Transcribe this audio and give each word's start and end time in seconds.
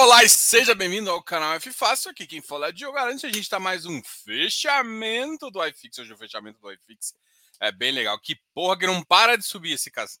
Olá 0.00 0.22
e 0.22 0.28
seja 0.28 0.76
bem-vindo 0.76 1.10
ao 1.10 1.20
canal 1.20 1.54
F 1.54 1.72
Fácil. 1.72 2.12
Aqui 2.12 2.24
quem 2.24 2.40
fala 2.40 2.68
é 2.68 2.72
Diogo 2.72 2.96
Arantes. 2.96 3.24
A 3.24 3.28
gente 3.28 3.40
está 3.40 3.58
mais 3.58 3.84
um 3.84 4.00
fechamento 4.00 5.50
do 5.50 5.66
iFix. 5.66 5.98
Hoje 5.98 6.12
o 6.12 6.16
fechamento 6.16 6.60
do 6.60 6.72
iFix 6.72 7.12
é 7.58 7.72
bem 7.72 7.90
legal. 7.90 8.16
Que 8.20 8.36
porra 8.54 8.78
que 8.78 8.86
não 8.86 9.02
para 9.02 9.36
de 9.36 9.42
subir 9.42 9.72
esse 9.72 9.90
caso. 9.90 10.20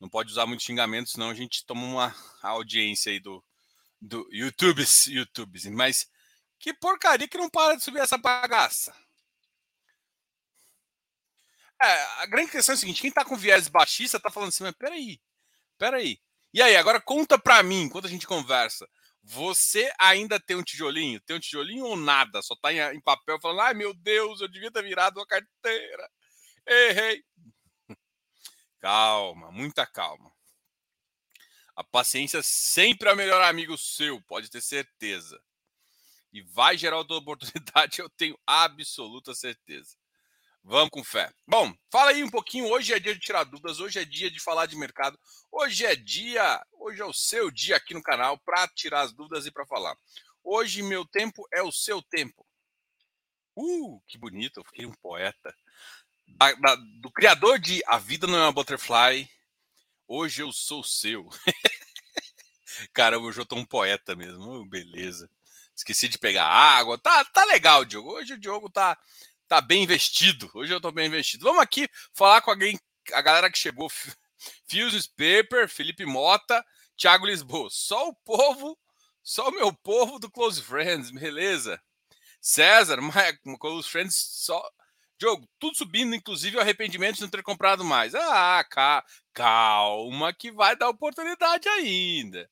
Não 0.00 0.08
pode 0.08 0.32
usar 0.32 0.46
muitos 0.46 0.66
xingamentos, 0.66 1.12
senão 1.12 1.30
a 1.30 1.34
gente 1.34 1.64
toma 1.64 1.80
uma 1.86 2.16
audiência 2.42 3.12
aí 3.12 3.20
do, 3.20 3.42
do 4.00 4.28
YouTube, 4.32 4.82
YouTube. 5.06 5.70
Mas 5.70 6.10
que 6.58 6.74
porcaria 6.74 7.28
que 7.28 7.38
não 7.38 7.48
para 7.48 7.76
de 7.76 7.84
subir 7.84 8.00
essa 8.00 8.18
bagaça. 8.18 8.92
É, 11.80 12.02
a 12.20 12.26
grande 12.26 12.50
questão 12.50 12.72
é 12.72 12.74
a 12.74 12.78
seguinte: 12.78 13.00
quem 13.00 13.12
tá 13.12 13.24
com 13.24 13.36
viés 13.36 13.68
baixista 13.68 14.18
tá 14.18 14.28
falando 14.28 14.48
assim, 14.48 14.64
mas 14.64 14.74
peraí, 14.74 15.20
peraí. 15.78 16.20
E 16.52 16.62
aí, 16.62 16.76
agora 16.76 17.00
conta 17.00 17.38
pra 17.38 17.62
mim, 17.62 17.82
enquanto 17.82 18.06
a 18.06 18.10
gente 18.10 18.26
conversa. 18.26 18.88
Você 19.22 19.92
ainda 19.98 20.40
tem 20.40 20.56
um 20.56 20.62
tijolinho? 20.62 21.20
Tem 21.20 21.36
um 21.36 21.40
tijolinho 21.40 21.84
ou 21.84 21.96
nada? 21.96 22.40
Só 22.40 22.56
tá 22.56 22.72
em, 22.72 22.78
em 22.96 23.00
papel 23.00 23.38
falando, 23.40 23.60
ai 23.60 23.74
meu 23.74 23.92
Deus, 23.92 24.40
eu 24.40 24.48
devia 24.48 24.70
ter 24.70 24.82
virado 24.82 25.18
uma 25.18 25.26
carteira. 25.26 26.10
Errei. 26.66 27.22
Calma, 28.80 29.50
muita 29.52 29.86
calma. 29.86 30.32
A 31.76 31.84
paciência 31.84 32.42
sempre 32.42 33.08
é 33.08 33.12
o 33.12 33.16
melhor 33.16 33.42
amigo 33.42 33.76
seu, 33.78 34.20
pode 34.22 34.50
ter 34.50 34.60
certeza. 34.60 35.40
E 36.32 36.42
vai 36.42 36.76
gerar 36.78 36.98
outra 36.98 37.16
oportunidade, 37.16 38.00
eu 38.02 38.10
tenho 38.10 38.38
absoluta 38.46 39.34
certeza. 39.34 39.96
Vamos 40.70 40.90
com 40.90 41.02
fé. 41.02 41.32
Bom, 41.46 41.74
fala 41.90 42.10
aí 42.10 42.22
um 42.22 42.28
pouquinho. 42.28 42.66
Hoje 42.66 42.92
é 42.92 43.00
dia 43.00 43.14
de 43.14 43.20
tirar 43.20 43.44
dúvidas, 43.44 43.80
hoje 43.80 44.00
é 44.00 44.04
dia 44.04 44.30
de 44.30 44.38
falar 44.38 44.66
de 44.66 44.76
mercado. 44.76 45.18
Hoje 45.50 45.86
é 45.86 45.96
dia, 45.96 46.62
hoje 46.74 47.00
é 47.00 47.04
o 47.06 47.12
seu 47.12 47.50
dia 47.50 47.74
aqui 47.74 47.94
no 47.94 48.02
canal 48.02 48.36
para 48.36 48.68
tirar 48.68 49.00
as 49.00 49.10
dúvidas 49.14 49.46
e 49.46 49.50
para 49.50 49.64
falar. 49.64 49.96
Hoje 50.44 50.82
meu 50.82 51.06
tempo 51.06 51.48
é 51.54 51.62
o 51.62 51.72
seu 51.72 52.02
tempo. 52.02 52.46
Uh, 53.56 53.98
que 54.06 54.18
bonito, 54.18 54.60
eu 54.60 54.64
fiquei 54.64 54.84
um 54.84 54.92
poeta. 54.92 55.56
Da, 56.26 56.52
da, 56.52 56.74
do 57.00 57.10
criador 57.10 57.58
de 57.58 57.82
A 57.86 57.96
Vida 57.96 58.26
Não 58.26 58.36
é 58.36 58.42
uma 58.42 58.52
Butterfly, 58.52 59.26
hoje 60.06 60.42
eu 60.42 60.52
sou 60.52 60.84
seu. 60.84 61.30
Caramba, 62.92 63.26
hoje 63.26 63.40
eu 63.40 63.46
tô 63.46 63.56
um 63.56 63.64
poeta 63.64 64.14
mesmo. 64.14 64.60
Uh, 64.60 64.66
beleza. 64.66 65.30
Esqueci 65.74 66.08
de 66.08 66.18
pegar 66.18 66.44
água. 66.44 66.98
Tá, 66.98 67.24
tá 67.24 67.46
legal, 67.46 67.86
Diogo. 67.86 68.12
Hoje 68.12 68.34
o 68.34 68.38
Diogo 68.38 68.68
tá 68.68 68.98
tá 69.48 69.60
bem 69.60 69.82
investido. 69.82 70.50
Hoje 70.54 70.72
eu 70.72 70.80
tô 70.80 70.92
bem 70.92 71.06
investido. 71.06 71.44
Vamos 71.44 71.62
aqui 71.62 71.88
falar 72.14 72.42
com 72.42 72.50
alguém, 72.50 72.78
a 73.12 73.22
galera 73.22 73.50
que 73.50 73.58
chegou. 73.58 73.90
Fuses 74.70 75.06
Paper, 75.06 75.68
Felipe 75.68 76.04
Mota, 76.04 76.64
Thiago 76.96 77.26
Lisboa. 77.26 77.68
Só 77.70 78.08
o 78.08 78.14
povo, 78.14 78.78
só 79.22 79.48
o 79.48 79.52
meu 79.52 79.72
povo 79.72 80.18
do 80.18 80.30
Close 80.30 80.62
Friends, 80.62 81.10
beleza? 81.10 81.80
César, 82.40 82.98
Close 83.58 83.88
Friends, 83.88 84.14
só. 84.14 84.62
Diogo, 85.18 85.48
tudo 85.58 85.76
subindo, 85.76 86.14
inclusive 86.14 86.56
o 86.56 86.60
arrependimento 86.60 87.16
de 87.16 87.22
não 87.22 87.28
ter 87.28 87.42
comprado 87.42 87.82
mais. 87.82 88.14
Ah, 88.14 88.64
calma, 89.34 90.32
que 90.32 90.52
vai 90.52 90.76
dar 90.76 90.88
oportunidade 90.90 91.68
ainda. 91.68 92.48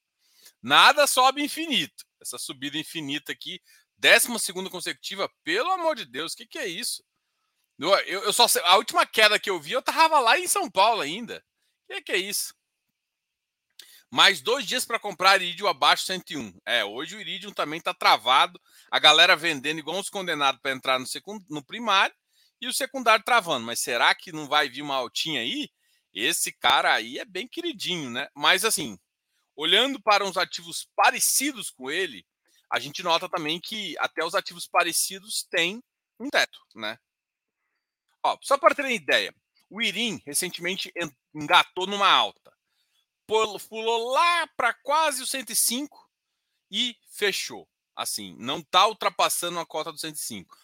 Nada 0.61 1.07
sobe 1.07 1.45
infinito. 1.45 2.05
Essa 2.21 2.39
subida 2.39 2.77
infinita 2.77 3.31
aqui 3.31 3.61
Décima 3.99 4.39
segunda 4.39 4.69
consecutiva, 4.69 5.31
pelo 5.43 5.71
amor 5.71 5.97
de 5.97 6.05
Deus, 6.05 6.33
o 6.33 6.37
que, 6.37 6.47
que 6.47 6.59
é 6.59 6.67
isso? 6.67 7.03
Eu, 7.79 7.91
eu, 8.01 8.33
só 8.33 8.47
a 8.65 8.77
última 8.77 9.07
queda 9.07 9.39
que 9.39 9.51
eu 9.51 9.61
vi, 9.61 9.73
eu 9.73 9.83
tava 9.83 10.19
lá 10.19 10.39
em 10.39 10.47
São 10.47 10.71
Paulo 10.71 11.03
ainda. 11.03 11.45
O 11.89 11.95
que, 11.95 12.03
que 12.03 12.13
é 12.13 12.17
isso? 12.17 12.55
Mais 14.11 14.41
dois 14.41 14.67
dias 14.67 14.85
para 14.85 14.99
comprar 14.99 15.43
Iridium 15.43 15.67
abaixo 15.67 16.07
101. 16.07 16.59
É, 16.65 16.85
hoje 16.85 17.17
o 17.17 17.21
Iridium 17.21 17.53
também 17.53 17.81
tá 17.81 17.93
travado. 17.93 18.61
A 18.91 18.99
galera 18.99 19.37
vendendo 19.37 19.79
igual 19.79 19.99
uns 19.99 20.09
condenados 20.09 20.61
para 20.61 20.73
entrar 20.73 20.99
no, 20.99 21.07
secund, 21.07 21.45
no 21.51 21.65
primário 21.65 22.15
e 22.61 22.69
o 22.69 22.73
secundário 22.73 23.25
travando. 23.25 23.67
Mas 23.67 23.81
será 23.81 24.15
que 24.15 24.33
não 24.33 24.47
vai 24.47 24.69
vir 24.69 24.83
uma 24.83 24.95
altinha 24.95 25.41
aí? 25.41 25.69
Esse 26.15 26.53
cara 26.53 26.95
aí 26.95 27.19
é 27.19 27.25
bem 27.25 27.47
queridinho, 27.47 28.09
né? 28.09 28.29
Mas 28.35 28.65
assim, 28.65 28.99
olhando 29.55 30.01
para 30.01 30.25
uns 30.25 30.37
ativos 30.37 30.89
parecidos 30.97 31.71
com 31.71 31.91
ele, 31.91 32.25
a 32.71 32.78
gente 32.78 33.03
nota 33.03 33.28
também 33.28 33.60
que 33.60 33.97
até 33.99 34.25
os 34.25 34.34
ativos 34.34 34.66
parecidos 34.66 35.44
têm 35.50 35.82
um 36.19 36.28
teto, 36.28 36.59
né? 36.75 36.99
Ó, 38.22 38.37
só 38.43 38.59
para 38.59 38.75
terem 38.75 38.97
ideia, 38.97 39.34
o 39.71 39.81
Irim 39.81 40.21
recentemente 40.25 40.93
engatou 41.34 41.87
numa 41.87 42.09
alta, 42.09 42.53
pulou 43.26 44.12
lá 44.12 44.47
para 44.56 44.72
quase 44.75 45.22
o 45.22 45.26
105 45.26 46.09
e 46.71 46.97
fechou. 47.10 47.69
Assim, 47.94 48.37
não 48.38 48.59
está 48.59 48.87
ultrapassando 48.87 49.59
a 49.59 49.65
cota 49.66 49.91
do 49.91 49.99
105. 49.99 50.56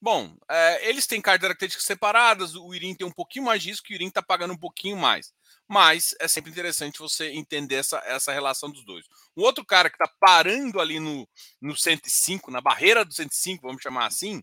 Bom, 0.00 0.36
é, 0.48 0.88
eles 0.88 1.06
têm 1.06 1.20
características 1.20 1.84
separadas, 1.84 2.54
o 2.54 2.74
Irim 2.74 2.94
tem 2.94 3.06
um 3.06 3.12
pouquinho 3.12 3.46
mais 3.46 3.62
de 3.62 3.70
risco, 3.70 3.88
o 3.90 3.92
Irim 3.92 4.08
está 4.08 4.22
pagando 4.22 4.52
um 4.52 4.58
pouquinho 4.58 4.96
mais 4.96 5.32
mas 5.68 6.14
é 6.20 6.28
sempre 6.28 6.50
interessante 6.50 6.98
você 6.98 7.30
entender 7.30 7.76
essa, 7.76 7.98
essa 8.06 8.32
relação 8.32 8.70
dos 8.70 8.84
dois. 8.84 9.04
Um 9.36 9.42
outro 9.42 9.64
cara 9.64 9.90
que 9.90 9.96
está 9.96 10.12
parando 10.20 10.80
ali 10.80 11.00
no, 11.00 11.28
no 11.60 11.76
105, 11.76 12.50
na 12.50 12.60
barreira 12.60 13.04
do 13.04 13.12
105, 13.12 13.66
vamos 13.66 13.82
chamar 13.82 14.06
assim, 14.06 14.42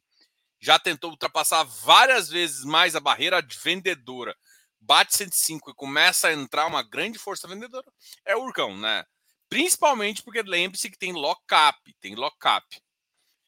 já 0.59 0.77
tentou 0.79 1.11
ultrapassar 1.11 1.63
várias 1.63 2.29
vezes 2.29 2.63
mais 2.63 2.95
a 2.95 2.99
barreira 2.99 3.45
vendedora. 3.63 4.35
Bate 4.79 5.15
105 5.15 5.71
e 5.71 5.75
começa 5.75 6.27
a 6.27 6.33
entrar 6.33 6.65
uma 6.67 6.83
grande 6.83 7.17
força 7.17 7.47
vendedora, 7.47 7.85
é 8.25 8.35
o 8.35 8.43
Urcão, 8.43 8.77
né? 8.77 9.05
Principalmente 9.49 10.23
porque 10.23 10.41
lembre-se 10.41 10.89
que 10.89 10.97
tem 10.97 11.13
lockup, 11.13 11.93
tem 12.01 12.15
lockup. 12.15 12.81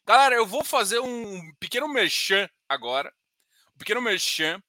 Galera, 0.06 0.36
eu 0.36 0.46
vou 0.46 0.64
fazer 0.64 1.00
um 1.00 1.54
pequeno 1.60 1.88
merchan 1.88 2.48
agora, 2.70 3.14
um 3.74 3.78
pequeno 3.80 4.02
merchan 4.02 4.62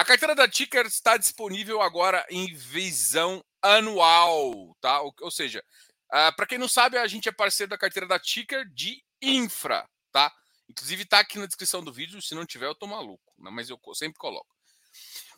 a 0.00 0.04
carteira 0.04 0.34
da 0.34 0.48
Ticker 0.48 0.86
está 0.86 1.18
disponível 1.18 1.82
agora 1.82 2.24
em 2.30 2.54
visão 2.54 3.44
anual, 3.60 4.74
tá? 4.80 4.98
Ou, 5.02 5.14
ou 5.20 5.30
seja, 5.30 5.60
uh, 6.10 6.16
ah, 6.16 6.32
para 6.32 6.46
quem 6.46 6.56
não 6.56 6.68
sabe, 6.68 6.96
a 6.96 7.06
gente 7.06 7.28
é 7.28 7.32
parceiro 7.32 7.68
da 7.68 7.76
carteira 7.76 8.08
da 8.08 8.18
Ticker 8.18 8.66
de 8.72 9.04
infra, 9.20 9.86
tá? 10.10 10.32
Inclusive 10.70 11.02
está 11.02 11.18
aqui 11.18 11.38
na 11.38 11.44
descrição 11.44 11.84
do 11.84 11.92
vídeo, 11.92 12.22
se 12.22 12.34
não 12.34 12.46
tiver 12.46 12.64
eu 12.64 12.74
tô 12.74 12.86
maluco, 12.86 13.22
né? 13.38 13.50
mas 13.50 13.68
eu 13.68 13.78
sempre 13.92 14.18
coloco. 14.18 14.48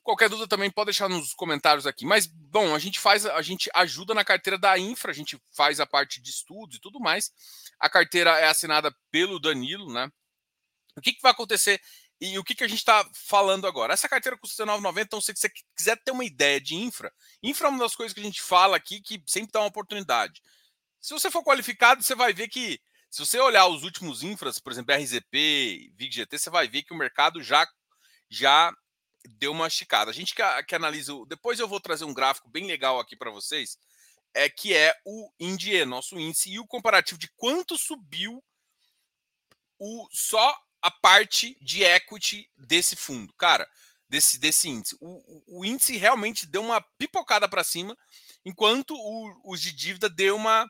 Qualquer 0.00 0.28
dúvida 0.28 0.46
também 0.46 0.70
pode 0.70 0.86
deixar 0.86 1.08
nos 1.08 1.34
comentários 1.34 1.84
aqui. 1.84 2.06
Mas 2.06 2.28
bom, 2.28 2.72
a 2.72 2.78
gente 2.78 3.00
faz, 3.00 3.26
a 3.26 3.42
gente 3.42 3.68
ajuda 3.74 4.14
na 4.14 4.24
carteira 4.24 4.56
da 4.56 4.78
infra, 4.78 5.10
a 5.10 5.14
gente 5.14 5.42
faz 5.56 5.80
a 5.80 5.86
parte 5.86 6.22
de 6.22 6.30
estudos 6.30 6.76
e 6.76 6.80
tudo 6.80 7.00
mais. 7.00 7.32
A 7.80 7.90
carteira 7.90 8.38
é 8.38 8.46
assinada 8.46 8.94
pelo 9.10 9.40
Danilo, 9.40 9.92
né? 9.92 10.08
O 10.96 11.00
que, 11.00 11.12
que 11.12 11.22
vai 11.22 11.32
acontecer 11.32 11.80
e 12.24 12.38
o 12.38 12.44
que, 12.44 12.54
que 12.54 12.62
a 12.62 12.68
gente 12.68 12.78
está 12.78 13.04
falando 13.12 13.66
agora? 13.66 13.92
Essa 13.92 14.08
carteira 14.08 14.38
custa 14.38 14.64
R$19,90, 14.64 15.02
então 15.02 15.20
se 15.20 15.34
você 15.34 15.50
quiser 15.76 16.00
ter 16.04 16.12
uma 16.12 16.24
ideia 16.24 16.60
de 16.60 16.76
infra, 16.76 17.12
infra 17.42 17.66
é 17.66 17.70
uma 17.70 17.80
das 17.80 17.96
coisas 17.96 18.14
que 18.14 18.20
a 18.20 18.22
gente 18.22 18.40
fala 18.40 18.76
aqui 18.76 19.00
que 19.00 19.20
sempre 19.26 19.50
dá 19.50 19.58
uma 19.58 19.66
oportunidade. 19.66 20.40
Se 21.00 21.12
você 21.12 21.32
for 21.32 21.42
qualificado, 21.42 22.00
você 22.00 22.14
vai 22.14 22.32
ver 22.32 22.46
que, 22.46 22.80
se 23.10 23.26
você 23.26 23.40
olhar 23.40 23.66
os 23.66 23.82
últimos 23.82 24.22
infras, 24.22 24.60
por 24.60 24.70
exemplo, 24.70 24.94
RZP, 24.94 25.92
VIGGT, 25.96 26.38
você 26.38 26.48
vai 26.48 26.68
ver 26.68 26.84
que 26.84 26.94
o 26.94 26.96
mercado 26.96 27.42
já, 27.42 27.66
já 28.30 28.72
deu 29.28 29.50
uma 29.50 29.66
esticada. 29.66 30.12
A 30.12 30.14
gente 30.14 30.32
que, 30.32 30.62
que 30.62 30.76
analisa, 30.76 31.12
depois 31.26 31.58
eu 31.58 31.66
vou 31.66 31.80
trazer 31.80 32.04
um 32.04 32.14
gráfico 32.14 32.48
bem 32.48 32.68
legal 32.68 33.00
aqui 33.00 33.16
para 33.16 33.32
vocês, 33.32 33.76
é 34.32 34.48
que 34.48 34.72
é 34.72 34.94
o 35.04 35.28
INDIE, 35.40 35.84
nosso 35.84 36.16
índice, 36.20 36.52
e 36.52 36.60
o 36.60 36.68
comparativo 36.68 37.18
de 37.18 37.28
quanto 37.34 37.76
subiu 37.76 38.40
o 39.76 40.06
só 40.12 40.56
a 40.82 40.90
parte 40.90 41.56
de 41.60 41.84
equity 41.84 42.50
desse 42.56 42.96
fundo. 42.96 43.32
Cara, 43.38 43.68
desse, 44.08 44.38
desse 44.38 44.68
índice. 44.68 44.96
O, 45.00 45.60
o 45.60 45.64
índice 45.64 45.96
realmente 45.96 46.46
deu 46.46 46.62
uma 46.62 46.82
pipocada 46.98 47.48
para 47.48 47.64
cima, 47.64 47.96
enquanto 48.44 48.94
o, 48.94 49.52
os 49.52 49.60
de 49.62 49.72
dívida 49.72 50.10
deu 50.10 50.36
uma 50.36 50.68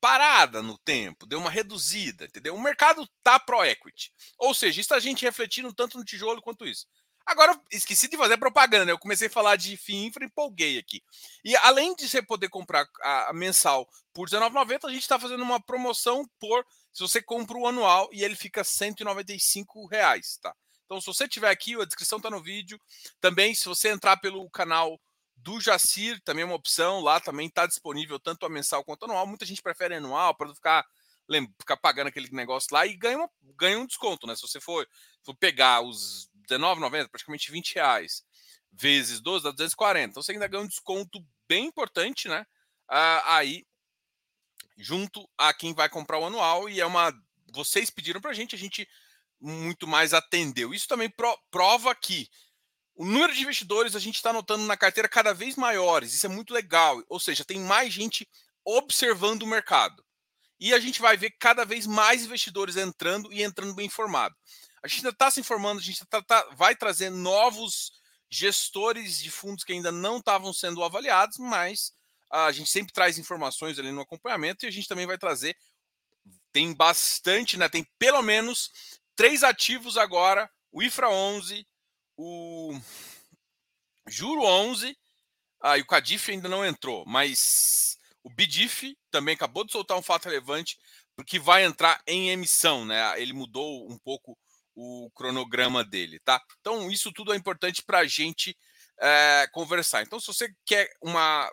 parada 0.00 0.60
no 0.60 0.76
tempo, 0.78 1.26
deu 1.26 1.38
uma 1.38 1.48
reduzida, 1.48 2.24
entendeu? 2.24 2.56
O 2.56 2.60
mercado 2.60 3.08
tá 3.22 3.38
pro 3.38 3.64
equity. 3.64 4.12
Ou 4.36 4.52
seja, 4.52 4.80
isso 4.80 4.92
a 4.92 4.98
gente 4.98 5.24
refletindo 5.24 5.72
tanto 5.72 5.96
no 5.96 6.04
tijolo 6.04 6.42
quanto 6.42 6.66
isso. 6.66 6.86
Agora, 7.26 7.58
esqueci 7.70 8.08
de 8.08 8.16
fazer 8.16 8.36
propaganda? 8.36 8.90
Eu 8.90 8.98
comecei 8.98 9.28
a 9.28 9.30
falar 9.30 9.56
de 9.56 9.76
FII 9.76 10.06
Infra 10.06 10.24
e 10.24 10.26
empolguei 10.26 10.78
aqui. 10.78 11.02
E 11.44 11.56
além 11.56 11.94
de 11.94 12.08
você 12.08 12.20
poder 12.20 12.48
comprar 12.48 12.86
a, 13.00 13.32
mensal 13.32 13.88
por 14.12 14.28
R$19,90, 14.28 14.84
a 14.84 14.92
gente 14.92 15.02
está 15.02 15.18
fazendo 15.18 15.42
uma 15.42 15.60
promoção 15.60 16.28
por 16.38 16.66
se 16.92 17.00
você 17.00 17.22
compra 17.22 17.56
o 17.56 17.66
anual 17.66 18.08
e 18.12 18.22
ele 18.22 18.34
fica 18.34 18.62
195 18.62 19.86
reais, 19.86 20.38
tá? 20.42 20.54
Então, 20.84 21.00
se 21.00 21.06
você 21.06 21.26
tiver 21.26 21.48
aqui, 21.48 21.74
a 21.80 21.86
descrição 21.86 22.18
está 22.18 22.28
no 22.28 22.42
vídeo. 22.42 22.78
Também, 23.18 23.54
se 23.54 23.64
você 23.64 23.88
entrar 23.88 24.18
pelo 24.18 24.48
canal 24.50 25.00
do 25.36 25.58
Jacir, 25.58 26.20
também 26.22 26.42
é 26.42 26.44
uma 26.44 26.54
opção. 26.54 27.00
Lá 27.00 27.18
também 27.18 27.46
está 27.46 27.66
disponível 27.66 28.20
tanto 28.20 28.44
a 28.44 28.50
mensal 28.50 28.84
quanto 28.84 29.04
a 29.04 29.06
anual. 29.06 29.26
Muita 29.26 29.46
gente 29.46 29.62
prefere 29.62 29.94
anual 29.94 30.34
para 30.34 30.48
não 30.48 30.54
ficar, 30.54 30.84
ficar 31.58 31.78
pagando 31.78 32.08
aquele 32.08 32.28
negócio 32.30 32.68
lá 32.72 32.86
e 32.86 32.94
ganha, 32.94 33.16
uma, 33.16 33.30
ganha 33.56 33.78
um 33.78 33.86
desconto, 33.86 34.26
né? 34.26 34.36
Se 34.36 34.42
você 34.42 34.60
for, 34.60 34.86
for 35.22 35.34
pegar 35.34 35.80
os 35.80 36.28
R$19,90, 36.56 37.08
praticamente 37.08 37.50
20 37.50 37.74
reais, 37.74 38.22
vezes 38.72 39.20
12, 39.20 39.44
dá 39.44 39.50
240. 39.50 40.10
Então 40.10 40.22
você 40.22 40.32
ainda 40.32 40.48
ganha 40.48 40.64
um 40.64 40.68
desconto 40.68 41.24
bem 41.48 41.66
importante, 41.66 42.28
né? 42.28 42.46
Ah, 42.88 43.36
aí 43.36 43.64
junto 44.76 45.28
a 45.38 45.52
quem 45.52 45.74
vai 45.74 45.88
comprar 45.88 46.18
o 46.18 46.26
anual 46.26 46.68
e 46.68 46.80
é 46.80 46.86
uma 46.86 47.12
vocês 47.54 47.90
pediram 47.90 48.20
para 48.20 48.30
a 48.30 48.34
gente, 48.34 48.54
a 48.54 48.58
gente 48.58 48.88
muito 49.40 49.86
mais 49.86 50.14
atendeu. 50.14 50.72
Isso 50.72 50.88
também 50.88 51.10
pro, 51.10 51.38
prova 51.50 51.94
que 51.94 52.28
o 52.94 53.04
número 53.04 53.34
de 53.34 53.42
investidores 53.42 53.94
a 53.94 53.98
gente 53.98 54.16
está 54.16 54.32
notando 54.32 54.64
na 54.64 54.76
carteira 54.76 55.08
cada 55.08 55.34
vez 55.34 55.56
maiores. 55.56 56.14
Isso 56.14 56.26
é 56.26 56.28
muito 56.28 56.54
legal. 56.54 57.02
Ou 57.08 57.20
seja, 57.20 57.44
tem 57.44 57.60
mais 57.60 57.92
gente 57.92 58.28
observando 58.64 59.42
o 59.42 59.46
mercado. 59.46 60.04
E 60.58 60.72
a 60.72 60.78
gente 60.78 61.00
vai 61.00 61.16
ver 61.16 61.32
cada 61.38 61.64
vez 61.64 61.86
mais 61.86 62.24
investidores 62.24 62.76
entrando 62.76 63.32
e 63.32 63.42
entrando 63.42 63.74
bem 63.74 63.86
informado. 63.86 64.34
A 64.82 64.88
gente 64.88 64.98
ainda 64.98 65.10
está 65.10 65.30
se 65.30 65.40
informando, 65.40 65.80
a 65.80 65.82
gente 65.82 66.04
tá, 66.06 66.20
tá, 66.22 66.48
vai 66.54 66.74
trazer 66.74 67.10
novos 67.10 67.92
gestores 68.30 69.18
de 69.22 69.30
fundos 69.30 69.62
que 69.62 69.72
ainda 69.72 69.92
não 69.92 70.18
estavam 70.18 70.52
sendo 70.52 70.82
avaliados, 70.82 71.38
mas 71.38 71.92
a 72.30 72.50
gente 72.50 72.70
sempre 72.70 72.92
traz 72.92 73.18
informações 73.18 73.78
ali 73.78 73.92
no 73.92 74.00
acompanhamento 74.00 74.64
e 74.64 74.68
a 74.68 74.72
gente 74.72 74.88
também 74.88 75.06
vai 75.06 75.18
trazer. 75.18 75.56
Tem 76.50 76.72
bastante, 76.72 77.56
né? 77.56 77.68
Tem 77.68 77.86
pelo 77.98 78.22
menos 78.22 78.70
três 79.14 79.44
ativos 79.44 79.96
agora: 79.96 80.50
o 80.72 80.82
IFRA 80.82 81.10
11, 81.10 81.66
o 82.16 82.74
Juro 84.08 84.42
11, 84.42 84.96
ah, 85.62 85.78
e 85.78 85.82
o 85.82 85.86
Cadif 85.86 86.30
ainda 86.30 86.48
não 86.48 86.64
entrou, 86.64 87.04
mas 87.06 87.98
o 88.24 88.30
Bidif 88.30 88.96
também 89.10 89.34
acabou 89.34 89.64
de 89.64 89.72
soltar 89.72 89.98
um 89.98 90.02
fato 90.02 90.24
relevante, 90.24 90.78
porque 91.14 91.38
vai 91.38 91.64
entrar 91.64 92.02
em 92.06 92.30
emissão, 92.30 92.84
né? 92.84 93.20
Ele 93.20 93.32
mudou 93.32 93.90
um 93.90 93.98
pouco 93.98 94.38
o 94.74 95.10
cronograma 95.14 95.84
dele, 95.84 96.18
tá? 96.20 96.40
Então, 96.60 96.90
isso 96.90 97.12
tudo 97.12 97.32
é 97.32 97.36
importante 97.36 97.82
para 97.82 97.98
a 97.98 98.06
gente 98.06 98.56
é, 99.00 99.46
conversar. 99.52 100.02
Então, 100.02 100.20
se 100.20 100.26
você 100.26 100.48
quer 100.64 100.90
uma. 101.00 101.50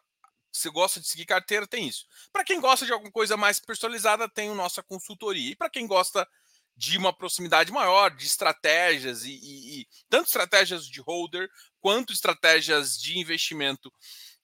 Se 0.51 0.69
gosta 0.69 0.99
de 0.99 1.07
seguir 1.07 1.25
carteira, 1.25 1.67
tem 1.67 1.87
isso. 1.87 2.05
Para 2.33 2.43
quem 2.43 2.59
gosta 2.59 2.85
de 2.85 2.91
alguma 2.91 3.11
coisa 3.11 3.37
mais 3.37 3.59
personalizada, 3.59 4.27
tem 4.27 4.49
a 4.49 4.55
nossa 4.55 4.81
consultoria. 4.81 5.51
E 5.51 5.55
para 5.55 5.69
quem 5.69 5.85
gosta 5.85 6.27
de 6.75 6.97
uma 6.97 7.13
proximidade 7.13 7.71
maior, 7.71 8.15
de 8.15 8.25
estratégias 8.25 9.25
e, 9.25 9.31
e, 9.31 9.81
e 9.81 9.87
tanto 10.09 10.27
estratégias 10.27 10.87
de 10.87 11.01
holder 11.01 11.49
quanto 11.81 12.13
estratégias 12.13 12.97
de 12.97 13.19
investimento 13.19 13.91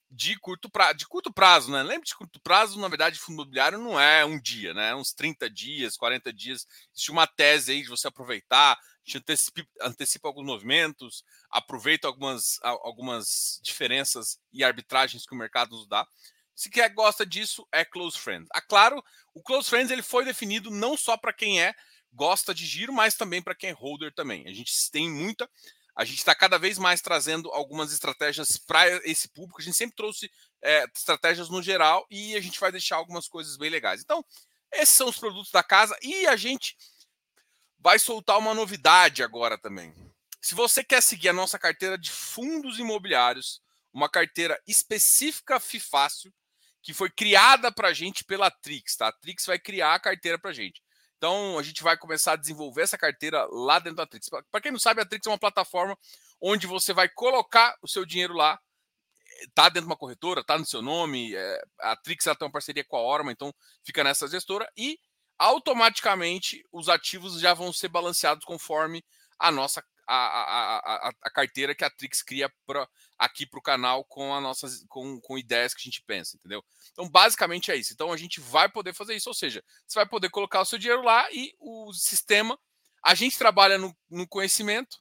de 0.09 0.37
curto 0.39 0.69
prazo, 0.69 0.95
de 0.95 1.07
curto 1.07 1.33
prazo, 1.33 1.71
né? 1.71 1.83
Lembra 1.83 2.05
de 2.05 2.15
curto 2.15 2.39
prazo, 2.39 2.79
na 2.79 2.87
verdade, 2.87 3.19
fundo 3.19 3.41
imobiliário 3.41 3.77
não 3.77 3.99
é 3.99 4.23
um 4.23 4.39
dia, 4.39 4.73
né? 4.73 4.89
É 4.89 4.95
uns 4.95 5.13
30 5.13 5.49
dias, 5.49 5.97
40 5.97 6.31
dias. 6.31 6.65
Existe 6.93 7.11
uma 7.11 7.27
tese 7.27 7.71
aí 7.71 7.81
de 7.81 7.89
você 7.89 8.07
aproveitar, 8.07 8.77
gente 9.05 9.17
antecipa, 9.17 9.63
antecipa 9.81 10.27
alguns 10.27 10.45
movimentos, 10.45 11.23
aproveita 11.49 12.07
algumas, 12.07 12.59
algumas 12.61 13.59
diferenças 13.63 14.39
e 14.51 14.63
arbitragens 14.63 15.25
que 15.25 15.35
o 15.35 15.37
mercado 15.37 15.71
nos 15.71 15.87
dá. 15.87 16.05
Se 16.55 16.69
quer 16.69 16.89
gosta 16.89 17.25
disso, 17.25 17.67
é 17.71 17.83
Close 17.83 18.17
Friends. 18.17 18.47
Ah, 18.53 18.61
claro, 18.61 19.03
o 19.33 19.43
Close 19.43 19.69
Friends 19.69 19.91
ele 19.91 20.01
foi 20.01 20.23
definido 20.23 20.71
não 20.71 20.95
só 20.95 21.17
para 21.17 21.33
quem 21.33 21.61
é 21.61 21.73
gosta 22.13 22.53
de 22.53 22.65
giro, 22.65 22.93
mas 22.93 23.15
também 23.15 23.41
para 23.41 23.53
quem 23.53 23.71
é 23.71 23.73
holder 23.73 24.13
também. 24.13 24.47
A 24.47 24.53
gente 24.53 24.71
tem 24.89 25.09
muita 25.09 25.49
a 25.95 26.03
gente 26.03 26.17
está 26.17 26.35
cada 26.35 26.57
vez 26.57 26.77
mais 26.77 27.01
trazendo 27.01 27.49
algumas 27.51 27.93
estratégias 27.93 28.57
para 28.57 28.85
esse 29.09 29.29
público. 29.29 29.61
A 29.61 29.63
gente 29.63 29.77
sempre 29.77 29.95
trouxe 29.95 30.29
é, 30.61 30.85
estratégias 30.93 31.49
no 31.49 31.63
geral 31.63 32.05
e 32.11 32.35
a 32.35 32.41
gente 32.41 32.59
vai 32.59 32.71
deixar 32.71 32.97
algumas 32.97 33.27
coisas 33.27 33.55
bem 33.55 33.69
legais. 33.69 34.01
Então, 34.01 34.23
esses 34.73 34.93
são 34.93 35.07
os 35.07 35.17
produtos 35.17 35.51
da 35.51 35.63
casa 35.63 35.97
e 36.01 36.27
a 36.27 36.35
gente 36.35 36.75
vai 37.79 37.97
soltar 37.97 38.37
uma 38.37 38.53
novidade 38.53 39.23
agora 39.23 39.57
também. 39.57 39.93
Se 40.41 40.53
você 40.53 40.83
quer 40.83 41.01
seguir 41.01 41.29
a 41.29 41.33
nossa 41.33 41.57
carteira 41.57 41.97
de 41.97 42.11
fundos 42.11 42.77
imobiliários, 42.77 43.61
uma 43.93 44.09
carteira 44.09 44.61
específica 44.67 45.59
FIFácil, 45.59 46.33
que 46.83 46.93
foi 46.93 47.09
criada 47.09 47.71
para 47.71 47.87
a 47.87 47.93
gente 47.93 48.23
pela 48.25 48.51
Trix, 48.51 48.97
tá? 48.97 49.07
A 49.07 49.11
Trix 49.13 49.45
vai 49.45 49.57
criar 49.57 49.95
a 49.95 49.99
carteira 49.99 50.37
para 50.37 50.51
a 50.51 50.53
gente. 50.53 50.83
Então, 51.17 51.57
a 51.57 51.63
gente 51.63 51.81
vai 51.81 51.97
começar 51.97 52.33
a 52.33 52.37
desenvolver 52.37 52.81
essa 52.81 52.97
carteira 52.97 53.45
lá 53.49 53.79
dentro 53.79 53.97
da 53.97 54.05
Trix. 54.05 54.29
Para 54.29 54.61
quem 54.61 54.71
não 54.71 54.79
sabe, 54.79 55.01
a 55.01 55.05
Trix 55.05 55.25
é 55.25 55.29
uma 55.29 55.39
plataforma 55.39 55.97
onde 56.41 56.67
você 56.67 56.93
vai 56.93 57.09
colocar 57.09 57.75
o 57.81 57.87
seu 57.87 58.05
dinheiro 58.05 58.33
lá. 58.33 58.59
Tá 59.53 59.69
dentro 59.69 59.81
de 59.81 59.87
uma 59.87 59.97
corretora, 59.97 60.43
tá 60.43 60.57
no 60.57 60.65
seu 60.65 60.81
nome. 60.81 61.35
É, 61.35 61.61
a 61.81 61.95
Trix 61.95 62.25
ela 62.25 62.35
tem 62.35 62.45
uma 62.45 62.51
parceria 62.51 62.83
com 62.85 62.95
a 62.95 63.01
Orma, 63.01 63.31
então 63.31 63.53
fica 63.83 64.03
nessa 64.03 64.27
gestora 64.27 64.69
e 64.77 64.97
automaticamente 65.37 66.63
os 66.71 66.87
ativos 66.87 67.39
já 67.39 67.53
vão 67.53 67.73
ser 67.73 67.89
balanceados 67.89 68.45
conforme 68.45 69.03
a 69.39 69.51
nossa 69.51 69.83
a, 70.07 70.15
a, 70.15 70.77
a, 70.77 71.11
a 71.23 71.29
carteira 71.31 71.73
que 71.73 71.83
a 71.83 71.89
Trix 71.89 72.21
cria 72.21 72.51
pra, 72.65 72.87
aqui 73.17 73.45
para 73.45 73.59
o 73.59 73.63
canal 73.63 74.03
com, 74.05 74.33
a 74.33 74.41
nossas, 74.41 74.83
com, 74.87 75.19
com 75.21 75.37
ideias 75.37 75.73
que 75.73 75.81
a 75.81 75.83
gente 75.83 76.03
pensa, 76.03 76.37
entendeu? 76.37 76.63
Então, 76.91 77.09
basicamente 77.09 77.71
é 77.71 77.75
isso. 77.75 77.93
Então, 77.93 78.11
a 78.11 78.17
gente 78.17 78.39
vai 78.39 78.69
poder 78.69 78.93
fazer 78.93 79.15
isso, 79.15 79.29
ou 79.29 79.33
seja, 79.33 79.63
você 79.87 79.99
vai 79.99 80.07
poder 80.07 80.29
colocar 80.29 80.61
o 80.61 80.65
seu 80.65 80.77
dinheiro 80.77 81.01
lá 81.01 81.27
e 81.31 81.53
o 81.59 81.91
sistema. 81.93 82.57
A 83.03 83.15
gente 83.15 83.37
trabalha 83.37 83.77
no, 83.77 83.95
no 84.09 84.27
conhecimento 84.27 84.97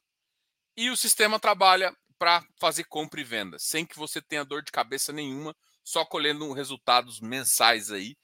e 0.76 0.90
o 0.90 0.96
sistema 0.96 1.38
trabalha 1.38 1.94
para 2.18 2.44
fazer 2.58 2.84
compra 2.84 3.20
e 3.20 3.24
venda, 3.24 3.58
sem 3.58 3.84
que 3.84 3.96
você 3.96 4.20
tenha 4.22 4.44
dor 4.44 4.62
de 4.62 4.72
cabeça 4.72 5.12
nenhuma, 5.12 5.54
só 5.82 6.04
colhendo 6.04 6.52
resultados 6.52 7.20
mensais 7.20 7.90
aí. 7.90 8.16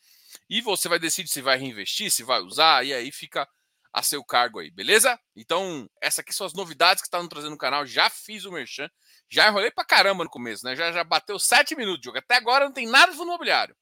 E 0.48 0.60
você 0.60 0.88
vai 0.88 0.98
decidir 0.98 1.28
se 1.28 1.42
vai 1.42 1.58
reinvestir, 1.58 2.10
se 2.10 2.22
vai 2.22 2.40
usar, 2.40 2.84
e 2.84 2.94
aí 2.94 3.10
fica 3.10 3.48
a 3.92 4.02
seu 4.02 4.24
cargo 4.24 4.60
aí, 4.60 4.70
beleza? 4.70 5.18
Então, 5.34 5.88
essas 6.00 6.20
aqui 6.20 6.32
são 6.32 6.46
as 6.46 6.54
novidades 6.54 7.02
que 7.02 7.08
estavam 7.08 7.28
trazendo 7.28 7.52
no 7.52 7.58
canal. 7.58 7.84
Já 7.84 8.08
fiz 8.08 8.44
o 8.44 8.52
merchan, 8.52 8.88
já 9.28 9.48
enrolei 9.48 9.70
pra 9.70 9.84
caramba 9.84 10.24
no 10.24 10.30
começo, 10.30 10.64
né? 10.64 10.76
Já, 10.76 10.92
já 10.92 11.02
bateu 11.02 11.38
sete 11.38 11.74
minutos 11.74 12.00
de 12.00 12.06
jogo. 12.06 12.18
Até 12.18 12.36
agora 12.36 12.64
não 12.64 12.72
tem 12.72 12.86
nada 12.86 13.10
de 13.10 13.18
fundo 13.18 13.28
imobiliário. 13.28 13.76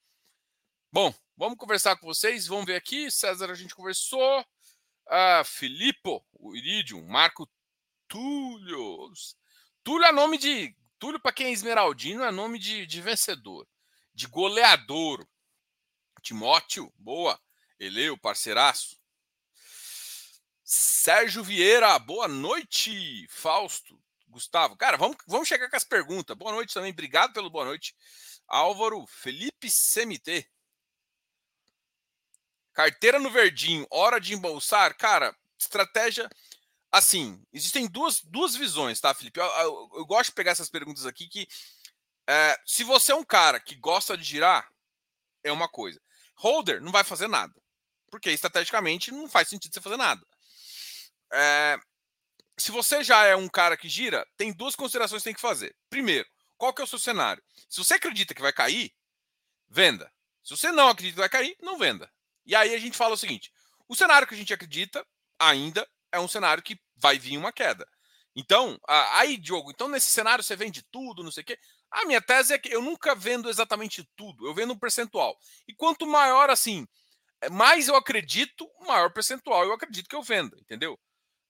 Bom, 0.91 1.15
vamos 1.37 1.59
conversar 1.59 1.97
com 1.97 2.07
vocês. 2.07 2.47
Vamos 2.47 2.65
ver 2.65 2.77
aqui. 2.77 3.11
César, 3.11 3.51
a 3.51 3.55
gente 3.55 3.75
conversou. 3.75 4.45
Ah, 5.07 5.43
Filippo, 5.45 6.25
o 6.33 6.57
Iridium, 6.57 7.07
Marco 7.07 7.49
Túlio. 8.09 9.13
Túlio 9.85 10.07
é 10.07 10.13
nome 10.13 10.39
de. 10.39 10.75
Túlio, 10.99 11.21
para 11.21 11.33
quem 11.33 11.49
é 11.49 11.53
esmeraldino, 11.53 12.25
é 12.25 12.31
nome 12.31 12.59
de, 12.59 12.87
de 12.87 13.01
vencedor, 13.01 13.67
de 14.15 14.27
goleador. 14.27 15.27
Timóteo, 16.23 16.93
boa. 16.97 17.39
Eleu, 17.79 18.19
parceiraço. 18.19 18.99
Sérgio 20.71 21.43
Vieira, 21.43 21.99
boa 21.99 22.29
noite. 22.29 23.27
Fausto, 23.31 23.99
Gustavo. 24.27 24.77
Cara, 24.77 24.99
vamos, 24.99 25.17
vamos 25.27 25.49
chegar 25.49 25.71
com 25.71 25.77
as 25.77 25.83
perguntas. 25.83 26.37
Boa 26.37 26.53
noite 26.53 26.75
também, 26.75 26.93
obrigado 26.93 27.33
pelo 27.33 27.49
boa 27.49 27.65
noite. 27.65 27.97
Álvaro, 28.47 29.07
Felipe 29.07 29.71
CMT. 29.71 30.47
Carteira 32.75 33.19
no 33.19 33.31
verdinho, 33.31 33.87
hora 33.91 34.21
de 34.21 34.35
embolsar. 34.35 34.95
Cara, 34.99 35.35
estratégia. 35.59 36.29
Assim, 36.93 37.43
existem 37.51 37.89
duas, 37.89 38.21
duas 38.21 38.55
visões, 38.55 39.01
tá, 39.01 39.15
Felipe? 39.15 39.41
Eu, 39.41 39.47
eu, 39.47 39.91
eu 39.95 40.05
gosto 40.05 40.29
de 40.29 40.35
pegar 40.35 40.51
essas 40.51 40.69
perguntas 40.69 41.07
aqui 41.07 41.29
que. 41.29 41.49
É, 42.29 42.61
se 42.67 42.85
você 42.85 43.13
é 43.13 43.17
um 43.17 43.25
cara 43.25 43.59
que 43.59 43.75
gosta 43.75 44.19
de 44.19 44.23
girar, 44.23 44.71
é 45.43 45.51
uma 45.51 45.67
coisa. 45.67 45.99
Holder 46.35 46.79
não 46.83 46.93
vai 46.93 47.05
fazer 47.05 47.27
nada. 47.27 47.55
Porque 48.11 48.31
estrategicamente 48.31 49.11
não 49.11 49.27
faz 49.27 49.49
sentido 49.49 49.73
você 49.73 49.81
fazer 49.81 49.97
nada. 49.97 50.23
É, 51.33 51.79
se 52.59 52.71
você 52.71 53.05
já 53.05 53.25
é 53.25 53.37
um 53.37 53.49
cara 53.49 53.77
que 53.77 53.89
gira, 53.89 54.27
tem 54.37 54.53
duas 54.53 54.75
considerações 54.75 55.23
que 55.23 55.29
tem 55.29 55.35
que 55.35 55.41
fazer. 55.41 55.75
Primeiro, 55.89 56.29
qual 56.57 56.73
que 56.73 56.81
é 56.81 56.85
o 56.85 56.89
seu 56.89 56.99
cenário? 56.99 57.43
Se 57.69 57.79
você 57.79 57.95
acredita 57.95 58.35
que 58.35 58.43
vai 58.43 58.53
cair, 58.53 58.93
venda. 59.69 60.13
Se 60.43 60.57
você 60.57 60.73
não 60.73 60.89
acredita 60.89 61.15
que 61.15 61.21
vai 61.21 61.29
cair, 61.29 61.57
não 61.61 61.79
venda. 61.79 62.11
E 62.45 62.55
aí 62.55 62.75
a 62.75 62.79
gente 62.79 62.97
fala 62.97 63.15
o 63.15 63.19
seguinte: 63.19 63.53
o 63.87 63.95
cenário 63.95 64.27
que 64.27 64.35
a 64.35 64.37
gente 64.37 64.53
acredita 64.53 65.07
ainda 65.39 65.89
é 66.11 66.19
um 66.19 66.29
cenário 66.29 66.63
que 66.63 66.81
vai 66.97 67.19
vir 67.19 67.37
uma 67.37 67.53
queda. 67.53 67.87
Então, 68.35 68.79
aí, 68.87 69.37
Diogo, 69.37 69.71
então 69.71 69.89
nesse 69.89 70.11
cenário 70.11 70.45
você 70.45 70.55
vende 70.55 70.83
tudo, 70.91 71.23
não 71.23 71.31
sei 71.31 71.43
o 71.43 71.47
quê. 71.47 71.59
A 71.91 72.05
minha 72.05 72.21
tese 72.21 72.53
é 72.53 72.59
que 72.59 72.73
eu 72.73 72.81
nunca 72.81 73.15
vendo 73.15 73.49
exatamente 73.49 74.09
tudo, 74.15 74.47
eu 74.47 74.55
vendo 74.55 74.73
um 74.73 74.79
percentual. 74.79 75.37
E 75.67 75.75
quanto 75.75 76.07
maior 76.07 76.51
assim, 76.51 76.87
mais 77.51 77.89
eu 77.89 77.97
acredito, 77.97 78.69
maior 78.87 79.13
percentual 79.13 79.65
eu 79.65 79.73
acredito 79.73 80.09
que 80.09 80.15
eu 80.15 80.23
venda, 80.23 80.57
entendeu? 80.61 80.99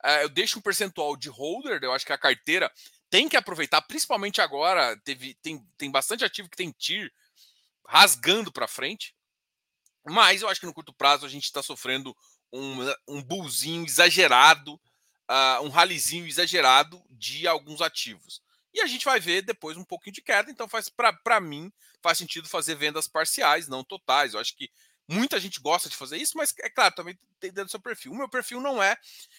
Uh, 0.04 0.22
eu 0.22 0.28
deixo 0.28 0.58
um 0.58 0.62
percentual 0.62 1.16
de 1.16 1.28
holder, 1.28 1.80
eu 1.82 1.92
acho 1.92 2.06
que 2.06 2.12
a 2.12 2.18
carteira 2.18 2.70
tem 3.10 3.28
que 3.28 3.36
aproveitar, 3.36 3.82
principalmente 3.82 4.40
agora, 4.40 4.96
teve, 4.98 5.34
tem, 5.34 5.64
tem 5.76 5.90
bastante 5.90 6.24
ativo 6.24 6.48
que 6.48 6.56
tem 6.56 6.70
TIR 6.70 7.12
rasgando 7.86 8.52
para 8.52 8.68
frente, 8.68 9.14
mas 10.04 10.42
eu 10.42 10.48
acho 10.48 10.60
que 10.60 10.66
no 10.66 10.74
curto 10.74 10.92
prazo 10.92 11.26
a 11.26 11.28
gente 11.28 11.44
está 11.44 11.62
sofrendo 11.62 12.16
um, 12.52 12.76
um 13.08 13.22
bullzinho 13.22 13.84
exagerado, 13.84 14.74
uh, 14.74 15.62
um 15.62 15.68
ralizinho 15.68 16.26
exagerado 16.26 17.02
de 17.10 17.46
alguns 17.46 17.80
ativos. 17.80 18.42
E 18.72 18.80
a 18.80 18.86
gente 18.86 19.04
vai 19.04 19.18
ver 19.18 19.42
depois 19.42 19.76
um 19.76 19.84
pouquinho 19.84 20.14
de 20.14 20.22
queda, 20.22 20.50
então 20.50 20.68
faz 20.68 20.88
para 20.88 21.40
mim 21.40 21.72
faz 22.00 22.18
sentido 22.18 22.48
fazer 22.48 22.74
vendas 22.74 23.08
parciais, 23.08 23.68
não 23.68 23.82
totais. 23.82 24.34
Eu 24.34 24.40
acho 24.40 24.56
que 24.56 24.70
Muita 25.08 25.40
gente 25.40 25.58
gosta 25.60 25.88
de 25.88 25.96
fazer 25.96 26.18
isso, 26.18 26.36
mas 26.36 26.54
é 26.60 26.68
claro, 26.68 26.94
também 26.94 27.18
tem 27.40 27.50
dentro 27.50 27.66
do 27.66 27.70
seu 27.70 27.80
perfil. 27.80 28.12
O 28.12 28.16
meu 28.16 28.28
perfil 28.28 28.60
não 28.60 28.82
é 28.82 28.96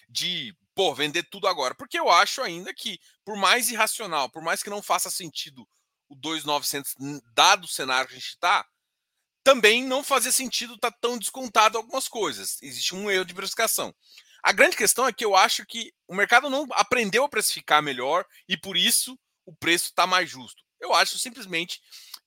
de, 0.09 0.55
pô, 0.73 0.95
vender 0.95 1.23
tudo 1.29 1.47
agora, 1.47 1.75
porque 1.75 1.99
eu 1.99 2.09
acho 2.09 2.41
ainda 2.41 2.73
que, 2.73 2.99
por 3.23 3.37
mais 3.37 3.69
irracional, 3.69 4.29
por 4.29 4.41
mais 4.41 4.63
que 4.63 4.69
não 4.69 4.81
faça 4.81 5.11
sentido 5.11 5.67
o 6.09 6.15
2,900, 6.15 6.95
dado 7.35 7.65
o 7.65 7.67
cenário 7.67 8.07
que 8.09 8.15
a 8.15 8.19
gente 8.19 8.29
está, 8.29 8.67
também 9.43 9.83
não 9.83 10.03
fazia 10.03 10.31
sentido 10.31 10.73
estar 10.73 10.91
tá 10.91 10.97
tão 10.99 11.17
descontado 11.19 11.77
algumas 11.77 12.07
coisas. 12.07 12.57
Existe 12.63 12.95
um 12.95 13.09
erro 13.09 13.25
de 13.25 13.33
precificação. 13.33 13.93
A 14.41 14.51
grande 14.51 14.75
questão 14.75 15.07
é 15.07 15.13
que 15.13 15.23
eu 15.23 15.35
acho 15.35 15.65
que 15.65 15.93
o 16.07 16.15
mercado 16.15 16.49
não 16.49 16.65
aprendeu 16.71 17.23
a 17.23 17.29
precificar 17.29 17.83
melhor 17.83 18.25
e 18.47 18.57
por 18.57 18.75
isso 18.75 19.19
o 19.45 19.53
preço 19.53 19.85
está 19.85 20.07
mais 20.07 20.29
justo. 20.29 20.63
Eu 20.79 20.93
acho 20.93 21.19
simplesmente 21.19 21.81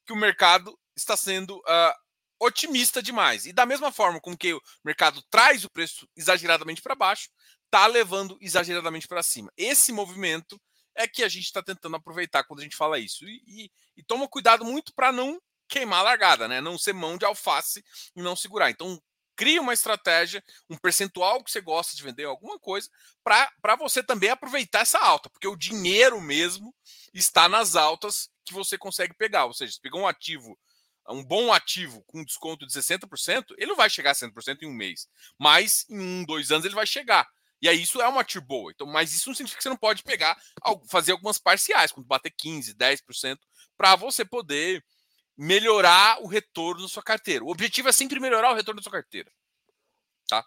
que 0.06 0.12
o 0.12 0.16
mercado 0.16 0.78
está 0.96 1.16
sendo 1.16 1.56
uh, 1.58 2.01
otimista 2.42 3.02
demais. 3.02 3.46
E 3.46 3.52
da 3.52 3.64
mesma 3.64 3.92
forma 3.92 4.20
com 4.20 4.36
que 4.36 4.52
o 4.52 4.60
mercado 4.84 5.22
traz 5.30 5.64
o 5.64 5.70
preço 5.70 6.08
exageradamente 6.16 6.82
para 6.82 6.94
baixo, 6.94 7.28
está 7.64 7.86
levando 7.86 8.36
exageradamente 8.40 9.06
para 9.06 9.22
cima. 9.22 9.52
Esse 9.56 9.92
movimento 9.92 10.60
é 10.94 11.06
que 11.06 11.22
a 11.22 11.28
gente 11.28 11.44
está 11.44 11.62
tentando 11.62 11.96
aproveitar 11.96 12.44
quando 12.44 12.60
a 12.60 12.62
gente 12.64 12.76
fala 12.76 12.98
isso. 12.98 13.24
E, 13.26 13.42
e, 13.46 13.70
e 13.96 14.02
toma 14.02 14.28
cuidado 14.28 14.64
muito 14.64 14.92
para 14.94 15.12
não 15.12 15.40
queimar 15.68 16.00
a 16.00 16.02
largada, 16.02 16.48
né? 16.48 16.60
Não 16.60 16.76
ser 16.76 16.92
mão 16.92 17.16
de 17.16 17.24
alface 17.24 17.82
e 18.14 18.20
não 18.20 18.36
segurar. 18.36 18.70
Então, 18.70 19.00
cria 19.36 19.60
uma 19.60 19.72
estratégia, 19.72 20.44
um 20.68 20.76
percentual 20.76 21.42
que 21.42 21.50
você 21.50 21.60
gosta 21.60 21.96
de 21.96 22.02
vender, 22.02 22.24
alguma 22.24 22.58
coisa, 22.58 22.90
para 23.24 23.76
você 23.76 24.02
também 24.02 24.28
aproveitar 24.28 24.80
essa 24.80 24.98
alta, 24.98 25.30
porque 25.30 25.48
o 25.48 25.56
dinheiro 25.56 26.20
mesmo 26.20 26.74
está 27.14 27.48
nas 27.48 27.74
altas 27.74 28.28
que 28.44 28.52
você 28.52 28.76
consegue 28.76 29.14
pegar. 29.14 29.46
Ou 29.46 29.54
seja, 29.54 29.72
se 29.72 29.80
pegar 29.80 29.98
um 29.98 30.06
ativo, 30.06 30.58
um 31.08 31.24
bom 31.24 31.52
ativo 31.52 32.02
com 32.06 32.24
desconto 32.24 32.66
de 32.66 32.72
60%, 32.72 33.54
ele 33.56 33.66
não 33.66 33.76
vai 33.76 33.90
chegar 33.90 34.12
a 34.12 34.14
100% 34.14 34.62
em 34.62 34.66
um 34.66 34.72
mês, 34.72 35.08
mas 35.38 35.84
em 35.88 35.98
um, 35.98 36.24
dois 36.24 36.50
anos 36.50 36.64
ele 36.64 36.74
vai 36.74 36.86
chegar. 36.86 37.28
E 37.60 37.68
aí 37.68 37.80
isso 37.80 38.00
é 38.00 38.08
uma 38.08 38.22
ativo 38.22 38.44
boa. 38.44 38.72
Então, 38.72 38.86
mas 38.86 39.12
isso 39.14 39.28
não 39.28 39.34
significa 39.34 39.58
que 39.58 39.62
você 39.62 39.68
não 39.68 39.76
pode 39.76 40.02
pegar, 40.02 40.36
fazer 40.88 41.12
algumas 41.12 41.38
parciais, 41.38 41.92
quando 41.92 42.06
bater 42.06 42.32
15, 42.36 42.74
10%, 42.74 43.38
para 43.76 43.94
você 43.94 44.24
poder 44.24 44.84
melhorar 45.36 46.20
o 46.22 46.26
retorno 46.26 46.82
da 46.82 46.88
sua 46.88 47.02
carteira. 47.02 47.44
O 47.44 47.50
objetivo 47.50 47.88
é 47.88 47.92
sempre 47.92 48.18
melhorar 48.18 48.50
o 48.50 48.54
retorno 48.54 48.80
da 48.80 48.82
sua 48.82 48.92
carteira. 48.92 49.30
Tá? 50.28 50.44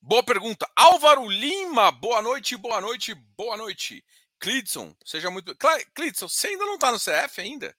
Boa 0.00 0.22
pergunta. 0.22 0.68
Álvaro 0.74 1.28
Lima, 1.28 1.90
boa 1.92 2.20
noite, 2.20 2.56
boa 2.56 2.80
noite, 2.80 3.14
boa 3.14 3.56
noite. 3.56 4.04
Clidson, 4.38 4.94
seja 5.04 5.30
muito. 5.30 5.56
Clidson, 5.94 6.28
você 6.28 6.48
ainda 6.48 6.64
não 6.64 6.74
está 6.74 6.92
no 6.92 6.98
CF 6.98 7.40
ainda? 7.40 7.76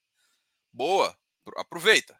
Boa, 0.78 1.18
aproveita. 1.56 2.16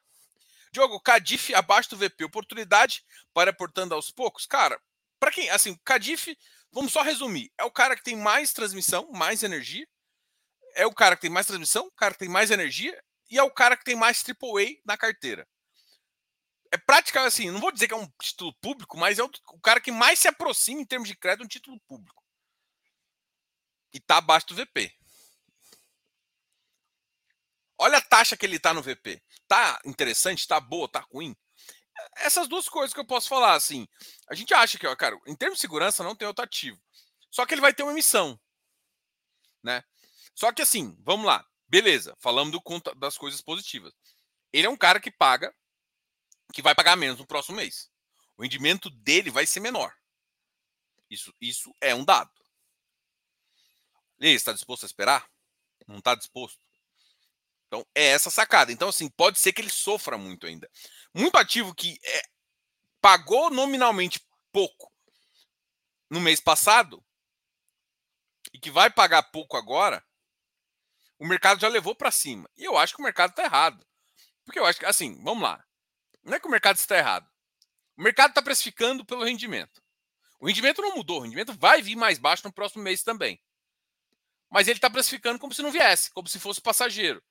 Diogo, 0.72 1.00
Cadif 1.00 1.54
abaixo 1.54 1.92
do 1.92 1.98
VP, 1.98 2.24
oportunidade 2.24 3.06
para 3.32 3.54
portando 3.54 3.94
aos 3.94 4.10
poucos? 4.10 4.48
Cara, 4.48 4.82
para 5.20 5.30
quem, 5.30 5.48
assim, 5.52 5.78
Cadif, 5.86 6.36
vamos 6.72 6.92
só 6.92 7.04
resumir, 7.04 7.54
é 7.56 7.64
o 7.64 7.70
cara 7.70 7.96
que 7.96 8.02
tem 8.02 8.16
mais 8.16 8.54
transmissão, 8.54 9.12
mais 9.12 9.44
energia, 9.44 9.88
é 10.74 10.88
o 10.88 10.92
cara 10.92 11.16
que 11.16 11.22
tem 11.22 11.30
mais 11.30 11.46
transmissão, 11.46 11.86
o 11.86 11.92
cara 11.92 12.16
que 12.16 12.20
tem 12.20 12.30
mais 12.30 12.50
energia 12.50 13.00
e 13.30 13.38
é 13.38 13.44
o 13.44 13.52
cara 13.52 13.78
que 13.78 13.86
tem 13.86 13.96
mais 13.96 14.24
AAA 14.28 14.82
na 14.84 14.98
carteira. 14.98 15.48
É 16.72 16.80
praticamente 16.80 17.28
assim, 17.28 17.52
não 17.52 17.60
vou 17.60 17.72
dizer 17.72 17.88
que 17.88 17.94
é 17.94 17.98
um 17.98 18.12
título 18.20 18.56
público, 18.56 18.98
mas 18.98 19.20
é 19.20 19.24
o, 19.24 19.30
cara 19.62 19.80
que 19.80 19.92
mais 19.92 20.18
se 20.18 20.28
aproxima 20.28 20.82
em 20.82 20.86
termos 20.86 21.08
de 21.08 21.16
crédito 21.16 21.42
de 21.42 21.46
um 21.46 21.48
título 21.48 21.80
público. 21.82 22.24
E 23.94 24.00
tá 24.00 24.18
abaixo 24.18 24.48
do 24.48 24.56
VP. 24.56 24.97
Olha 27.80 28.00
a 28.00 28.02
taxa 28.02 28.36
que 28.36 28.46
ele 28.46 28.60
tá 28.60 28.74
no 28.74 28.82
VP. 28.82 29.22
Tá 29.48 29.80
interessante, 29.86 30.48
tá 30.48 30.60
boa, 30.60 30.88
tá 30.88 31.06
ruim. 31.12 31.36
Essas 32.18 32.48
duas 32.48 32.68
coisas 32.68 32.94
que 32.94 33.00
eu 33.00 33.06
posso 33.06 33.30
falar, 33.30 33.54
assim. 33.54 33.88
A 34.30 34.36
gente 34.36 34.54
acha 34.54 34.78
que, 34.78 34.88
ó, 34.88 34.96
cara, 34.96 35.20
em 35.28 35.36
termos 35.36 35.58
de 35.58 35.62
segurança 35.62 36.04
não 36.04 36.16
tem 36.16 36.28
outro 36.28 36.44
ativo. 36.44 36.80
Só 37.30 37.46
que 37.46 37.54
ele 37.54 37.62
vai 37.62 37.74
ter 37.74 37.84
uma 37.84 37.92
emissão, 37.92 38.40
né? 39.64 39.84
Só 40.34 40.52
que 40.52 40.62
assim, 40.62 40.96
vamos 41.02 41.26
lá. 41.26 41.46
Beleza, 41.68 42.16
falamos 42.20 42.52
do, 42.52 42.96
das 42.96 43.18
coisas 43.18 43.42
positivas. 43.42 43.94
Ele 44.54 44.66
é 44.66 44.70
um 44.70 44.78
cara 44.78 45.00
que 45.00 45.12
paga, 45.12 45.54
que 46.54 46.62
vai 46.62 46.74
pagar 46.74 46.96
menos 46.96 47.20
no 47.20 47.28
próximo 47.28 47.58
mês. 47.58 47.92
O 48.38 48.44
rendimento 48.44 48.90
dele 48.90 49.30
vai 49.30 49.46
ser 49.46 49.60
menor. 49.60 49.94
Isso, 51.10 51.34
isso 51.42 51.74
é 51.82 51.94
um 51.94 52.06
dado. 52.06 52.32
E 54.20 54.28
aí, 54.28 54.34
está 54.34 54.54
disposto 54.54 54.84
a 54.84 54.88
esperar? 54.88 55.30
Não 55.88 55.98
está 55.98 56.16
disposto? 56.16 56.67
Então, 57.68 57.86
é 57.94 58.08
essa 58.08 58.30
sacada. 58.30 58.72
Então, 58.72 58.90
assim, 58.90 59.10
pode 59.10 59.40
ser 59.40 59.54
que 59.54 59.62
ele 59.62 59.70
sofra 59.70 60.18
muito 60.18 60.48
ainda. 60.48 60.70
Muito 61.14 61.38
ativo 61.38 61.76
que 61.76 62.00
é, 62.04 62.22
pagou 63.02 63.50
nominalmente 63.50 64.22
pouco 64.52 64.92
no 66.10 66.22
mês 66.22 66.40
passado 66.40 67.04
e 68.54 68.60
que 68.60 68.72
vai 68.72 68.90
pagar 68.90 69.24
pouco 69.24 69.58
agora, 69.58 70.04
o 71.20 71.28
mercado 71.28 71.60
já 71.60 71.68
levou 71.68 71.94
para 71.94 72.12
cima. 72.12 72.50
E 72.56 72.64
eu 72.64 72.78
acho 72.78 72.96
que 72.96 73.02
o 73.02 73.04
mercado 73.04 73.32
está 73.32 73.44
errado. 73.44 73.86
Porque 74.46 74.60
eu 74.60 74.66
acho 74.66 74.80
que, 74.80 74.86
assim, 74.86 75.22
vamos 75.22 75.44
lá. 75.44 75.64
Não 76.24 76.34
é 76.34 76.40
que 76.40 76.48
o 76.48 76.52
mercado 76.52 76.78
está 76.78 76.98
errado. 76.98 77.30
O 77.98 78.02
mercado 78.02 78.30
está 78.30 78.42
precificando 78.42 79.04
pelo 79.04 79.26
rendimento. 79.26 79.82
O 80.40 80.48
rendimento 80.48 80.82
não 80.82 80.96
mudou. 80.96 81.20
O 81.20 81.24
rendimento 81.24 81.54
vai 81.54 81.82
vir 81.82 81.96
mais 81.96 82.18
baixo 82.18 82.44
no 82.46 82.54
próximo 82.54 82.84
mês 82.84 83.04
também. 83.04 83.42
Mas 84.50 84.68
ele 84.68 84.78
está 84.78 84.90
precificando 84.90 85.40
como 85.40 85.54
se 85.54 85.62
não 85.62 85.72
viesse, 85.72 86.12
como 86.12 86.28
se 86.28 86.40
fosse 86.40 86.62
passageiro. 86.62 87.22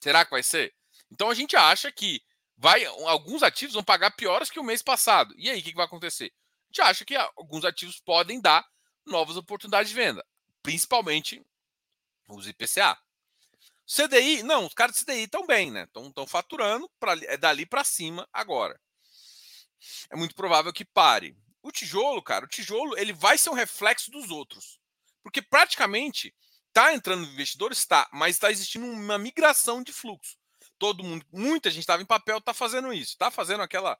Será 0.00 0.24
que 0.24 0.30
vai 0.30 0.42
ser? 0.42 0.74
Então 1.10 1.30
a 1.30 1.34
gente 1.34 1.56
acha 1.56 1.90
que 1.90 2.22
vai, 2.56 2.84
alguns 2.84 3.42
ativos 3.42 3.74
vão 3.74 3.84
pagar 3.84 4.10
piores 4.12 4.50
que 4.50 4.60
o 4.60 4.64
mês 4.64 4.82
passado. 4.82 5.34
E 5.38 5.48
aí, 5.50 5.60
o 5.60 5.62
que, 5.62 5.70
que 5.70 5.76
vai 5.76 5.86
acontecer? 5.86 6.32
A 6.34 6.66
gente 6.68 6.82
acha 6.82 7.04
que 7.04 7.16
alguns 7.16 7.64
ativos 7.64 8.00
podem 8.00 8.40
dar 8.40 8.66
novas 9.06 9.36
oportunidades 9.36 9.90
de 9.90 9.96
venda, 9.96 10.24
principalmente 10.62 11.42
os 12.28 12.46
IPCA. 12.46 12.98
CDI, 13.86 14.42
não, 14.42 14.66
os 14.66 14.74
caras 14.74 14.96
de 14.96 15.04
CDI 15.04 15.22
estão 15.22 15.46
bem, 15.46 15.70
né? 15.70 15.84
Estão 15.84 16.26
faturando, 16.26 16.90
pra, 17.00 17.14
é 17.22 17.38
dali 17.38 17.64
para 17.64 17.82
cima 17.82 18.28
agora. 18.30 18.78
É 20.10 20.16
muito 20.16 20.34
provável 20.34 20.72
que 20.72 20.84
pare. 20.84 21.34
O 21.62 21.72
tijolo, 21.72 22.22
cara, 22.22 22.44
o 22.44 22.48
tijolo 22.48 22.98
ele 22.98 23.14
vai 23.14 23.38
ser 23.38 23.48
um 23.48 23.54
reflexo 23.54 24.10
dos 24.10 24.30
outros. 24.30 24.78
Porque 25.22 25.40
praticamente 25.40 26.34
está 26.78 26.94
entrando 26.94 27.24
investidores, 27.24 27.78
está, 27.78 28.08
mas 28.12 28.36
está 28.36 28.52
existindo 28.52 28.86
uma 28.86 29.18
migração 29.18 29.82
de 29.82 29.92
fluxo. 29.92 30.36
Todo 30.78 31.02
mundo, 31.02 31.26
muita 31.32 31.70
gente 31.70 31.80
estava 31.80 32.00
em 32.00 32.06
papel, 32.06 32.38
está 32.38 32.54
fazendo 32.54 32.92
isso, 32.92 33.12
está 33.12 33.32
fazendo 33.32 33.62
aquela 33.64 33.98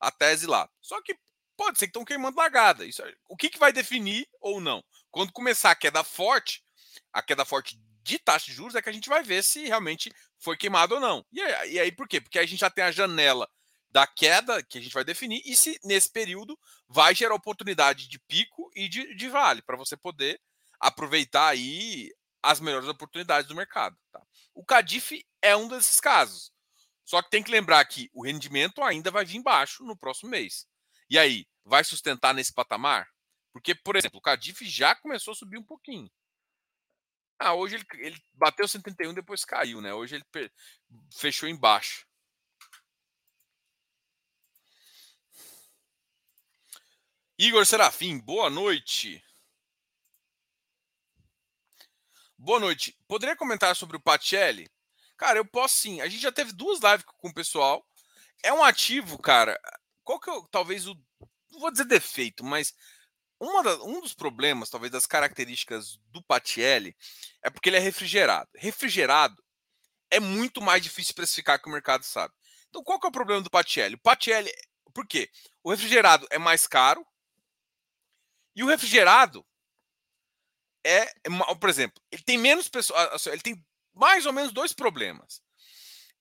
a 0.00 0.10
tese 0.10 0.44
lá. 0.46 0.68
Só 0.82 1.00
que 1.02 1.16
pode 1.56 1.78
ser 1.78 1.86
que 1.86 1.90
estão 1.90 2.04
queimando 2.04 2.36
largada. 2.36 2.84
Isso, 2.84 3.00
o 3.28 3.36
que, 3.36 3.48
que 3.48 3.60
vai 3.60 3.72
definir 3.72 4.28
ou 4.40 4.60
não? 4.60 4.82
Quando 5.10 5.32
começar 5.32 5.70
a 5.70 5.76
queda 5.76 6.02
forte, 6.02 6.64
a 7.12 7.22
queda 7.22 7.44
forte 7.44 7.80
de 8.02 8.18
taxa 8.18 8.46
de 8.46 8.52
juros 8.52 8.74
é 8.74 8.82
que 8.82 8.88
a 8.88 8.92
gente 8.92 9.08
vai 9.08 9.22
ver 9.22 9.44
se 9.44 9.64
realmente 9.64 10.12
foi 10.38 10.56
queimado 10.56 10.96
ou 10.96 11.00
não. 11.00 11.24
E 11.32 11.40
aí, 11.40 11.72
e 11.74 11.80
aí 11.80 11.92
por 11.92 12.08
quê? 12.08 12.20
Porque 12.20 12.40
a 12.40 12.46
gente 12.46 12.58
já 12.58 12.70
tem 12.70 12.82
a 12.82 12.90
janela 12.90 13.48
da 13.88 14.04
queda 14.04 14.64
que 14.64 14.78
a 14.78 14.80
gente 14.80 14.92
vai 14.92 15.04
definir 15.04 15.42
e 15.46 15.54
se 15.54 15.78
nesse 15.84 16.10
período 16.10 16.58
vai 16.88 17.14
gerar 17.14 17.34
oportunidade 17.34 18.08
de 18.08 18.18
pico 18.18 18.68
e 18.74 18.88
de, 18.88 19.14
de 19.14 19.28
vale 19.28 19.62
para 19.62 19.76
você 19.76 19.96
poder 19.96 20.40
aproveitar 20.80 21.48
aí 21.48 22.12
as 22.42 22.60
melhores 22.60 22.88
oportunidades 22.88 23.48
do 23.48 23.54
mercado. 23.54 23.96
Tá? 24.12 24.22
O 24.54 24.64
Cadif 24.64 25.26
é 25.42 25.56
um 25.56 25.68
desses 25.68 26.00
casos. 26.00 26.52
Só 27.04 27.22
que 27.22 27.30
tem 27.30 27.42
que 27.42 27.50
lembrar 27.50 27.84
que 27.84 28.10
o 28.12 28.24
rendimento 28.24 28.82
ainda 28.82 29.10
vai 29.10 29.24
vir 29.24 29.42
baixo 29.42 29.84
no 29.84 29.96
próximo 29.96 30.30
mês. 30.30 30.66
E 31.08 31.18
aí, 31.18 31.46
vai 31.64 31.84
sustentar 31.84 32.34
nesse 32.34 32.52
patamar? 32.52 33.08
Porque, 33.52 33.74
por 33.74 33.96
exemplo, 33.96 34.18
o 34.18 34.22
Cadif 34.22 34.64
já 34.64 34.94
começou 34.94 35.32
a 35.32 35.34
subir 35.34 35.58
um 35.58 35.62
pouquinho. 35.62 36.10
Ah, 37.38 37.54
hoje 37.54 37.76
ele, 37.76 37.86
ele 37.98 38.22
bateu 38.34 38.66
131 38.66 39.14
depois 39.14 39.44
caiu, 39.44 39.80
né? 39.80 39.92
Hoje 39.92 40.16
ele 40.16 40.50
fechou 41.12 41.48
embaixo. 41.48 42.06
Igor 47.38 47.66
Serafim, 47.66 48.18
boa 48.18 48.48
noite. 48.48 49.22
Boa 52.38 52.60
noite. 52.60 52.96
Poderia 53.08 53.34
comentar 53.34 53.74
sobre 53.74 53.96
o 53.96 54.00
Patelli? 54.00 54.68
Cara, 55.16 55.38
eu 55.38 55.44
posso 55.44 55.76
sim. 55.76 56.00
A 56.00 56.08
gente 56.08 56.20
já 56.20 56.30
teve 56.30 56.52
duas 56.52 56.80
lives 56.80 57.04
com 57.18 57.28
o 57.28 57.34
pessoal. 57.34 57.84
É 58.42 58.52
um 58.52 58.62
ativo, 58.62 59.18
cara. 59.18 59.58
Qual 60.04 60.20
que 60.20 60.30
é 60.30 60.34
talvez 60.50 60.86
o. 60.86 60.94
Não 61.50 61.60
vou 61.60 61.70
dizer 61.70 61.86
defeito, 61.86 62.44
mas 62.44 62.74
da, 63.40 63.82
um 63.84 64.00
dos 64.00 64.12
problemas, 64.12 64.68
talvez, 64.68 64.92
das 64.92 65.06
características 65.06 65.98
do 66.10 66.22
Patielli 66.22 66.94
é 67.42 67.48
porque 67.48 67.70
ele 67.70 67.76
é 67.76 67.80
refrigerado. 67.80 68.50
Refrigerado 68.54 69.42
é 70.10 70.20
muito 70.20 70.60
mais 70.60 70.82
difícil 70.82 71.14
precificar 71.14 71.60
que 71.60 71.68
o 71.68 71.72
mercado 71.72 72.04
sabe. 72.04 72.34
Então, 72.68 72.84
qual 72.84 73.00
que 73.00 73.06
é 73.06 73.08
o 73.08 73.12
problema 73.12 73.42
do 73.42 73.50
Patielli? 73.50 73.94
O 73.94 74.00
Patielli, 74.00 74.52
por 74.92 75.06
quê? 75.06 75.30
O 75.62 75.70
refrigerado 75.70 76.26
é 76.30 76.38
mais 76.38 76.66
caro 76.66 77.06
e 78.54 78.62
o 78.62 78.66
refrigerado 78.66 79.44
é, 80.86 81.12
por 81.60 81.68
exemplo, 81.68 82.02
ele 82.10 82.22
tem 82.22 82.38
menos 82.38 82.68
pessoas, 82.68 83.26
ele 83.26 83.42
tem 83.42 83.64
mais 83.94 84.26
ou 84.26 84.32
menos 84.32 84.52
dois 84.52 84.72
problemas. 84.72 85.40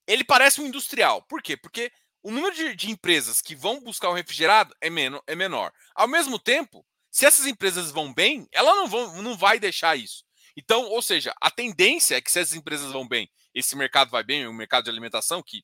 Ele 0.08 0.24
parece 0.24 0.62
um 0.62 0.68
industrial. 0.68 1.22
Por 1.24 1.42
quê? 1.42 1.58
Porque 1.58 1.92
o 2.24 2.32
número 2.32 2.56
de, 2.56 2.76
de 2.76 2.92
empresas 2.92 3.42
que 3.42 3.56
vão 3.56 3.80
buscar 3.82 4.10
o 4.10 4.14
refrigerado 4.14 4.76
é, 4.82 4.90
men 4.90 5.20
é 5.28 5.36
menor. 5.36 5.72
Ao 5.94 6.08
mesmo 6.08 6.40
tempo, 6.40 6.86
se 7.12 7.26
essas 7.26 7.46
empresas 7.46 7.92
vão 7.92 8.14
bem, 8.14 8.48
ela 8.52 8.76
não, 8.76 8.88
vão, 8.88 9.22
não 9.22 9.38
vai 9.38 9.60
deixar 9.60 9.96
isso. 9.96 10.24
Então, 10.58 10.84
ou 10.86 11.02
seja, 11.02 11.34
a 11.42 11.52
tendência 11.52 12.16
é 12.16 12.22
que 12.22 12.32
se 12.32 12.40
essas 12.40 12.56
empresas 12.56 12.92
vão 12.92 13.08
bem 13.08 13.30
esse 13.56 13.76
mercado 13.76 14.12
vai 14.12 14.22
bem, 14.22 14.46
o 14.46 14.54
mercado 14.54 14.84
de 14.84 14.90
alimentação, 14.90 15.42
que 15.42 15.64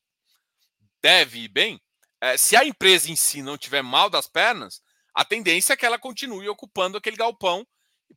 deve 1.02 1.40
ir 1.40 1.50
bem, 1.50 1.82
é, 2.22 2.38
se 2.38 2.56
a 2.56 2.64
empresa 2.64 3.12
em 3.12 3.16
si 3.16 3.42
não 3.42 3.58
tiver 3.58 3.82
mal 3.82 4.10
das 4.10 4.28
pernas, 4.28 4.82
a 5.14 5.26
tendência 5.26 5.74
é 5.74 5.76
que 5.76 5.86
ela 5.86 6.00
continue 6.00 6.48
ocupando 6.48 6.98
aquele 6.98 7.18
galpão 7.18 7.68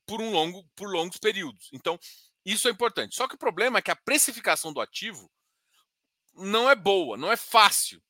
por 0.07 0.21
um 0.21 0.31
longo 0.31 0.65
por 0.77 0.89
longos 0.89 1.19
períodos. 1.19 1.69
Então, 1.73 1.99
isso 2.45 2.69
é 2.69 2.71
importante. 2.71 3.15
Só 3.15 3.27
que 3.27 3.35
o 3.35 3.39
problema 3.39 3.79
é 3.79 3.83
que 3.83 3.91
a 3.91 3.97
precificação 3.97 4.73
do 4.73 4.81
ativo 4.81 5.31
não 6.35 6.69
é 6.69 6.75
boa, 6.75 7.17
não 7.17 7.31
é 7.31 7.37
fácil. 7.37 8.03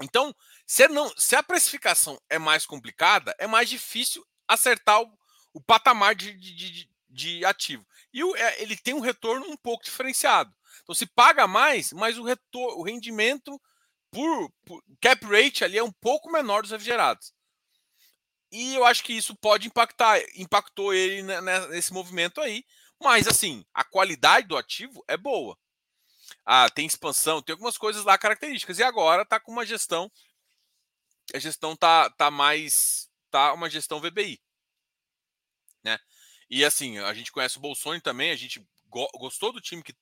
Então, 0.00 0.34
se, 0.66 0.86
não, 0.88 1.12
se 1.16 1.36
a 1.36 1.42
precificação 1.42 2.20
é 2.28 2.38
mais 2.38 2.66
complicada, 2.66 3.34
é 3.38 3.46
mais 3.46 3.68
difícil 3.68 4.26
acertar 4.46 5.00
o, 5.00 5.18
o 5.54 5.60
patamar 5.60 6.14
de, 6.14 6.32
de, 6.32 6.54
de, 6.54 6.90
de 7.08 7.44
ativo. 7.44 7.86
E 8.12 8.22
o, 8.22 8.36
é, 8.36 8.62
ele 8.62 8.76
tem 8.76 8.94
um 8.94 9.00
retorno 9.00 9.46
um 9.46 9.56
pouco 9.56 9.84
diferenciado. 9.84 10.54
Então, 10.82 10.94
se 10.94 11.06
paga 11.06 11.46
mais, 11.46 11.92
mas 11.92 12.18
o, 12.18 12.22
retor, 12.22 12.78
o 12.78 12.82
rendimento 12.82 13.60
por, 14.10 14.52
por, 14.64 14.82
cap 15.00 15.24
rate 15.26 15.64
ali 15.64 15.78
é 15.78 15.82
um 15.82 15.92
pouco 15.92 16.30
menor 16.30 16.62
dos 16.62 16.70
refrigerados. 16.70 17.32
E 18.50 18.74
eu 18.74 18.84
acho 18.84 19.02
que 19.02 19.12
isso 19.12 19.34
pode 19.34 19.66
impactar, 19.66 20.20
impactou 20.36 20.94
ele 20.94 21.22
nesse 21.70 21.92
movimento 21.92 22.40
aí. 22.40 22.64
Mas 23.00 23.26
assim, 23.26 23.64
a 23.74 23.84
qualidade 23.84 24.48
do 24.48 24.56
ativo 24.56 25.04
é 25.08 25.16
boa. 25.16 25.58
Ah, 26.44 26.70
tem 26.70 26.86
expansão, 26.86 27.42
tem 27.42 27.52
algumas 27.52 27.76
coisas 27.76 28.04
lá 28.04 28.16
características. 28.16 28.78
E 28.78 28.82
agora 28.82 29.22
está 29.22 29.38
com 29.38 29.52
uma 29.52 29.66
gestão. 29.66 30.10
A 31.34 31.38
gestão 31.38 31.76
tá, 31.76 32.08
tá 32.10 32.30
mais. 32.30 33.10
tá 33.30 33.52
uma 33.52 33.68
gestão 33.68 34.00
VBI. 34.00 34.40
Né? 35.82 35.98
E 36.48 36.64
assim, 36.64 36.98
a 36.98 37.12
gente 37.12 37.32
conhece 37.32 37.58
o 37.58 37.60
Bolsonaro 37.60 38.00
também, 38.00 38.30
a 38.30 38.36
gente 38.36 38.64
go 38.88 39.08
gostou 39.18 39.52
do 39.52 39.60
time 39.60 39.82
que 39.82 39.94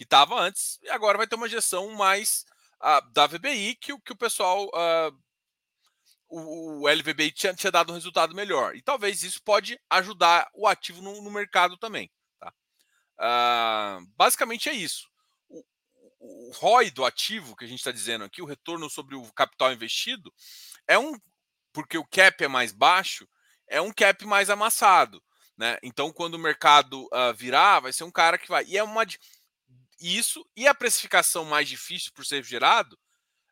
que 0.00 0.04
estava 0.04 0.40
antes, 0.40 0.78
e 0.82 0.88
agora 0.88 1.18
vai 1.18 1.26
ter 1.26 1.34
uma 1.34 1.46
gestão 1.46 1.90
mais 1.90 2.46
uh, 2.82 3.06
da 3.12 3.26
VBI 3.26 3.74
que, 3.74 3.98
que 4.00 4.12
o 4.12 4.16
pessoal. 4.16 4.66
Uh, 4.68 5.29
o, 6.30 6.82
o, 6.82 6.88
LVBI 6.88 7.32
tinha, 7.32 7.54
tinha, 7.54 7.70
dado 7.70 7.90
um 7.90 7.94
resultado 7.94 8.34
melhor. 8.34 8.76
E 8.76 8.82
talvez 8.82 9.22
isso 9.22 9.42
pode 9.42 9.78
ajudar 9.90 10.48
o 10.54 10.66
ativo 10.66 11.02
no, 11.02 11.20
no 11.22 11.30
mercado 11.30 11.76
também. 11.76 12.10
Tá? 12.38 12.52
Uh, 13.18 14.06
basicamente 14.16 14.68
é 14.68 14.72
isso. 14.72 15.08
O, 15.48 15.64
o 16.20 16.52
ROI 16.52 16.90
do 16.90 17.04
ativo, 17.04 17.56
que 17.56 17.64
a 17.64 17.68
gente 17.68 17.80
está 17.80 17.92
dizendo 17.92 18.24
aqui, 18.24 18.40
o 18.40 18.46
retorno 18.46 18.88
sobre 18.88 19.16
o 19.16 19.32
capital 19.32 19.72
investido, 19.72 20.32
é 20.86 20.98
um. 20.98 21.18
Porque 21.72 21.98
o 21.98 22.06
cap 22.06 22.42
é 22.42 22.48
mais 22.48 22.72
baixo, 22.72 23.28
é 23.68 23.80
um 23.80 23.92
cap 23.92 24.24
mais 24.24 24.50
amassado. 24.50 25.22
Né? 25.56 25.78
Então, 25.82 26.12
quando 26.12 26.34
o 26.34 26.38
mercado 26.38 27.04
uh, 27.06 27.34
virar, 27.34 27.80
vai 27.80 27.92
ser 27.92 28.04
um 28.04 28.10
cara 28.10 28.38
que 28.38 28.48
vai. 28.48 28.64
E 28.64 28.78
é 28.78 28.82
uma 28.82 29.04
isso 30.00 30.44
e 30.56 30.66
a 30.66 30.74
precificação 30.74 31.44
mais 31.44 31.68
difícil 31.68 32.10
por 32.14 32.24
ser 32.24 32.42
gerado 32.42 32.98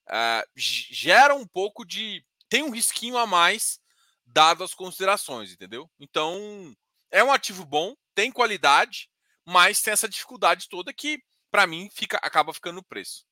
uh, 0.09 0.51
gera 0.57 1.35
um 1.35 1.47
pouco 1.47 1.85
de. 1.85 2.25
Tem 2.49 2.63
um 2.63 2.71
risquinho 2.71 3.17
a 3.17 3.27
mais 3.27 3.81
dado 4.25 4.63
as 4.63 4.75
considerações, 4.75 5.53
entendeu? 5.53 5.91
Então, 5.99 6.75
é 7.11 7.23
um 7.23 7.33
ativo 7.33 7.65
bom, 7.65 7.95
tem 8.15 8.31
qualidade, 8.31 9.09
mas 9.45 9.81
tem 9.81 9.93
essa 9.93 10.09
dificuldade 10.09 10.69
toda 10.69 10.93
que, 10.93 11.23
para 11.51 11.67
mim, 11.67 11.89
fica 11.91 12.19
acaba 12.19 12.53
ficando 12.53 12.77
no 12.77 12.85
preço. 12.85 13.27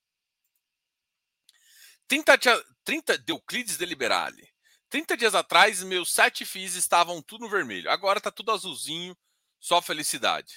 30, 2.08 2.38
30 2.85 3.25
Euclides 3.26 3.76
Deliberale. 3.76 4.49
30 4.88 5.16
dias 5.16 5.35
atrás, 5.35 5.82
meus 5.82 6.12
sete 6.12 6.44
FIIs 6.44 6.75
estavam 6.75 7.20
tudo 7.20 7.42
no 7.42 7.50
vermelho. 7.50 7.90
Agora 7.90 8.20
tá 8.20 8.30
tudo 8.30 8.52
azulzinho, 8.52 9.16
só 9.58 9.82
felicidade. 9.82 10.56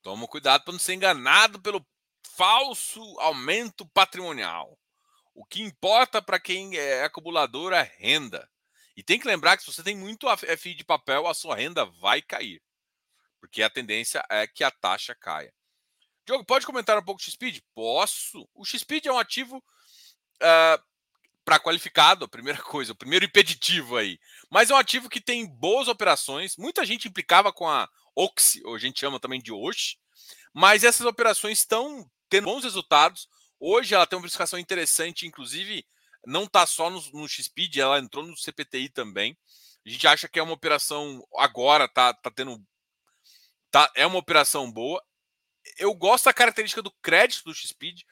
Toma 0.00 0.28
cuidado 0.28 0.64
para 0.64 0.72
não 0.72 0.78
ser 0.78 0.94
enganado 0.94 1.60
pelo 1.60 1.84
falso 2.36 3.00
aumento 3.20 3.86
patrimonial. 3.86 4.78
O 5.34 5.44
que 5.44 5.62
importa 5.62 6.22
para 6.22 6.38
quem 6.38 6.76
é 6.76 7.04
acumulador 7.04 7.72
é 7.72 7.82
renda. 7.98 8.48
E 8.96 9.02
tem 9.02 9.18
que 9.18 9.26
lembrar 9.26 9.56
que 9.56 9.64
se 9.64 9.72
você 9.72 9.82
tem 9.82 9.96
muito 9.96 10.26
FI 10.36 10.74
de 10.74 10.84
papel, 10.84 11.26
a 11.26 11.34
sua 11.34 11.56
renda 11.56 11.84
vai 11.84 12.22
cair. 12.22 12.62
Porque 13.40 13.62
a 13.62 13.70
tendência 13.70 14.24
é 14.30 14.46
que 14.46 14.62
a 14.62 14.70
taxa 14.70 15.14
caia. 15.14 15.52
Diogo, 16.24 16.44
pode 16.44 16.64
comentar 16.64 16.96
um 16.96 17.04
pouco 17.04 17.20
do 17.20 17.24
XPID? 17.24 17.62
Posso. 17.74 18.48
O 18.54 18.64
XPID 18.64 19.08
é 19.08 19.12
um 19.12 19.18
ativo 19.18 19.58
uh, 19.58 20.82
para 21.44 21.58
qualificado, 21.58 22.24
a 22.24 22.28
primeira 22.28 22.60
coisa, 22.62 22.92
o 22.92 22.96
primeiro 22.96 23.24
impeditivo 23.24 23.96
aí. 23.96 24.18
Mas 24.48 24.70
é 24.70 24.74
um 24.74 24.78
ativo 24.78 25.10
que 25.10 25.20
tem 25.20 25.46
boas 25.46 25.88
operações. 25.88 26.56
Muita 26.56 26.86
gente 26.86 27.08
implicava 27.08 27.52
com 27.52 27.68
a 27.68 27.88
Oxy, 28.16 28.62
ou 28.64 28.76
a 28.76 28.78
gente 28.78 29.00
chama 29.00 29.20
também 29.20 29.42
de 29.42 29.52
Osh, 29.52 29.98
mas 30.52 30.84
essas 30.84 31.04
operações 31.04 31.58
estão 31.58 32.08
tendo 32.34 32.46
bons 32.46 32.64
resultados. 32.64 33.28
Hoje 33.60 33.94
ela 33.94 34.06
tem 34.06 34.16
uma 34.16 34.22
precificação 34.22 34.58
interessante, 34.58 35.24
inclusive 35.24 35.86
não 36.26 36.44
está 36.44 36.66
só 36.66 36.90
no, 36.90 37.00
no 37.12 37.26
ela 37.76 37.98
entrou 38.00 38.26
no 38.26 38.36
CPTI 38.36 38.88
também. 38.88 39.38
A 39.86 39.88
gente 39.88 40.06
acha 40.06 40.28
que 40.28 40.38
é 40.38 40.42
uma 40.42 40.54
operação 40.54 41.24
agora, 41.36 41.86
tá, 41.86 42.12
tá 42.12 42.30
tendo. 42.30 42.60
Tá, 43.70 43.90
é 43.94 44.04
uma 44.04 44.18
operação 44.18 44.70
boa. 44.70 45.00
Eu 45.78 45.94
gosto 45.94 46.24
da 46.24 46.32
característica 46.32 46.82
do 46.82 46.90
crédito 47.02 47.44
do 47.44 47.54
XPID. 47.54 48.04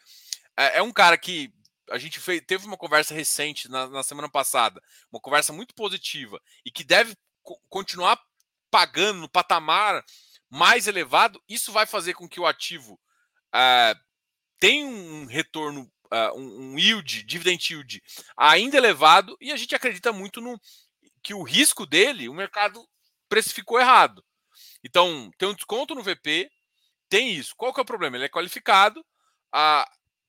É, 0.56 0.78
é 0.78 0.82
um 0.82 0.92
cara 0.92 1.18
que 1.18 1.52
a 1.90 1.98
gente 1.98 2.20
fez, 2.20 2.40
teve 2.46 2.64
uma 2.64 2.76
conversa 2.76 3.12
recente 3.12 3.68
na, 3.68 3.88
na, 3.88 4.02
semana 4.02 4.28
passada, 4.28 4.80
uma 5.10 5.20
conversa 5.20 5.52
muito 5.52 5.74
positiva 5.74 6.40
e 6.64 6.70
que 6.70 6.84
deve 6.84 7.16
co 7.42 7.58
continuar 7.68 8.20
pagando 8.70 9.20
no 9.20 9.28
patamar 9.28 10.04
mais 10.48 10.86
elevado, 10.86 11.42
isso 11.48 11.72
vai 11.72 11.86
fazer 11.86 12.14
com 12.14 12.28
que 12.28 12.40
o 12.40 12.46
ativo 12.46 12.94
uh, 13.54 14.11
tenha 14.62 14.86
um 14.86 15.24
retorno, 15.24 15.90
uh, 16.12 16.38
um, 16.38 16.78
yield, 16.78 17.24
dividend 17.24 17.66
yield 17.68 18.00
ainda 18.36 18.76
elevado, 18.76 19.36
e 19.40 19.50
a 19.50 19.56
gente 19.56 19.74
acredita 19.74 20.12
muito 20.12 20.40
no 20.40 20.56
que 21.20 21.34
o 21.34 21.42
risco 21.42 21.84
dele, 21.84 22.28
o 22.28 22.34
mercado 22.34 22.88
precificou 23.28 23.80
errado. 23.80 24.24
Então, 24.84 25.32
tem 25.36 25.48
um 25.48 25.54
desconto 25.54 25.96
no 25.96 26.02
VP, 26.02 26.48
tem 27.08 27.32
isso. 27.34 27.54
Qual 27.56 27.74
que 27.74 27.80
é 27.80 27.82
o 27.82 27.86
problema? 27.86 28.16
Ele 28.16 28.26
é 28.26 28.28
qualificado, 28.28 29.04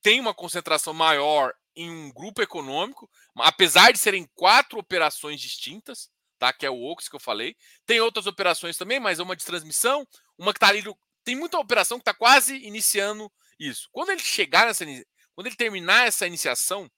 tem 0.01 0.19
uma 0.19 0.33
concentração 0.33 0.95
maior 0.95 1.53
em 1.75 1.91
um 1.91 2.11
grupo 2.11 2.41
econômico, 2.41 3.07
apesar 3.37 3.91
de 3.91 3.99
serem 3.99 4.27
quatro 4.33 4.79
operações 4.79 5.39
distintas, 5.39 6.09
tá? 6.39 6.51
Que 6.51 6.65
é 6.65 6.71
o 6.71 6.81
Ox 6.81 7.07
que 7.07 7.15
eu 7.15 7.19
falei. 7.19 7.55
Tem 7.85 7.99
outras 7.99 8.25
operações 8.25 8.77
também, 8.77 8.99
mas 8.99 9.19
é 9.19 9.23
uma 9.23 9.35
de 9.35 9.45
transmissão, 9.45 10.07
uma 10.39 10.53
que 10.53 10.57
está 10.57 10.69
ali. 10.69 10.83
Tem 11.23 11.35
muita 11.35 11.59
operação 11.59 11.99
que 11.99 12.01
está 12.01 12.15
quase 12.15 12.55
iniciando 12.65 13.31
isso. 13.67 13.89
Quando 13.91 14.09
ele 14.09 14.21
chegar 14.21 14.65
nessa. 14.65 14.85
Quando 15.33 15.47
ele 15.47 15.55
terminar 15.55 16.07
essa 16.07 16.27
iniciação 16.27 16.89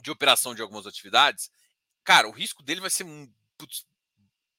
de 0.00 0.10
operação 0.10 0.54
de 0.54 0.60
algumas 0.60 0.86
atividades, 0.86 1.50
cara, 2.04 2.28
o 2.28 2.32
risco 2.32 2.62
dele 2.62 2.80
vai 2.80 2.90
ser 2.90 3.06
putz, 3.56 3.86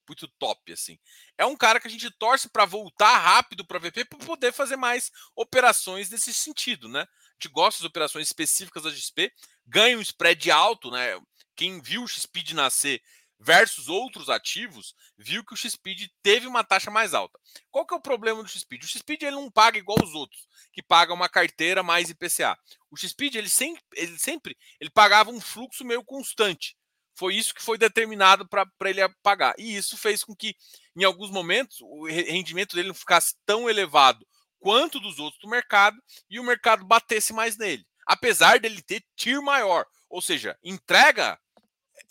muito 0.07 0.27
top, 0.39 0.71
assim. 0.71 0.97
É 1.37 1.45
um 1.45 1.55
cara 1.55 1.79
que 1.79 1.87
a 1.87 1.91
gente 1.91 2.09
torce 2.11 2.49
para 2.49 2.65
voltar 2.65 3.17
rápido 3.17 3.65
para 3.65 3.79
VP 3.79 4.05
para 4.05 4.19
poder 4.19 4.51
fazer 4.51 4.75
mais 4.75 5.11
operações 5.35 6.09
nesse 6.09 6.33
sentido, 6.33 6.87
né? 6.89 7.01
A 7.01 7.33
gente 7.33 7.51
gosta 7.51 7.81
das 7.81 7.89
operações 7.89 8.27
específicas 8.27 8.83
da 8.83 8.91
XP, 8.91 9.31
ganha 9.65 9.97
um 9.97 10.01
spread 10.01 10.51
alto, 10.51 10.91
né? 10.91 11.19
Quem 11.55 11.81
viu 11.81 12.03
o 12.03 12.07
XP 12.07 12.53
nascer 12.53 13.01
versus 13.43 13.89
outros 13.89 14.29
ativos, 14.29 14.95
viu 15.17 15.43
que 15.43 15.53
o 15.53 15.58
XPID 15.58 16.10
teve 16.21 16.47
uma 16.47 16.63
taxa 16.63 16.89
mais 16.89 17.13
alta. 17.13 17.38
Qual 17.69 17.86
que 17.86 17.93
é 17.93 17.97
o 17.97 18.01
problema 18.01 18.41
do 18.41 18.49
XPID? 18.49 18.86
O 18.86 18.88
XPID 18.88 19.25
ele 19.25 19.36
não 19.36 19.51
paga 19.51 19.77
igual 19.77 19.97
os 20.01 20.13
outros, 20.13 20.47
que 20.71 20.82
pagam 20.82 21.15
uma 21.15 21.27
carteira 21.27 21.84
mais 21.84 22.10
IPCA. 22.10 22.58
O 22.89 22.97
XPID 22.97 23.38
ele 23.38 23.49
sempre, 23.49 23.84
ele 23.95 24.17
sempre 24.17 24.58
ele 24.79 24.89
pagava 24.89 25.29
um 25.29 25.41
fluxo 25.41 25.84
meio 25.84 26.03
constante. 26.03 26.77
Foi 27.15 27.36
isso 27.36 27.53
que 27.53 27.62
foi 27.62 27.77
determinado 27.77 28.47
para 28.47 28.89
ele 28.89 29.01
pagar. 29.21 29.53
E 29.58 29.75
isso 29.75 29.95
fez 29.97 30.23
com 30.23 30.36
que, 30.36 30.56
em 30.95 31.03
alguns 31.03 31.29
momentos, 31.29 31.79
o 31.82 32.08
rendimento 32.08 32.75
dele 32.75 32.88
não 32.88 32.95
ficasse 32.95 33.36
tão 33.45 33.69
elevado 33.69 34.25
quanto 34.60 34.99
dos 34.99 35.19
outros 35.19 35.39
do 35.41 35.49
mercado 35.49 36.01
e 36.29 36.39
o 36.39 36.43
mercado 36.43 36.86
batesse 36.86 37.32
mais 37.32 37.56
nele. 37.58 37.86
Apesar 38.08 38.60
dele 38.60 38.82
ter 38.82 39.03
TIR 39.15 39.41
maior, 39.43 39.86
ou 40.10 40.21
seja, 40.21 40.58
entrega 40.63 41.39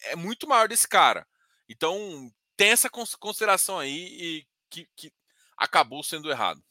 é 0.05 0.17
muito 0.17 0.47
maior 0.47 0.69
desse 0.69 0.87
cara. 0.88 1.27
Então, 1.69 2.31
tem 2.57 2.71
essa 2.71 2.91
consideração 2.91 3.79
aí 3.79 3.91
e 3.91 4.47
que, 4.71 4.88
que 4.97 5.12
acabou 5.57 6.03
sendo 6.03 6.31
errado. 6.31 6.62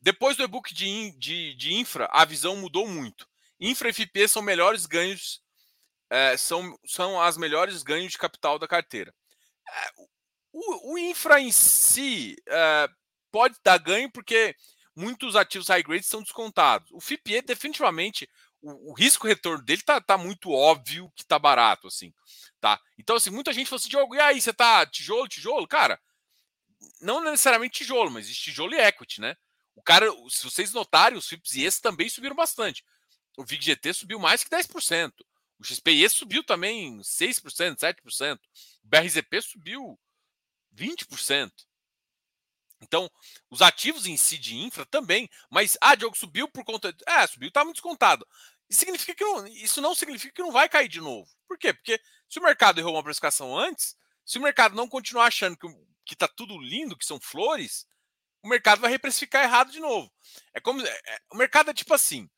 Depois 0.00 0.36
do 0.36 0.42
e-book 0.42 0.74
de, 0.74 1.12
de, 1.12 1.54
de, 1.54 1.74
infra, 1.74 2.08
a 2.10 2.24
visão 2.24 2.56
mudou 2.56 2.86
muito. 2.86 3.28
Infra 3.60 3.88
e 3.88 3.92
FP 3.92 4.26
são 4.26 4.42
melhores 4.42 4.86
ganhos, 4.86 5.40
é, 6.10 6.36
são, 6.36 6.76
são 6.84 7.20
as 7.20 7.36
melhores 7.36 7.82
ganhos 7.82 8.12
de 8.12 8.18
capital 8.18 8.58
da 8.58 8.66
carteira. 8.66 9.14
É, 9.68 9.92
o, 10.52 10.92
o, 10.92 10.98
infra 10.98 11.40
em 11.40 11.52
si 11.52 12.36
é, 12.48 12.88
pode 13.30 13.56
dar 13.64 13.78
ganho 13.78 14.10
porque 14.10 14.56
muitos 14.94 15.36
ativos 15.36 15.68
high 15.68 15.82
grade 15.82 16.04
são 16.04 16.22
descontados. 16.22 16.90
O 16.90 17.00
FIPE 17.00 17.42
definitivamente 17.42 18.28
o, 18.62 18.90
o 18.90 18.94
risco 18.94 19.26
retorno 19.26 19.64
dele 19.64 19.82
tá, 19.82 20.00
tá 20.00 20.16
muito 20.16 20.50
óbvio 20.50 21.12
que 21.16 21.24
tá 21.24 21.38
barato, 21.38 21.88
assim, 21.88 22.12
tá? 22.60 22.80
Então, 22.96 23.16
assim, 23.16 23.30
muita 23.30 23.52
gente 23.52 23.68
falou 23.68 23.78
assim, 23.78 23.88
Diogo, 23.88 24.14
e 24.14 24.20
aí, 24.20 24.40
você 24.40 24.52
tá 24.52 24.86
tijolo, 24.86 25.28
tijolo? 25.28 25.66
Cara, 25.66 26.00
não 27.00 27.22
necessariamente 27.22 27.78
tijolo, 27.78 28.10
mas 28.10 28.34
tijolo 28.34 28.74
e 28.74 28.80
equity, 28.80 29.20
né? 29.20 29.36
O 29.74 29.82
cara, 29.82 30.06
se 30.28 30.44
vocês 30.44 30.72
notarem, 30.72 31.18
os 31.18 31.28
FIPS 31.28 31.54
e 31.54 31.64
esse 31.64 31.80
também 31.80 32.08
subiram 32.08 32.36
bastante. 32.36 32.84
O 33.36 33.44
VIG-GT 33.44 33.94
subiu 33.94 34.18
mais 34.18 34.44
que 34.44 34.50
10%. 34.50 35.12
O 35.58 35.64
XPI 35.64 36.08
subiu 36.10 36.44
também 36.44 36.98
6%, 36.98 37.76
7%. 37.78 38.38
O 38.82 38.88
BRZP 38.88 39.40
subiu 39.42 39.98
20%. 40.74 41.50
Então, 42.82 43.08
os 43.48 43.62
ativos 43.62 44.06
em 44.06 44.16
si 44.16 44.36
de 44.36 44.56
infra 44.56 44.84
também. 44.84 45.30
Mas, 45.48 45.78
ah, 45.80 45.94
Diogo, 45.94 46.18
subiu 46.18 46.48
por 46.48 46.64
conta. 46.64 46.94
É, 47.06 47.26
subiu, 47.26 47.48
está 47.48 47.64
muito 47.64 47.76
descontado. 47.76 48.26
Significa 48.72 49.14
que 49.14 49.24
não, 49.24 49.46
isso 49.46 49.80
não 49.80 49.94
significa 49.94 50.32
que 50.34 50.42
não 50.42 50.52
vai 50.52 50.68
cair 50.68 50.88
de 50.88 51.00
novo. 51.00 51.28
Por 51.46 51.58
quê? 51.58 51.72
Porque 51.72 52.00
se 52.28 52.38
o 52.38 52.42
mercado 52.42 52.78
errou 52.78 52.94
uma 52.94 53.02
precificação 53.02 53.56
antes, 53.56 53.96
se 54.24 54.38
o 54.38 54.42
mercado 54.42 54.74
não 54.74 54.88
continuar 54.88 55.26
achando 55.26 55.56
que, 55.56 55.66
que 56.06 56.16
tá 56.16 56.26
tudo 56.26 56.58
lindo, 56.58 56.96
que 56.96 57.04
são 57.04 57.20
flores, 57.20 57.86
o 58.42 58.48
mercado 58.48 58.80
vai 58.80 58.90
reprecificar 58.90 59.44
errado 59.44 59.70
de 59.70 59.80
novo. 59.80 60.10
É 60.54 60.60
como. 60.60 60.84
É, 60.84 60.90
é 60.90 61.18
o 61.32 61.36
mercado 61.36 61.70
é 61.70 61.74
tipo 61.74 61.94
assim: 61.94 62.28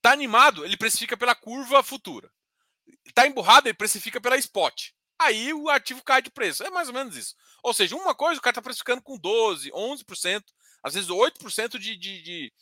tá 0.00 0.12
animado, 0.12 0.64
ele 0.64 0.76
precifica 0.76 1.16
pela 1.16 1.34
curva 1.34 1.82
futura. 1.82 2.30
Tá 3.14 3.26
emburrado, 3.26 3.68
ele 3.68 3.74
precifica 3.74 4.20
pela 4.20 4.36
spot. 4.36 4.90
Aí 5.18 5.52
o 5.54 5.68
ativo 5.68 6.02
cai 6.02 6.20
de 6.20 6.30
preço. 6.30 6.64
É 6.64 6.70
mais 6.70 6.88
ou 6.88 6.94
menos 6.94 7.16
isso. 7.16 7.34
Ou 7.62 7.72
seja, 7.72 7.96
uma 7.96 8.14
coisa 8.14 8.38
o 8.38 8.42
cara 8.42 8.52
está 8.52 8.62
precificando 8.62 9.02
com 9.02 9.18
12%, 9.18 9.70
11%, 9.70 10.44
às 10.82 10.94
vezes 10.94 11.08
8% 11.08 11.78
de, 11.78 11.96
de, 11.96 12.22
de, 12.22 12.52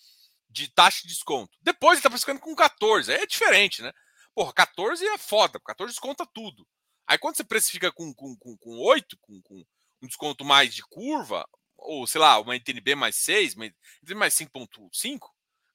de 0.53 0.69
taxa 0.69 1.03
de 1.03 1.09
desconto. 1.09 1.57
Depois 1.61 1.93
ele 1.93 2.01
está 2.01 2.11
precificando 2.11 2.41
com 2.41 2.55
14%. 2.55 3.09
Aí 3.09 3.23
é 3.23 3.27
diferente, 3.27 3.83
né? 3.83 3.93
Porra, 4.35 4.53
14 4.53 5.05
é 5.05 5.19
foda, 5.19 5.61
14 5.61 5.93
desconta 5.93 6.27
tudo. 6.27 6.67
Aí 7.07 7.19
quando 7.19 7.37
você 7.37 7.45
precifica 7.45 7.91
com, 7.93 8.15
com, 8.15 8.37
com, 8.37 8.57
com 8.57 8.79
8, 8.79 9.19
com, 9.19 9.43
com 9.43 9.65
um 10.03 10.07
desconto 10.07 10.45
mais 10.45 10.75
de 10.75 10.83
curva, 10.83 11.49
ou 11.77 12.07
sei 12.07 12.21
lá, 12.21 12.39
uma 12.39 12.55
NTNB 12.55 12.95
mais 12.95 13.17
6, 13.17 13.55
mais 13.55 14.35
5.5, 14.35 15.19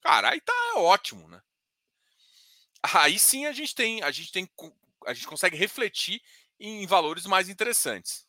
cara, 0.01 0.31
aí 0.31 0.41
tá 0.41 0.73
ótimo, 0.75 1.27
né? 1.27 1.41
Aí 2.93 3.19
sim 3.19 3.45
a 3.45 3.51
gente 3.51 3.75
tem, 3.75 4.01
a 4.03 4.11
gente 4.11 4.31
tem, 4.31 4.49
a 5.05 5.13
gente 5.13 5.27
consegue 5.27 5.57
refletir 5.57 6.21
em 6.59 6.85
valores 6.87 7.25
mais 7.25 7.49
interessantes. 7.49 8.26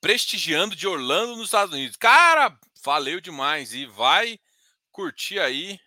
Prestigiando 0.00 0.76
de 0.76 0.86
Orlando 0.86 1.36
nos 1.36 1.46
Estados 1.46 1.74
Unidos. 1.74 1.96
Cara, 1.96 2.58
valeu 2.82 3.20
demais. 3.20 3.72
E 3.72 3.86
vai 3.86 4.38
curtir 4.92 5.40
aí 5.40 5.80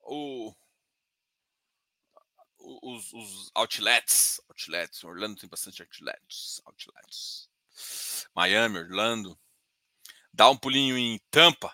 o, 0.00 0.52
os, 2.58 3.12
os 3.12 3.50
outlets. 3.54 4.40
Outlets. 4.48 5.04
Orlando 5.04 5.40
tem 5.40 5.48
bastante 5.48 5.82
outlets. 5.82 6.60
Outlets. 6.64 7.48
Miami, 8.34 8.78
Orlando. 8.78 9.38
Dá 10.32 10.50
um 10.50 10.56
pulinho 10.56 10.98
em 10.98 11.20
Tampa. 11.30 11.72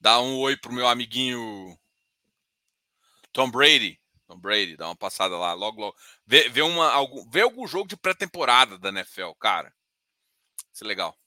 Dá 0.00 0.18
um 0.20 0.38
oi 0.38 0.56
pro 0.56 0.72
meu 0.72 0.88
amiguinho 0.88 1.78
Tom 3.32 3.50
Brady. 3.50 3.99
Tom 4.30 4.38
Brady, 4.38 4.76
dá 4.76 4.86
uma 4.86 4.96
passada 4.96 5.36
lá, 5.36 5.52
logo, 5.54 5.80
logo. 5.80 5.96
Vê, 6.24 6.48
vê, 6.48 6.62
uma, 6.62 6.88
algum, 6.92 7.28
vê 7.28 7.40
algum 7.40 7.66
jogo 7.66 7.88
de 7.88 7.96
pré-temporada 7.96 8.78
da 8.78 8.90
NFL, 8.90 9.32
cara. 9.40 9.74
Isso 10.72 10.84
é 10.84 10.86
legal. 10.86 11.18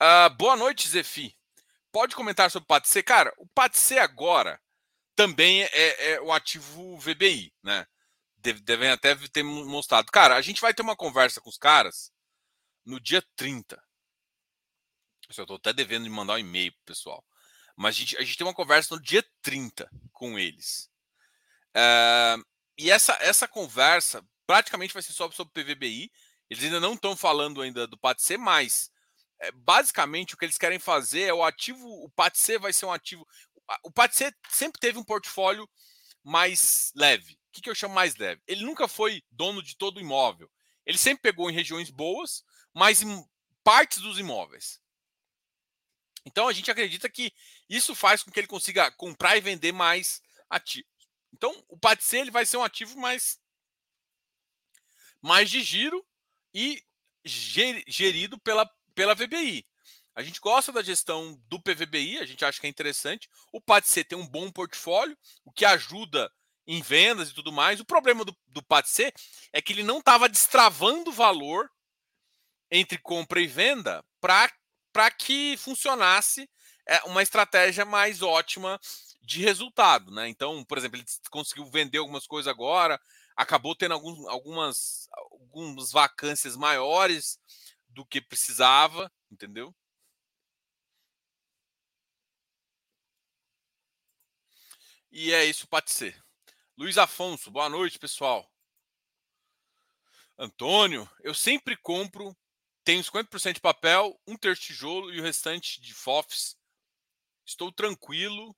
Uh, 0.00 0.34
boa 0.36 0.56
noite, 0.56 0.88
Zefi. 0.88 1.36
Pode 1.92 2.16
comentar 2.16 2.50
sobre 2.50 2.64
o 2.64 2.68
PATC? 2.68 3.02
Cara, 3.02 3.34
o 3.36 3.46
PATC 3.48 3.98
agora 3.98 4.58
também 5.14 5.62
é, 5.64 6.12
é 6.12 6.20
o 6.22 6.32
ativo 6.32 6.96
VBI, 6.96 7.52
né? 7.62 7.86
devem 8.62 8.90
até 8.90 9.14
ter 9.28 9.42
mostrado. 9.42 10.10
Cara, 10.10 10.36
a 10.36 10.40
gente 10.40 10.60
vai 10.60 10.72
ter 10.72 10.82
uma 10.82 10.96
conversa 10.96 11.40
com 11.40 11.50
os 11.50 11.58
caras 11.58 12.12
no 12.84 13.00
dia 13.00 13.22
30. 13.34 13.76
Eu 15.36 15.42
estou 15.42 15.56
até 15.56 15.72
devendo 15.72 16.04
de 16.04 16.10
mandar 16.10 16.34
um 16.34 16.38
e-mail 16.38 16.72
pro 16.72 16.94
pessoal. 16.94 17.24
Mas 17.74 17.96
a 17.96 17.98
gente, 17.98 18.16
a 18.16 18.22
gente 18.22 18.38
tem 18.38 18.46
uma 18.46 18.54
conversa 18.54 18.94
no 18.94 19.02
dia 19.02 19.24
30 19.42 19.90
com 20.12 20.38
eles. 20.38 20.88
E 22.78 22.90
essa, 22.90 23.16
essa 23.20 23.48
conversa 23.48 24.24
praticamente 24.46 24.94
vai 24.94 25.02
ser 25.02 25.12
só 25.12 25.30
sobre 25.30 25.52
PVBI. 25.52 26.10
Eles 26.48 26.64
ainda 26.64 26.80
não 26.80 26.94
estão 26.94 27.16
falando 27.16 27.60
ainda 27.60 27.86
do 27.86 27.98
PATC, 27.98 28.36
mas 28.38 28.90
é, 29.40 29.50
basicamente 29.52 30.34
o 30.34 30.36
que 30.36 30.44
eles 30.44 30.58
querem 30.58 30.78
fazer 30.78 31.22
é 31.22 31.34
o 31.34 31.44
ativo. 31.44 31.86
O 32.04 32.10
PATC 32.10 32.58
vai 32.58 32.72
ser 32.72 32.86
um 32.86 32.92
ativo. 32.92 33.26
O 33.82 33.90
PATC 33.90 34.32
sempre 34.50 34.80
teve 34.80 34.98
um 34.98 35.04
portfólio 35.04 35.68
mais 36.22 36.92
leve. 36.94 37.34
O 37.34 37.38
que, 37.52 37.62
que 37.62 37.70
eu 37.70 37.74
chamo 37.74 37.94
mais 37.94 38.14
leve? 38.16 38.40
Ele 38.46 38.64
nunca 38.64 38.86
foi 38.86 39.22
dono 39.30 39.62
de 39.62 39.76
todo 39.76 39.96
o 39.96 40.00
imóvel. 40.00 40.50
Ele 40.84 40.98
sempre 40.98 41.22
pegou 41.22 41.50
em 41.50 41.54
regiões 41.54 41.90
boas, 41.90 42.44
mas 42.72 43.02
em 43.02 43.26
partes 43.64 43.98
dos 43.98 44.18
imóveis. 44.18 44.80
Então 46.24 46.46
a 46.46 46.52
gente 46.52 46.70
acredita 46.70 47.08
que 47.08 47.32
isso 47.68 47.94
faz 47.94 48.22
com 48.22 48.30
que 48.30 48.38
ele 48.38 48.46
consiga 48.46 48.90
comprar 48.92 49.36
e 49.36 49.40
vender 49.40 49.72
mais 49.72 50.20
ativos. 50.48 50.90
Então 51.32 51.64
o 51.68 51.78
PATC 51.78 52.16
ele 52.16 52.30
vai 52.30 52.46
ser 52.46 52.56
um 52.56 52.64
ativo 52.64 52.98
mais, 52.98 53.38
mais 55.20 55.50
de 55.50 55.62
giro 55.62 56.04
e 56.54 56.82
gerido 57.24 58.38
pela, 58.38 58.68
pela 58.94 59.14
VBI. 59.14 59.66
A 60.14 60.22
gente 60.22 60.40
gosta 60.40 60.72
da 60.72 60.82
gestão 60.82 61.38
do 61.46 61.60
PVBI, 61.60 62.18
a 62.18 62.24
gente 62.24 62.42
acha 62.44 62.58
que 62.58 62.66
é 62.66 62.70
interessante. 62.70 63.28
O 63.52 63.60
PATC 63.60 64.02
tem 64.02 64.16
um 64.16 64.26
bom 64.26 64.50
portfólio, 64.50 65.16
o 65.44 65.52
que 65.52 65.64
ajuda 65.64 66.32
em 66.66 66.80
vendas 66.80 67.28
e 67.28 67.34
tudo 67.34 67.52
mais. 67.52 67.80
O 67.80 67.84
problema 67.84 68.24
do, 68.24 68.34
do 68.46 68.62
PATC 68.62 69.12
é 69.52 69.60
que 69.60 69.74
ele 69.74 69.82
não 69.82 69.98
estava 69.98 70.28
destravando 70.28 71.12
valor 71.12 71.70
entre 72.70 72.98
compra 72.98 73.40
e 73.40 73.46
venda 73.46 74.02
para 74.20 75.10
que 75.10 75.56
funcionasse 75.58 76.48
é, 76.86 77.02
uma 77.04 77.22
estratégia 77.22 77.84
mais 77.84 78.22
ótima 78.22 78.80
de 79.26 79.42
resultado, 79.42 80.10
né? 80.12 80.28
Então, 80.28 80.64
por 80.64 80.78
exemplo, 80.78 80.98
ele 80.98 81.06
conseguiu 81.30 81.66
vender 81.66 81.98
algumas 81.98 82.26
coisas 82.26 82.48
agora, 82.48 83.00
acabou 83.36 83.74
tendo 83.74 83.94
alguns, 83.94 84.24
algumas, 84.28 85.08
algumas 85.12 85.90
vacâncias 85.92 86.56
maiores 86.56 87.38
do 87.88 88.06
que 88.06 88.20
precisava, 88.20 89.12
entendeu? 89.30 89.74
E 95.10 95.32
é 95.32 95.44
isso, 95.44 95.66
pode 95.66 95.90
ser. 95.90 96.22
Luiz 96.76 96.96
Afonso, 96.96 97.50
boa 97.50 97.68
noite, 97.68 97.98
pessoal. 97.98 98.48
Antônio, 100.38 101.10
eu 101.20 101.34
sempre 101.34 101.76
compro 101.76 102.36
tenho 102.86 103.02
50% 103.02 103.54
de 103.54 103.60
papel, 103.60 104.16
um 104.28 104.36
terço 104.36 104.60
de 104.60 104.68
tijolo 104.68 105.12
e 105.12 105.18
o 105.18 105.22
restante 105.22 105.80
de 105.80 105.92
FOFs. 105.92 106.56
Estou 107.44 107.72
tranquilo 107.72 108.56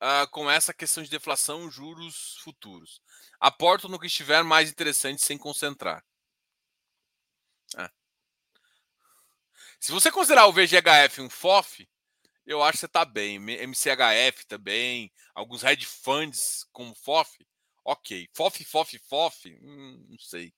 uh, 0.00 0.28
com 0.30 0.50
essa 0.50 0.72
questão 0.72 1.02
de 1.02 1.10
deflação, 1.10 1.70
juros 1.70 2.36
futuros. 2.42 3.00
Aporto 3.38 3.88
no 3.88 3.98
que 3.98 4.06
estiver 4.06 4.42
mais 4.42 4.70
interessante 4.70 5.22
sem 5.22 5.38
concentrar. 5.38 6.04
É. 7.76 7.90
Se 9.78 9.92
você 9.92 10.10
considerar 10.10 10.46
o 10.46 10.52
VGHF 10.52 11.20
um 11.20 11.30
FOF, 11.30 11.88
eu 12.44 12.62
acho 12.62 12.72
que 12.72 12.78
você 12.78 12.86
está 12.86 13.04
bem. 13.04 13.38
MCHF 13.38 14.46
também, 14.46 15.12
alguns 15.34 15.62
hedge 15.62 15.86
funds 15.86 16.66
como 16.72 16.94
FOF, 16.94 17.46
ok. 17.84 18.28
FOF, 18.34 18.64
FOF, 18.64 18.98
FOF, 18.98 19.58
hum, 19.62 20.06
não 20.08 20.18
sei. 20.18 20.52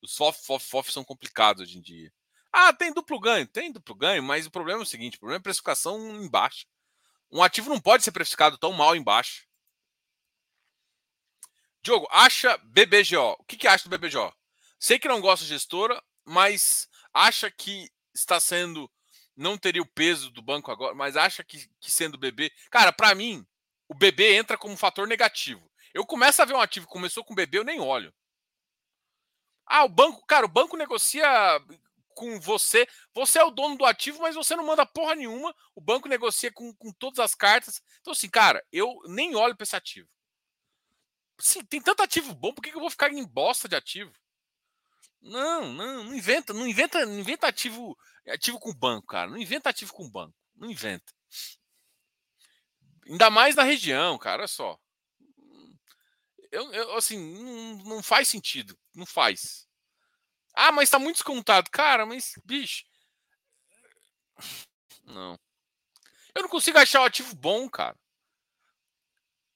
Os 0.00 0.16
FOF, 0.16 0.44
FOF, 0.44 0.66
FOF 0.66 0.92
são 0.92 1.04
complicados 1.04 1.62
hoje 1.62 1.78
em 1.78 1.82
dia. 1.82 2.12
Ah, 2.52 2.72
tem 2.72 2.92
duplo 2.92 3.18
ganho, 3.18 3.46
tem 3.46 3.72
duplo 3.72 3.94
ganho, 3.94 4.22
mas 4.22 4.46
o 4.46 4.50
problema 4.50 4.80
é 4.80 4.82
o 4.82 4.86
seguinte: 4.86 5.16
o 5.16 5.20
problema 5.20 5.40
é 5.40 5.42
precificação 5.42 6.22
em 6.22 6.28
baixa. 6.28 6.66
Um 7.32 7.42
ativo 7.42 7.70
não 7.70 7.80
pode 7.80 8.04
ser 8.04 8.12
precificado 8.12 8.58
tão 8.58 8.72
mal 8.72 8.94
embaixo. 8.94 9.46
Diogo, 11.82 12.06
acha 12.10 12.58
BBGO. 12.58 13.36
O 13.38 13.44
que, 13.44 13.56
que 13.56 13.66
acha 13.66 13.88
do 13.88 13.98
BBGO? 13.98 14.32
Sei 14.78 14.98
que 14.98 15.08
não 15.08 15.20
gosta 15.20 15.44
de 15.44 15.50
gestora, 15.50 16.02
mas 16.24 16.88
acha 17.12 17.50
que 17.50 17.90
está 18.14 18.38
sendo. 18.38 18.90
Não 19.34 19.56
teria 19.56 19.80
o 19.80 19.86
peso 19.86 20.30
do 20.30 20.42
banco 20.42 20.70
agora, 20.70 20.94
mas 20.94 21.16
acha 21.16 21.42
que, 21.42 21.66
que 21.80 21.90
sendo 21.90 22.18
BB. 22.18 22.52
Cara, 22.70 22.92
para 22.92 23.14
mim, 23.14 23.46
o 23.88 23.94
BB 23.94 24.34
entra 24.34 24.58
como 24.58 24.74
um 24.74 24.76
fator 24.76 25.08
negativo. 25.08 25.70
Eu 25.94 26.04
começo 26.04 26.40
a 26.42 26.44
ver 26.44 26.54
um 26.54 26.60
ativo 26.60 26.86
que 26.86 26.92
começou 26.92 27.24
com 27.24 27.34
BB, 27.34 27.58
eu 27.58 27.64
nem 27.64 27.80
olho. 27.80 28.12
Ah, 29.66 29.84
o 29.84 29.88
banco, 29.88 30.24
cara, 30.26 30.44
o 30.44 30.48
banco 30.48 30.76
negocia 30.76 31.26
com 32.14 32.40
você. 32.40 32.86
Você 33.14 33.38
é 33.38 33.44
o 33.44 33.50
dono 33.50 33.76
do 33.76 33.84
ativo, 33.84 34.20
mas 34.20 34.34
você 34.34 34.54
não 34.56 34.66
manda 34.66 34.86
porra 34.86 35.14
nenhuma. 35.14 35.54
O 35.74 35.80
banco 35.80 36.08
negocia 36.08 36.52
com, 36.52 36.74
com 36.74 36.92
todas 36.92 37.18
as 37.18 37.34
cartas. 37.34 37.80
Então, 38.00 38.12
assim, 38.12 38.28
cara, 38.28 38.64
eu 38.72 39.00
nem 39.06 39.34
olho 39.34 39.56
para 39.56 39.64
esse 39.64 39.76
ativo. 39.76 40.08
Sim, 41.38 41.64
tem 41.64 41.80
tanto 41.80 42.02
ativo 42.02 42.34
bom, 42.34 42.52
por 42.54 42.62
que, 42.62 42.70
que 42.70 42.76
eu 42.76 42.80
vou 42.80 42.90
ficar 42.90 43.12
em 43.12 43.26
bosta 43.26 43.68
de 43.68 43.74
ativo? 43.74 44.12
Não, 45.20 45.72
não, 45.72 46.04
não 46.04 46.14
inventa, 46.14 46.52
não 46.52 46.66
inventa, 46.66 47.06
não 47.06 47.18
inventa 47.18 47.46
ativo, 47.46 47.96
ativo 48.28 48.58
com 48.58 48.74
banco, 48.74 49.06
cara. 49.06 49.30
Não 49.30 49.38
inventa 49.38 49.70
ativo 49.70 49.92
com 49.92 50.10
banco. 50.10 50.34
Não 50.54 50.70
inventa. 50.70 51.12
Ainda 53.08 53.30
mais 53.30 53.54
na 53.54 53.62
região, 53.62 54.18
cara, 54.18 54.42
olha 54.42 54.48
só. 54.48 54.78
eu, 56.50 56.72
eu 56.72 56.96
assim, 56.96 57.18
não, 57.18 57.96
não 57.96 58.02
faz 58.02 58.28
sentido. 58.28 58.78
Não 58.94 59.06
faz. 59.06 59.66
Ah, 60.54 60.72
mas 60.72 60.90
tá 60.90 60.98
muito 60.98 61.16
descontado. 61.16 61.70
Cara, 61.70 62.04
mas, 62.06 62.34
bicho. 62.44 62.84
Não. 65.04 65.38
Eu 66.34 66.42
não 66.42 66.48
consigo 66.48 66.78
achar 66.78 67.02
o 67.02 67.04
ativo 67.04 67.34
bom, 67.36 67.68
cara. 67.68 67.96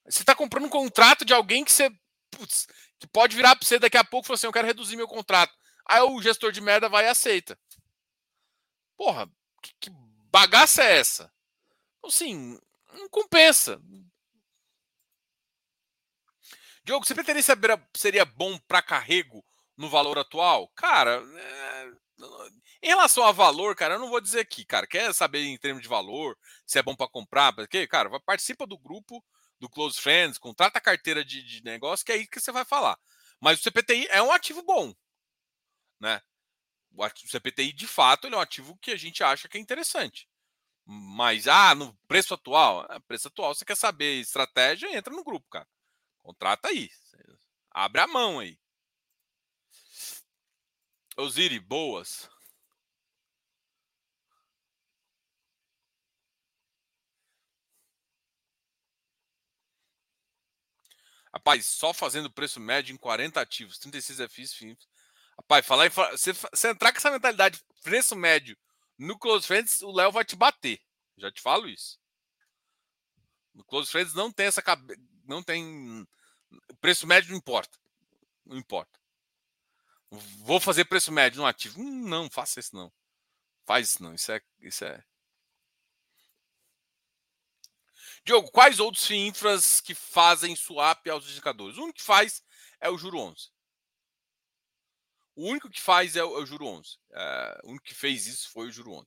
Você 0.04 0.24
tá 0.24 0.34
comprando 0.34 0.66
um 0.66 0.70
contrato 0.70 1.24
de 1.24 1.34
alguém 1.34 1.64
que 1.64 1.72
você. 1.72 1.90
Putz, 2.30 2.66
que 2.98 3.06
pode 3.06 3.36
virar 3.36 3.56
para 3.56 3.66
você 3.66 3.78
daqui 3.78 3.96
a 3.96 4.04
pouco 4.04 4.26
e 4.26 4.28
falar 4.28 4.36
assim: 4.36 4.46
eu 4.46 4.52
quero 4.52 4.66
reduzir 4.66 4.96
meu 4.96 5.08
contrato. 5.08 5.54
Aí 5.88 6.00
o 6.00 6.20
gestor 6.20 6.52
de 6.52 6.60
merda 6.60 6.88
vai 6.88 7.04
e 7.04 7.08
aceita. 7.08 7.58
Porra, 8.96 9.30
que, 9.66 9.74
que 9.80 9.90
bagaça 10.30 10.82
é 10.82 10.98
essa? 10.98 11.32
Assim, 12.04 12.58
não 12.92 13.08
compensa. 13.08 13.80
Diogo, 16.84 17.04
você 17.04 17.14
pretendia 17.14 17.42
saber 17.42 17.80
seria 17.96 18.24
bom 18.24 18.56
para 18.58 18.80
carrego 18.80 19.44
no 19.76 19.88
valor 19.88 20.18
atual? 20.18 20.68
Cara, 20.68 21.22
é... 21.22 21.92
em 22.82 22.88
relação 22.88 23.24
a 23.24 23.32
valor, 23.32 23.74
cara, 23.76 23.94
eu 23.94 24.00
não 24.00 24.10
vou 24.10 24.20
dizer 24.20 24.40
aqui, 24.40 24.64
cara. 24.64 24.86
Quer 24.86 25.12
saber 25.14 25.44
em 25.44 25.58
termos 25.58 25.82
de 25.82 25.88
valor, 25.88 26.36
se 26.66 26.78
é 26.78 26.82
bom 26.82 26.96
para 26.96 27.08
comprar? 27.08 27.52
Porque, 27.52 27.86
cara, 27.86 28.08
participa 28.20 28.66
do 28.66 28.78
grupo 28.78 29.24
do 29.58 29.68
Close 29.68 30.00
Friends, 30.00 30.38
contrata 30.38 30.78
a 30.78 30.82
carteira 30.82 31.24
de, 31.24 31.42
de 31.42 31.64
negócio, 31.64 32.04
que 32.04 32.12
é 32.12 32.16
aí 32.16 32.26
que 32.26 32.40
você 32.40 32.52
vai 32.52 32.64
falar. 32.64 32.98
Mas 33.40 33.60
o 33.60 33.62
CPTI 33.62 34.06
é 34.10 34.22
um 34.22 34.32
ativo 34.32 34.62
bom, 34.62 34.94
né? 36.00 36.20
O 36.96 37.28
CPTI, 37.28 37.72
de 37.72 37.86
fato, 37.86 38.26
ele 38.26 38.34
é 38.34 38.38
um 38.38 38.40
ativo 38.40 38.76
que 38.78 38.90
a 38.90 38.96
gente 38.96 39.22
acha 39.22 39.48
que 39.48 39.58
é 39.58 39.60
interessante. 39.60 40.28
Mas, 40.84 41.48
ah, 41.48 41.74
no 41.74 41.92
preço 42.06 42.32
atual, 42.32 42.86
é, 42.88 42.98
preço 43.00 43.28
atual, 43.28 43.54
você 43.54 43.64
quer 43.64 43.76
saber 43.76 44.20
estratégia, 44.20 44.96
entra 44.96 45.12
no 45.12 45.24
grupo, 45.24 45.46
cara. 45.50 45.68
Contrata 46.18 46.68
aí. 46.68 46.88
Abre 47.70 48.00
a 48.00 48.06
mão 48.06 48.38
aí. 48.38 48.58
Osiri, 51.16 51.58
boas. 51.58 52.28
Rapaz, 61.32 61.66
só 61.66 61.92
fazendo 61.92 62.30
preço 62.30 62.58
médio 62.60 62.92
em 62.94 62.96
40 62.96 63.40
ativos, 63.40 63.78
36 63.78 64.20
FIs, 64.30 64.54
FIs. 64.54 64.88
Rapaz, 65.38 65.66
falar 65.66 65.86
em, 65.86 65.90
você, 65.90 66.32
você 66.32 66.70
entrar 66.70 66.92
com 66.92 66.98
essa 66.98 67.10
mentalidade 67.10 67.60
preço 67.82 68.16
médio 68.16 68.56
no 68.98 69.18
Close 69.18 69.46
Friends, 69.46 69.82
o 69.82 69.92
Léo 69.92 70.10
vai 70.10 70.24
te 70.24 70.34
bater. 70.34 70.80
Já 71.16 71.30
te 71.30 71.40
falo 71.40 71.68
isso. 71.68 71.98
No 73.54 73.64
Close 73.64 73.90
Friends 73.90 74.14
não 74.14 74.30
tem 74.32 74.46
essa 74.46 74.62
não 75.24 75.42
tem 75.42 76.06
preço 76.80 77.06
médio 77.06 77.30
não 77.30 77.38
importa. 77.38 77.78
Não 78.44 78.56
importa. 78.56 78.98
Vou 80.10 80.60
fazer 80.60 80.84
preço 80.84 81.12
médio 81.12 81.40
no 81.40 81.46
ativo. 81.46 81.80
Hum, 81.80 82.08
não, 82.08 82.30
faça 82.30 82.60
isso 82.60 82.74
não. 82.74 82.92
Faz 83.66 83.90
isso 83.90 84.02
não. 84.02 84.14
Isso 84.14 84.32
é 84.32 84.40
isso 84.60 84.84
é 84.84 85.04
Diogo, 88.24 88.50
quais 88.50 88.80
outros 88.80 89.08
infras 89.12 89.80
que 89.80 89.94
fazem 89.94 90.56
swap 90.56 91.06
aos 91.08 91.30
indicadores? 91.30 91.78
O 91.78 91.84
único 91.84 91.98
que 91.98 92.04
faz 92.04 92.42
é 92.80 92.90
o 92.90 92.98
juro 92.98 93.18
11. 93.20 93.50
O 95.36 95.48
único 95.48 95.70
que 95.70 95.80
faz 95.80 96.16
é 96.16 96.24
o, 96.24 96.36
é 96.36 96.42
o 96.42 96.46
juro 96.46 96.66
11. 96.66 96.98
É, 97.12 97.60
o 97.62 97.70
único 97.70 97.84
que 97.84 97.94
fez 97.94 98.26
isso 98.26 98.50
foi 98.50 98.66
o 98.66 98.72
juro 98.72 98.94
11. 98.94 99.06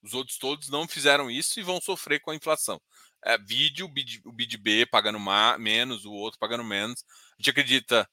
Os 0.00 0.14
outros 0.14 0.38
todos 0.38 0.68
não 0.68 0.86
fizeram 0.86 1.28
isso 1.28 1.58
e 1.58 1.62
vão 1.62 1.80
sofrer 1.80 2.20
com 2.20 2.30
a 2.30 2.36
inflação. 2.36 2.80
É, 3.24 3.36
vídeo, 3.36 3.90
o 4.24 4.32
BidB 4.32 4.86
pagando 4.86 5.18
menos, 5.58 6.04
o 6.04 6.12
outro 6.12 6.38
pagando 6.38 6.62
menos. 6.62 7.04
A 7.32 7.34
gente 7.38 7.50
acredita 7.50 8.08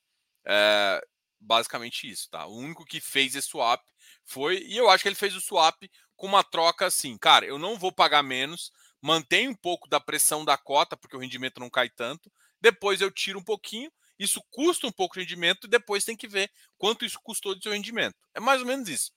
é, 0.48 1.00
basicamente 1.40 2.10
isso, 2.10 2.30
tá? 2.30 2.46
O 2.46 2.58
único 2.58 2.86
que 2.86 3.00
fez 3.00 3.36
esse 3.36 3.48
swap 3.48 3.82
foi, 4.26 4.58
e 4.64 4.78
eu 4.78 4.90
acho 4.90 5.04
que 5.04 5.08
ele 5.08 5.16
fez 5.16 5.36
o 5.36 5.42
swap 5.42 5.84
com 6.16 6.28
uma 6.28 6.44
troca 6.44 6.86
assim, 6.86 7.18
cara, 7.18 7.46
eu 7.46 7.58
não 7.58 7.78
vou 7.78 7.92
pagar 7.92 8.22
menos, 8.22 8.72
mantém 9.02 9.48
um 9.48 9.56
pouco 9.56 9.88
da 9.88 10.00
pressão 10.00 10.44
da 10.44 10.58
cota, 10.58 10.98
porque 10.98 11.16
o 11.16 11.20
rendimento 11.20 11.60
não 11.60 11.70
cai 11.70 11.90
tanto. 11.90 12.32
Depois 12.62 13.00
eu 13.00 13.10
tiro 13.10 13.40
um 13.40 13.44
pouquinho, 13.44 13.92
isso 14.18 14.44
custa 14.50 14.86
um 14.86 14.92
pouco 14.92 15.16
de 15.16 15.22
rendimento, 15.22 15.66
e 15.66 15.70
depois 15.70 16.04
tem 16.04 16.18
que 16.18 16.28
ver 16.28 16.52
quanto 16.78 17.06
isso 17.06 17.20
custou 17.24 17.56
de 17.56 17.64
seu 17.64 17.72
rendimento. 17.72 18.16
É 18.34 18.40
mais 18.40 18.60
ou 18.60 18.68
menos 18.68 18.90
isso. 18.90 19.12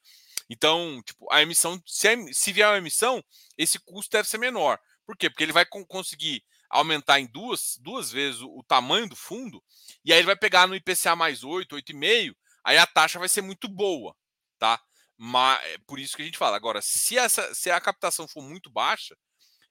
Então, 0.49 1.03
tipo, 1.05 1.27
a 1.33 1.43
emissão, 1.43 1.83
se, 1.87 2.33
se 2.33 2.53
vier 2.53 2.69
uma 2.69 2.79
emissão, 2.79 3.23
esse 3.59 3.79
custo 3.79 4.13
deve 4.13 4.29
ser 4.29 4.39
menor. 4.39 4.79
Por 5.05 5.17
quê? 5.17 5.29
Porque 5.29 5.43
ele 5.43 5.53
vai 5.53 5.67
conseguir 5.67 6.45
aumentar 6.73 7.21
em 7.21 7.27
duas, 7.27 7.77
duas 7.81 8.11
vezes 8.11 8.41
o, 8.41 8.49
o, 8.59 8.65
tamanho 8.65 9.09
do 9.09 9.15
fundo, 9.15 9.63
e 10.05 10.13
aí 10.13 10.19
ele 10.19 10.27
vai 10.27 10.37
pegar 10.37 10.67
no 10.67 10.75
IPCA 10.75 11.15
mais 11.15 11.45
8, 11.45 11.77
8,5, 11.77 12.35
aí 12.65 12.79
a 12.79 12.87
taxa 12.87 13.19
vai 13.19 13.29
ser 13.29 13.43
muito 13.43 13.69
boa, 13.69 14.17
tá? 14.59 14.83
Mas, 15.17 15.65
é 15.67 15.79
por 15.87 15.99
isso 15.99 16.17
que 16.17 16.23
a 16.23 16.25
gente 16.25 16.39
fala. 16.39 16.57
Agora, 16.57 16.81
se, 16.83 17.17
essa, 17.17 17.55
se 17.55 17.71
a 17.71 17.81
captação 17.81 18.27
for 18.27 18.43
muito 18.43 18.71
baixa, 18.71 19.17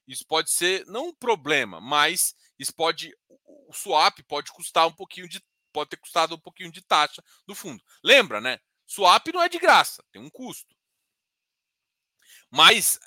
isso 0.08 0.26
pode 0.26 0.52
ser 0.52 0.86
não 0.86 1.08
um 1.08 1.16
problema, 1.16 1.82
mas 1.82 2.34
isso 2.58 2.74
pode 2.74 3.14
o 3.28 3.74
swap 3.74 4.20
pode 4.28 4.52
custar 4.52 4.88
um 4.88 4.94
pouquinho 4.94 5.28
de 5.28 5.42
pode 5.72 5.90
ter 5.90 5.98
custado 5.98 6.36
um 6.36 6.40
pouquinho 6.40 6.72
de 6.72 6.82
taxa 6.82 7.24
do 7.48 7.56
fundo. 7.56 7.82
Lembra, 8.04 8.42
né? 8.42 8.60
Swap 8.86 9.26
não 9.34 9.42
é 9.42 9.48
de 9.48 9.58
graça, 9.58 10.04
tem 10.12 10.22
um 10.22 10.30
custo. 10.30 10.76
Mas 12.50 13.00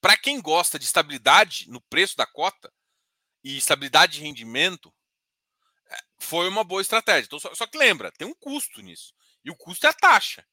para 0.00 0.16
quem 0.16 0.40
gosta 0.40 0.78
de 0.78 0.86
estabilidade 0.86 1.68
no 1.68 1.80
preço 1.82 2.16
da 2.16 2.26
cota 2.26 2.72
e 3.46 3.56
estabilidade 3.56 4.14
de 4.14 4.22
rendimento, 4.22 4.92
é, 5.88 5.96
foi 6.18 6.48
uma 6.48 6.64
boa 6.64 6.82
estratégia. 6.82 7.26
Então, 7.26 7.38
só, 7.38 7.54
só 7.54 7.64
que 7.64 7.78
lembra, 7.78 8.10
tem 8.10 8.26
um 8.26 8.34
custo 8.34 8.82
nisso. 8.82 9.14
E 9.44 9.50
o 9.52 9.56
custo 9.56 9.86
é 9.86 9.90
a 9.90 9.92
taxa. 9.92 10.44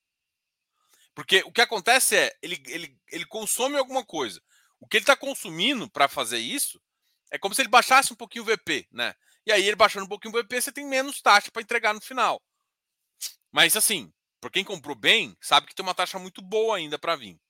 Porque 1.16 1.42
o 1.44 1.52
que 1.52 1.62
acontece 1.62 2.16
é, 2.16 2.32
ele, 2.40 2.62
ele, 2.68 2.96
ele 3.08 3.26
consome 3.26 3.78
alguma 3.78 4.06
coisa. 4.06 4.40
O 4.80 4.88
que 4.88 4.98
ele 4.98 5.04
está 5.04 5.16
consumindo 5.16 5.90
para 5.90 6.08
fazer 6.08 6.38
isso 6.38 6.80
é 7.32 7.40
como 7.40 7.56
se 7.56 7.64
ele 7.64 7.70
baixasse 7.70 8.14
um 8.14 8.16
pouquinho 8.16 8.44
o 8.44 8.48
VP, 8.48 8.88
né? 8.92 9.16
E 9.44 9.52
aí 9.52 9.66
ele 9.66 9.76
baixando 9.76 10.06
um 10.06 10.10
pouquinho 10.10 10.32
o 10.36 10.44
VP, 10.44 10.62
você 10.62 10.72
tem 10.72 10.86
menos 10.86 11.20
taxa 11.20 11.50
para 11.52 11.64
entregar 11.64 11.96
no 11.96 12.02
final. 12.02 12.40
Mas 13.52 13.76
assim, 13.76 14.14
para 14.40 14.52
quem 14.52 14.64
comprou 14.64 14.96
bem, 14.96 15.36
sabe 15.42 15.66
que 15.66 15.74
tem 15.74 15.84
uma 15.84 15.96
taxa 15.96 16.20
muito 16.20 16.44
boa 16.44 16.78
ainda 16.78 17.00
para 17.00 17.16
vir. 17.16 17.42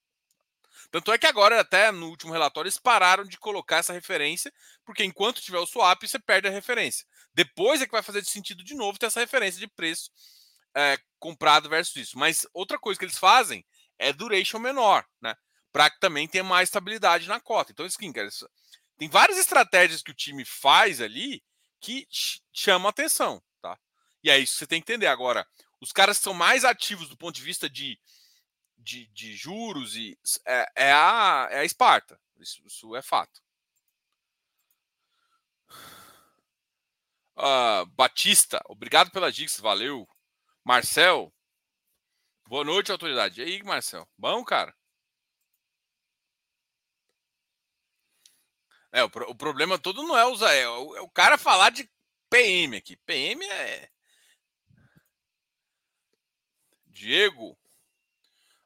Tanto 0.91 1.11
é 1.11 1.17
que 1.17 1.25
agora, 1.25 1.59
até 1.59 1.91
no 1.91 2.09
último 2.09 2.31
relatório, 2.31 2.67
eles 2.67 2.77
pararam 2.77 3.23
de 3.23 3.37
colocar 3.37 3.77
essa 3.77 3.93
referência, 3.93 4.51
porque 4.85 5.03
enquanto 5.03 5.41
tiver 5.41 5.59
o 5.59 5.65
swap, 5.65 6.01
você 6.03 6.19
perde 6.19 6.47
a 6.47 6.51
referência. 6.51 7.05
Depois 7.33 7.81
é 7.81 7.85
que 7.85 7.91
vai 7.91 8.03
fazer 8.03 8.23
sentido 8.25 8.63
de 8.63 8.75
novo 8.75 8.99
ter 8.99 9.07
essa 9.07 9.19
referência 9.19 9.59
de 9.59 9.67
preço 9.67 10.11
é, 10.75 10.97
comprado 11.19 11.69
versus 11.69 11.95
isso. 11.95 12.17
Mas 12.17 12.45
outra 12.53 12.77
coisa 12.77 12.99
que 12.99 13.05
eles 13.05 13.17
fazem 13.17 13.65
é 13.97 14.11
duration 14.13 14.59
menor, 14.59 15.05
né? 15.21 15.35
para 15.73 15.89
que 15.89 15.99
também 15.99 16.27
tenha 16.27 16.43
mais 16.43 16.69
estabilidade 16.69 17.27
na 17.27 17.39
cota. 17.39 17.71
Então, 17.71 17.83
assim, 17.83 18.13
cara, 18.13 18.29
tem 18.97 19.09
várias 19.09 19.39
estratégias 19.39 20.03
que 20.03 20.11
o 20.11 20.15
time 20.15 20.45
faz 20.45 21.01
ali 21.01 21.43
que 21.81 22.07
chamam 22.53 22.87
atenção, 22.87 23.43
tá? 23.59 23.77
E 24.23 24.29
é 24.29 24.37
isso 24.37 24.53
que 24.53 24.59
você 24.59 24.67
tem 24.67 24.79
que 24.79 24.91
entender. 24.93 25.07
Agora, 25.07 25.45
os 25.81 25.91
caras 25.91 26.17
que 26.19 26.23
são 26.23 26.33
mais 26.33 26.63
ativos 26.63 27.09
do 27.09 27.17
ponto 27.17 27.35
de 27.35 27.41
vista 27.41 27.67
de, 27.67 27.99
de, 28.83 29.07
de 29.07 29.35
juros 29.35 29.95
e 29.95 30.17
é, 30.45 30.65
é, 30.75 30.91
a, 30.91 31.47
é 31.51 31.59
a 31.59 31.65
Esparta. 31.65 32.19
Isso, 32.37 32.61
isso 32.65 32.95
é 32.95 33.01
fato. 33.01 33.41
Uh, 37.35 37.85
Batista, 37.95 38.61
obrigado 38.65 39.11
pela 39.11 39.31
dicas, 39.31 39.59
valeu. 39.59 40.07
Marcel, 40.63 41.33
boa 42.47 42.63
noite, 42.63 42.91
autoridade. 42.91 43.41
E 43.41 43.43
aí, 43.43 43.63
Marcel? 43.63 44.07
Bom, 44.17 44.43
cara? 44.43 44.75
É, 48.91 49.03
o, 49.03 49.07
o, 49.07 49.35
problema 49.35 49.79
todo 49.79 50.03
não 50.03 50.15
é 50.15 50.25
usar, 50.25 50.53
é 50.53 50.61
é 50.61 50.67
o 50.67 51.09
cara 51.09 51.37
falar 51.37 51.71
de 51.71 51.89
PM 52.29 52.77
aqui. 52.77 52.95
PM 52.97 53.43
é. 53.43 53.89
Diego, 56.85 57.57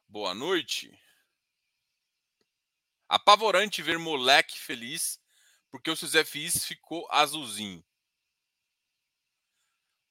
boa 0.07 0.33
noite. 0.33 0.91
Apavorante 3.07 3.81
ver 3.81 3.97
moleque 3.97 4.59
feliz 4.59 5.19
porque 5.69 5.91
o 5.91 5.95
seu 5.95 6.25
FIs 6.25 6.65
ficou 6.65 7.07
azulzinho. 7.11 7.83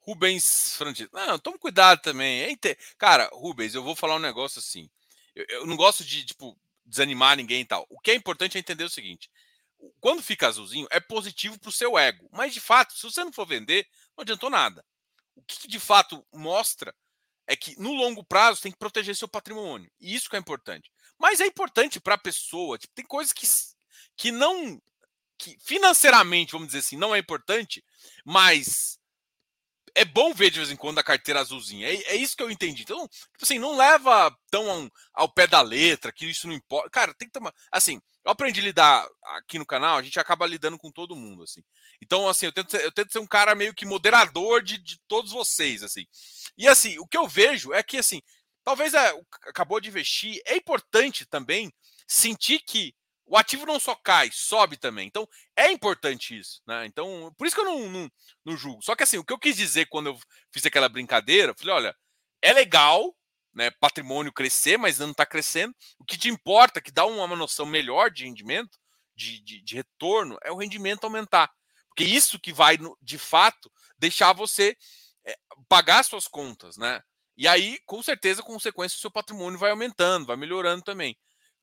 Rubens 0.00 0.76
Francisco. 0.76 1.16
Não, 1.16 1.38
toma 1.38 1.58
cuidado 1.58 2.00
também. 2.00 2.42
É. 2.42 2.74
Cara, 2.96 3.28
Rubens, 3.32 3.74
eu 3.74 3.82
vou 3.82 3.96
falar 3.96 4.16
um 4.16 4.20
negócio 4.20 4.60
assim. 4.60 4.88
Eu, 5.34 5.44
eu, 5.48 5.66
não 5.66 5.76
gosto 5.76 6.04
de, 6.04 6.24
tipo, 6.24 6.56
desanimar 6.84 7.36
ninguém 7.36 7.62
e 7.62 7.64
tal. 7.64 7.86
O 7.90 7.98
que 7.98 8.12
é 8.12 8.14
importante 8.14 8.56
é 8.56 8.60
entender 8.60 8.84
o 8.84 8.90
seguinte: 8.90 9.28
quando 10.00 10.22
fica 10.22 10.46
azulzinho, 10.46 10.86
é 10.90 11.00
positivo 11.00 11.58
para 11.58 11.70
o 11.70 11.72
seu 11.72 11.98
ego. 11.98 12.28
Mas, 12.30 12.54
de 12.54 12.60
fato, 12.60 12.94
se 12.94 13.02
você 13.02 13.24
não 13.24 13.32
for 13.32 13.46
vender, 13.46 13.88
não 14.16 14.22
adiantou 14.22 14.48
nada. 14.48 14.84
O 15.34 15.42
que 15.42 15.66
de 15.66 15.80
fato 15.80 16.24
mostra 16.32 16.94
é 17.46 17.56
que 17.56 17.78
no 17.80 17.92
longo 17.92 18.24
prazo 18.24 18.60
tem 18.60 18.72
que 18.72 18.78
proteger 18.78 19.14
seu 19.14 19.28
patrimônio. 19.28 19.90
E 20.00 20.14
isso 20.14 20.28
que 20.28 20.36
é 20.36 20.38
importante. 20.38 20.90
Mas 21.18 21.40
é 21.40 21.46
importante 21.46 22.00
para 22.00 22.14
a 22.14 22.18
pessoa. 22.18 22.78
Tipo, 22.78 22.94
tem 22.94 23.04
coisas 23.04 23.32
que, 23.32 23.46
que 24.16 24.32
não. 24.32 24.80
que 25.38 25.56
financeiramente, 25.60 26.52
vamos 26.52 26.68
dizer 26.68 26.80
assim, 26.80 26.96
não 26.96 27.14
é 27.14 27.18
importante, 27.18 27.84
mas 28.24 28.98
é 29.96 30.04
bom 30.04 30.34
ver 30.34 30.50
de 30.50 30.58
vez 30.58 30.70
em 30.70 30.76
quando 30.76 30.98
a 30.98 31.02
carteira 31.02 31.40
azulzinha. 31.40 31.88
É, 31.88 31.94
é 32.12 32.16
isso 32.16 32.36
que 32.36 32.42
eu 32.42 32.50
entendi. 32.50 32.82
Então, 32.82 33.08
tipo 33.08 33.42
assim, 33.42 33.58
não 33.58 33.76
leva 33.76 34.36
tão 34.50 34.90
ao 35.14 35.26
pé 35.26 35.46
da 35.46 35.62
letra, 35.62 36.12
que 36.12 36.26
isso 36.26 36.46
não 36.46 36.54
importa. 36.54 36.90
Cara, 36.90 37.14
tem 37.14 37.26
que 37.26 37.32
tomar. 37.32 37.54
Assim, 37.72 37.98
eu 38.22 38.30
aprendi 38.30 38.60
a 38.60 38.64
lidar 38.64 39.08
aqui 39.36 39.58
no 39.58 39.64
canal, 39.64 39.96
a 39.96 40.02
gente 40.02 40.20
acaba 40.20 40.46
lidando 40.46 40.76
com 40.76 40.90
todo 40.90 41.16
mundo, 41.16 41.44
assim. 41.44 41.62
Então, 42.02 42.28
assim, 42.28 42.44
eu 42.44 42.52
tento 42.52 42.72
ser, 42.72 42.84
eu 42.84 42.92
tento 42.92 43.10
ser 43.10 43.20
um 43.20 43.26
cara 43.26 43.54
meio 43.54 43.72
que 43.72 43.86
moderador 43.86 44.62
de, 44.62 44.76
de 44.76 44.98
todos 45.08 45.32
vocês, 45.32 45.82
assim. 45.82 46.04
E 46.56 46.66
assim, 46.68 46.98
o 46.98 47.06
que 47.06 47.16
eu 47.16 47.28
vejo 47.28 47.72
é 47.72 47.82
que, 47.82 47.98
assim, 47.98 48.22
talvez 48.64 48.94
é, 48.94 49.12
acabou 49.46 49.80
de 49.80 49.88
investir, 49.88 50.40
é 50.46 50.56
importante 50.56 51.26
também 51.26 51.72
sentir 52.06 52.60
que 52.60 52.94
o 53.26 53.36
ativo 53.36 53.66
não 53.66 53.80
só 53.80 53.94
cai, 53.94 54.30
sobe 54.32 54.76
também. 54.76 55.06
Então, 55.06 55.28
é 55.56 55.70
importante 55.70 56.38
isso, 56.38 56.62
né? 56.66 56.86
Então, 56.86 57.34
por 57.36 57.46
isso 57.46 57.56
que 57.56 57.60
eu 57.60 57.64
não, 57.64 57.90
não, 57.90 58.10
não 58.44 58.56
julgo. 58.56 58.82
Só 58.82 58.94
que 58.94 59.02
assim, 59.02 59.18
o 59.18 59.24
que 59.24 59.32
eu 59.32 59.38
quis 59.38 59.56
dizer 59.56 59.86
quando 59.86 60.06
eu 60.06 60.18
fiz 60.52 60.64
aquela 60.64 60.88
brincadeira, 60.88 61.54
falei, 61.58 61.74
olha, 61.74 61.96
é 62.40 62.52
legal, 62.52 63.16
né, 63.52 63.70
patrimônio 63.80 64.32
crescer, 64.32 64.78
mas 64.78 64.98
não 64.98 65.10
está 65.10 65.26
crescendo. 65.26 65.74
O 65.98 66.04
que 66.04 66.16
te 66.16 66.28
importa, 66.28 66.80
que 66.80 66.92
dá 66.92 67.04
uma 67.04 67.26
noção 67.34 67.66
melhor 67.66 68.10
de 68.10 68.24
rendimento, 68.24 68.78
de, 69.16 69.40
de, 69.40 69.60
de 69.62 69.74
retorno, 69.74 70.38
é 70.44 70.52
o 70.52 70.56
rendimento 70.56 71.04
aumentar. 71.04 71.50
Porque 71.88 72.04
isso 72.04 72.38
que 72.38 72.52
vai, 72.52 72.78
de 73.00 73.18
fato, 73.18 73.72
deixar 73.98 74.32
você 74.34 74.76
é, 75.26 75.36
pagar 75.68 76.04
suas 76.04 76.28
contas, 76.28 76.76
né? 76.76 77.02
E 77.36 77.46
aí, 77.46 77.78
com 77.84 78.02
certeza, 78.02 78.42
consequência, 78.42 78.96
o 78.96 79.00
seu 79.00 79.10
patrimônio 79.10 79.58
vai 79.58 79.70
aumentando, 79.70 80.26
vai 80.26 80.36
melhorando 80.36 80.82
também. 80.82 81.16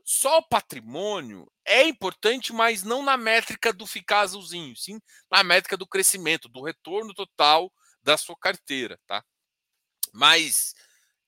Só 0.06 0.40
o 0.40 0.48
patrimônio 0.48 1.50
é 1.66 1.84
importante, 1.84 2.52
mas 2.52 2.84
não 2.84 3.02
na 3.02 3.16
métrica 3.16 3.72
do 3.72 3.88
ficar 3.88 4.22
azulzinho, 4.22 4.76
sim 4.76 5.00
na 5.32 5.44
métrica 5.44 5.78
do 5.78 5.88
crescimento, 5.88 6.50
do 6.50 6.62
retorno 6.62 7.14
total 7.14 7.72
da 8.04 8.18
sua 8.18 8.36
carteira, 8.38 9.00
tá? 9.08 9.24
Mas 10.14 10.76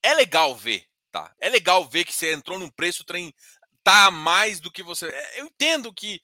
é 0.04 0.14
legal 0.14 0.54
ver, 0.56 0.86
tá? 1.12 1.34
É 1.40 1.50
legal 1.50 1.88
ver 1.88 2.04
que 2.04 2.14
você 2.14 2.34
entrou 2.34 2.60
num 2.60 2.70
preço, 2.70 3.04
o 3.04 3.06
trem 3.06 3.34
tá 3.82 4.12
mais 4.12 4.60
do 4.60 4.72
que 4.72 4.84
você. 4.84 5.08
É, 5.08 5.42
eu 5.42 5.46
entendo 5.46 5.94
que 5.94 6.22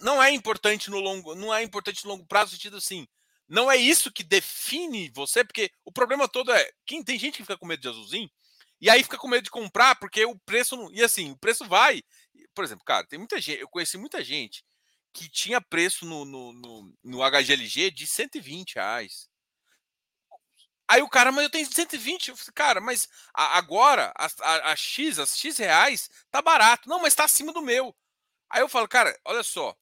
não 0.00 0.22
é 0.22 0.30
importante 0.30 0.90
no 0.90 1.00
longo, 1.00 1.34
não 1.34 1.52
é 1.52 1.62
importante 1.62 2.04
no 2.04 2.10
longo 2.10 2.26
prazo, 2.26 2.52
no 2.52 2.56
sentido 2.56 2.76
assim, 2.76 3.08
não 3.48 3.70
é 3.70 3.76
isso 3.76 4.12
que 4.12 4.24
define 4.24 5.10
você, 5.10 5.44
porque 5.44 5.70
o 5.84 5.92
problema 5.92 6.28
todo 6.28 6.52
é 6.52 6.70
quem 6.84 7.02
tem 7.02 7.18
gente 7.18 7.36
que 7.36 7.42
fica 7.42 7.58
com 7.58 7.66
medo 7.66 7.80
de 7.80 7.88
azulzinho 7.88 8.30
e 8.80 8.90
aí 8.90 9.02
fica 9.02 9.18
com 9.18 9.28
medo 9.28 9.44
de 9.44 9.50
comprar, 9.50 9.96
porque 9.96 10.24
o 10.24 10.38
preço 10.40 10.76
não. 10.76 10.92
E 10.92 11.02
assim, 11.02 11.30
o 11.32 11.38
preço 11.38 11.64
vai. 11.66 12.02
Por 12.54 12.64
exemplo, 12.64 12.84
cara, 12.84 13.06
tem 13.06 13.18
muita 13.18 13.40
gente. 13.40 13.60
Eu 13.60 13.68
conheci 13.68 13.96
muita 13.96 14.22
gente 14.22 14.64
que 15.12 15.28
tinha 15.30 15.60
preço 15.60 16.04
no, 16.04 16.24
no, 16.24 16.52
no, 16.52 16.94
no 17.02 17.18
HGLG 17.22 17.90
de 17.90 18.06
120 18.06 18.74
reais. 18.74 19.28
Aí 20.88 21.02
o 21.02 21.08
cara, 21.08 21.32
mas 21.32 21.44
eu 21.44 21.50
tenho 21.50 21.66
120. 21.66 22.28
Eu 22.28 22.36
falei, 22.36 22.52
cara, 22.54 22.80
mas 22.80 23.08
a, 23.34 23.58
agora 23.58 24.12
a, 24.16 24.26
a, 24.42 24.72
a, 24.72 24.76
X, 24.76 25.18
as 25.18 25.36
X 25.38 25.56
reais, 25.58 26.10
tá 26.30 26.42
barato. 26.42 26.88
Não, 26.88 27.00
mas 27.00 27.14
tá 27.14 27.24
acima 27.24 27.52
do 27.52 27.62
meu. 27.62 27.96
Aí 28.50 28.60
eu 28.60 28.68
falo, 28.68 28.86
cara, 28.86 29.18
olha 29.24 29.42
só. 29.42 29.76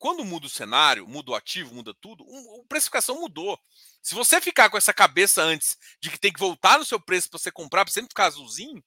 Quando 0.00 0.24
muda 0.24 0.46
o 0.46 0.50
cenário, 0.50 1.06
muda 1.06 1.32
o 1.32 1.34
ativo, 1.34 1.74
muda 1.74 1.92
tudo, 2.00 2.24
a 2.24 2.66
precificação 2.66 3.20
mudou. 3.20 3.60
Se 4.02 4.14
você 4.14 4.40
ficar 4.40 4.70
com 4.70 4.78
essa 4.78 4.94
cabeça 4.94 5.42
antes 5.42 5.76
de 6.00 6.08
que 6.08 6.18
tem 6.18 6.32
que 6.32 6.40
voltar 6.40 6.78
no 6.78 6.86
seu 6.86 6.98
preço 6.98 7.28
para 7.28 7.38
você 7.38 7.52
comprar, 7.52 7.84
para 7.84 7.92
sempre 7.92 8.08
ficar 8.08 8.24
azulzinho, 8.24 8.82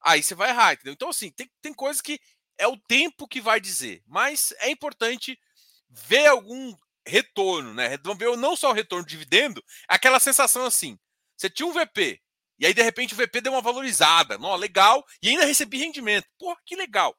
aí 0.00 0.22
você 0.22 0.36
vai 0.36 0.50
errar, 0.50 0.74
entendeu? 0.74 0.92
Então, 0.92 1.08
assim, 1.08 1.32
tem, 1.32 1.50
tem 1.60 1.74
coisas 1.74 2.00
que 2.00 2.20
é 2.56 2.68
o 2.68 2.76
tempo 2.76 3.26
que 3.26 3.40
vai 3.40 3.60
dizer, 3.60 4.04
mas 4.06 4.54
é 4.58 4.70
importante 4.70 5.36
ver 5.90 6.26
algum 6.26 6.72
retorno, 7.04 7.74
né? 7.74 7.98
Ver 8.16 8.36
não 8.36 8.54
só 8.54 8.70
o 8.70 8.74
retorno 8.74 9.04
de 9.04 9.10
dividendo, 9.10 9.60
aquela 9.88 10.20
sensação 10.20 10.64
assim: 10.64 10.96
você 11.36 11.50
tinha 11.50 11.66
um 11.66 11.72
VP, 11.72 12.22
e 12.60 12.66
aí 12.66 12.72
de 12.72 12.82
repente 12.82 13.14
o 13.14 13.16
VP 13.16 13.40
deu 13.40 13.52
uma 13.52 13.60
valorizada, 13.60 14.38
não, 14.38 14.54
legal, 14.54 15.04
e 15.20 15.30
ainda 15.30 15.44
recebi 15.44 15.78
rendimento. 15.78 16.28
Porra, 16.38 16.56
que 16.64 16.76
legal. 16.76 17.18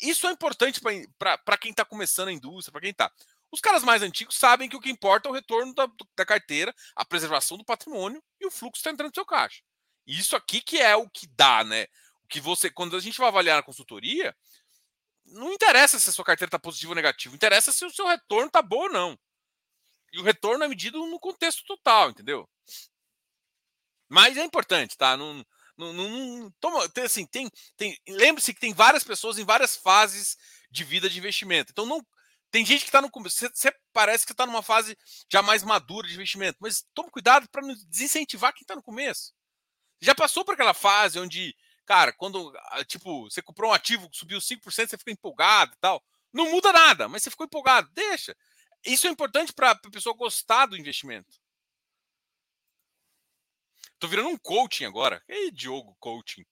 Isso 0.00 0.26
é 0.26 0.30
importante 0.32 0.80
para 1.18 1.58
quem 1.58 1.70
está 1.70 1.84
começando 1.84 2.28
a 2.28 2.32
indústria, 2.32 2.72
para 2.72 2.80
quem 2.80 2.90
está. 2.90 3.10
Os 3.50 3.60
caras 3.60 3.84
mais 3.84 4.02
antigos 4.02 4.36
sabem 4.36 4.68
que 4.68 4.76
o 4.76 4.80
que 4.80 4.90
importa 4.90 5.28
é 5.28 5.30
o 5.30 5.34
retorno 5.34 5.72
da, 5.74 5.88
da 6.16 6.26
carteira, 6.26 6.74
a 6.96 7.04
preservação 7.04 7.56
do 7.56 7.64
patrimônio 7.64 8.22
e 8.40 8.46
o 8.46 8.50
fluxo 8.50 8.80
está 8.80 8.90
entrando 8.90 9.10
no 9.10 9.14
seu 9.14 9.24
caixa. 9.24 9.62
Isso 10.06 10.34
aqui 10.34 10.60
que 10.60 10.80
é 10.80 10.96
o 10.96 11.08
que 11.08 11.26
dá, 11.28 11.62
né? 11.62 11.84
O 12.24 12.26
que 12.28 12.40
você, 12.40 12.68
quando 12.68 12.96
a 12.96 13.00
gente 13.00 13.18
vai 13.18 13.28
avaliar 13.28 13.56
na 13.56 13.62
consultoria, 13.62 14.36
não 15.24 15.52
interessa 15.52 15.98
se 15.98 16.10
a 16.10 16.12
sua 16.12 16.24
carteira 16.24 16.48
está 16.48 16.58
positiva 16.58 16.90
ou 16.90 16.96
negativa, 16.96 17.34
interessa 17.34 17.72
se 17.72 17.84
o 17.84 17.90
seu 17.90 18.06
retorno 18.06 18.48
está 18.48 18.60
bom 18.60 18.82
ou 18.82 18.90
não. 18.90 19.18
E 20.12 20.18
o 20.18 20.22
retorno 20.22 20.64
é 20.64 20.68
medido 20.68 21.04
no 21.06 21.18
contexto 21.18 21.64
total, 21.64 22.10
entendeu? 22.10 22.48
Mas 24.08 24.36
é 24.36 24.44
importante, 24.44 24.96
tá? 24.96 25.16
Não, 25.16 25.44
não, 25.76 25.92
não, 25.92 26.08
não 26.08 26.50
toma, 26.60 26.88
tem, 26.88 27.04
assim, 27.04 27.26
tem, 27.26 27.50
tem, 27.76 27.98
lembre-se 28.08 28.54
que 28.54 28.60
tem 28.60 28.72
várias 28.72 29.04
pessoas 29.04 29.38
em 29.38 29.44
várias 29.44 29.76
fases 29.76 30.36
de 30.70 30.84
vida 30.84 31.08
de 31.08 31.18
investimento. 31.18 31.70
Então 31.72 31.86
não 31.86 32.04
tem 32.50 32.64
gente 32.64 32.82
que 32.82 32.88
está 32.88 33.02
no 33.02 33.10
começo. 33.10 33.48
Você 33.52 33.74
parece 33.92 34.24
que 34.24 34.32
está 34.32 34.46
numa 34.46 34.62
fase 34.62 34.96
já 35.30 35.42
mais 35.42 35.62
madura 35.64 36.06
de 36.06 36.14
investimento, 36.14 36.58
mas 36.60 36.84
tome 36.94 37.10
cuidado 37.10 37.48
para 37.50 37.66
não 37.66 37.74
desincentivar 37.88 38.52
quem 38.52 38.62
está 38.62 38.76
no 38.76 38.82
começo. 38.82 39.32
Já 40.00 40.14
passou 40.14 40.44
por 40.44 40.54
aquela 40.54 40.74
fase 40.74 41.18
onde, 41.18 41.54
cara, 41.84 42.12
quando 42.12 42.52
ah, 42.56 42.84
tipo, 42.84 43.28
você 43.28 43.42
comprou 43.42 43.70
um 43.70 43.74
ativo 43.74 44.08
que 44.08 44.16
subiu 44.16 44.38
5%, 44.38 44.62
você 44.62 44.98
fica 44.98 45.10
empolgado 45.10 45.72
e 45.74 45.78
tal. 45.80 46.02
Não 46.32 46.50
muda 46.50 46.72
nada, 46.72 47.08
mas 47.08 47.22
você 47.22 47.30
ficou 47.30 47.46
empolgado. 47.46 47.90
Deixa. 47.92 48.36
Isso 48.84 49.06
é 49.06 49.10
importante 49.10 49.52
para 49.52 49.70
a 49.70 49.90
pessoa 49.90 50.14
gostar 50.14 50.66
do 50.66 50.76
investimento. 50.76 51.40
Tô 53.98 54.08
virando 54.08 54.28
um 54.28 54.38
coaching 54.38 54.84
agora. 54.84 55.22
Ei, 55.28 55.50
Diogo, 55.50 55.96
coaching. 55.98 56.44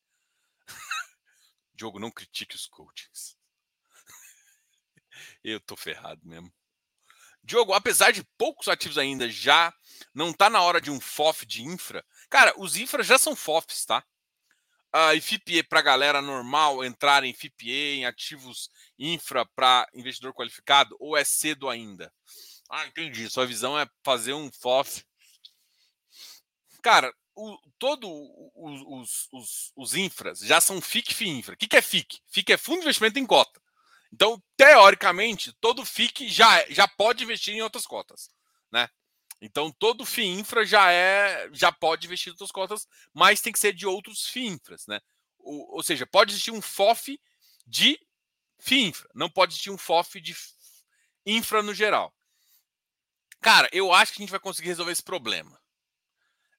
Diogo, 1.74 1.98
não 1.98 2.11
critique 2.11 2.57
os 2.57 2.66
coachings. 2.66 3.37
Eu 5.42 5.61
tô 5.61 5.76
ferrado 5.76 6.20
mesmo. 6.24 6.52
Diogo, 7.44 7.72
apesar 7.72 8.12
de 8.12 8.22
poucos 8.38 8.68
ativos 8.68 8.96
ainda, 8.96 9.28
já 9.28 9.74
não 10.14 10.33
tá 10.33 10.48
na 10.48 10.62
hora 10.62 10.81
de 10.81 10.90
um 10.90 11.00
FOF 11.00 11.44
de 11.44 11.62
infra? 11.62 12.05
Cara, 12.31 12.55
os 12.57 12.76
infra 12.76 13.02
já 13.02 13.18
são 13.18 13.35
FOFs, 13.35 13.85
tá? 13.85 14.05
Uh, 14.94 15.16
e 15.16 15.20
FIPE 15.20 15.62
para 15.62 15.81
galera 15.81 16.20
normal 16.20 16.85
entrar 16.85 17.24
em 17.24 17.33
FIPE, 17.33 17.70
em 17.70 18.05
ativos 18.05 18.70
infra 18.98 19.44
para 19.57 19.88
investidor 19.94 20.35
qualificado, 20.35 20.94
ou 21.00 21.16
é 21.16 21.24
cedo 21.24 21.68
ainda? 21.68 22.12
Ah, 22.70 22.87
entendi. 22.87 23.28
Sua 23.28 23.46
visão 23.46 23.78
é 23.78 23.87
fazer 24.05 24.35
um 24.35 24.50
FOF. 24.52 25.05
Cara, 26.83 27.12
o, 27.34 27.58
todo 27.78 28.08
os, 28.54 29.26
os, 29.32 29.72
os, 29.76 29.94
infras 29.94 30.40
já 30.40 30.60
são 30.60 30.80
FIC 30.80 31.14
FI 31.14 31.28
infra. 31.28 31.54
O 31.54 31.56
que, 31.56 31.68
que 31.68 31.76
é 31.76 31.82
FIC? 31.82 32.20
FIC 32.28 32.52
é 32.52 32.56
fundo 32.56 32.78
de 32.78 32.82
investimento 32.84 33.18
em 33.18 33.26
cota. 33.26 33.60
Então, 34.12 34.42
teoricamente, 34.56 35.52
todo 35.54 35.84
FIC 35.84 36.28
já, 36.28 36.66
já 36.68 36.86
pode 36.86 37.24
investir 37.24 37.54
em 37.54 37.62
outras 37.62 37.86
cotas, 37.86 38.28
né? 38.70 38.88
Então, 39.40 39.72
todo 39.72 40.06
FIINFRA 40.06 40.64
já 40.64 40.92
é 40.92 41.50
já 41.52 41.72
pode 41.72 42.06
investir 42.06 42.28
em 42.28 42.34
outras 42.34 42.52
cotas, 42.52 42.86
mas 43.12 43.40
tem 43.40 43.52
que 43.52 43.58
ser 43.58 43.72
de 43.72 43.84
outros 43.84 44.26
FIINFRAs, 44.26 44.86
né? 44.86 45.00
O, 45.38 45.76
ou 45.76 45.82
seja, 45.82 46.06
pode 46.06 46.30
existir 46.30 46.52
um 46.52 46.62
FOF 46.62 47.20
de 47.66 47.98
FIINFRA, 48.60 49.10
não 49.14 49.28
pode 49.28 49.54
existir 49.54 49.70
um 49.70 49.78
FOF 49.78 50.20
de 50.20 50.36
infra 51.26 51.60
no 51.60 51.74
geral. 51.74 52.14
Cara, 53.40 53.68
eu 53.72 53.92
acho 53.92 54.12
que 54.12 54.20
a 54.20 54.22
gente 54.22 54.30
vai 54.30 54.38
conseguir 54.38 54.68
resolver 54.68 54.92
esse 54.92 55.02
problema. 55.02 55.60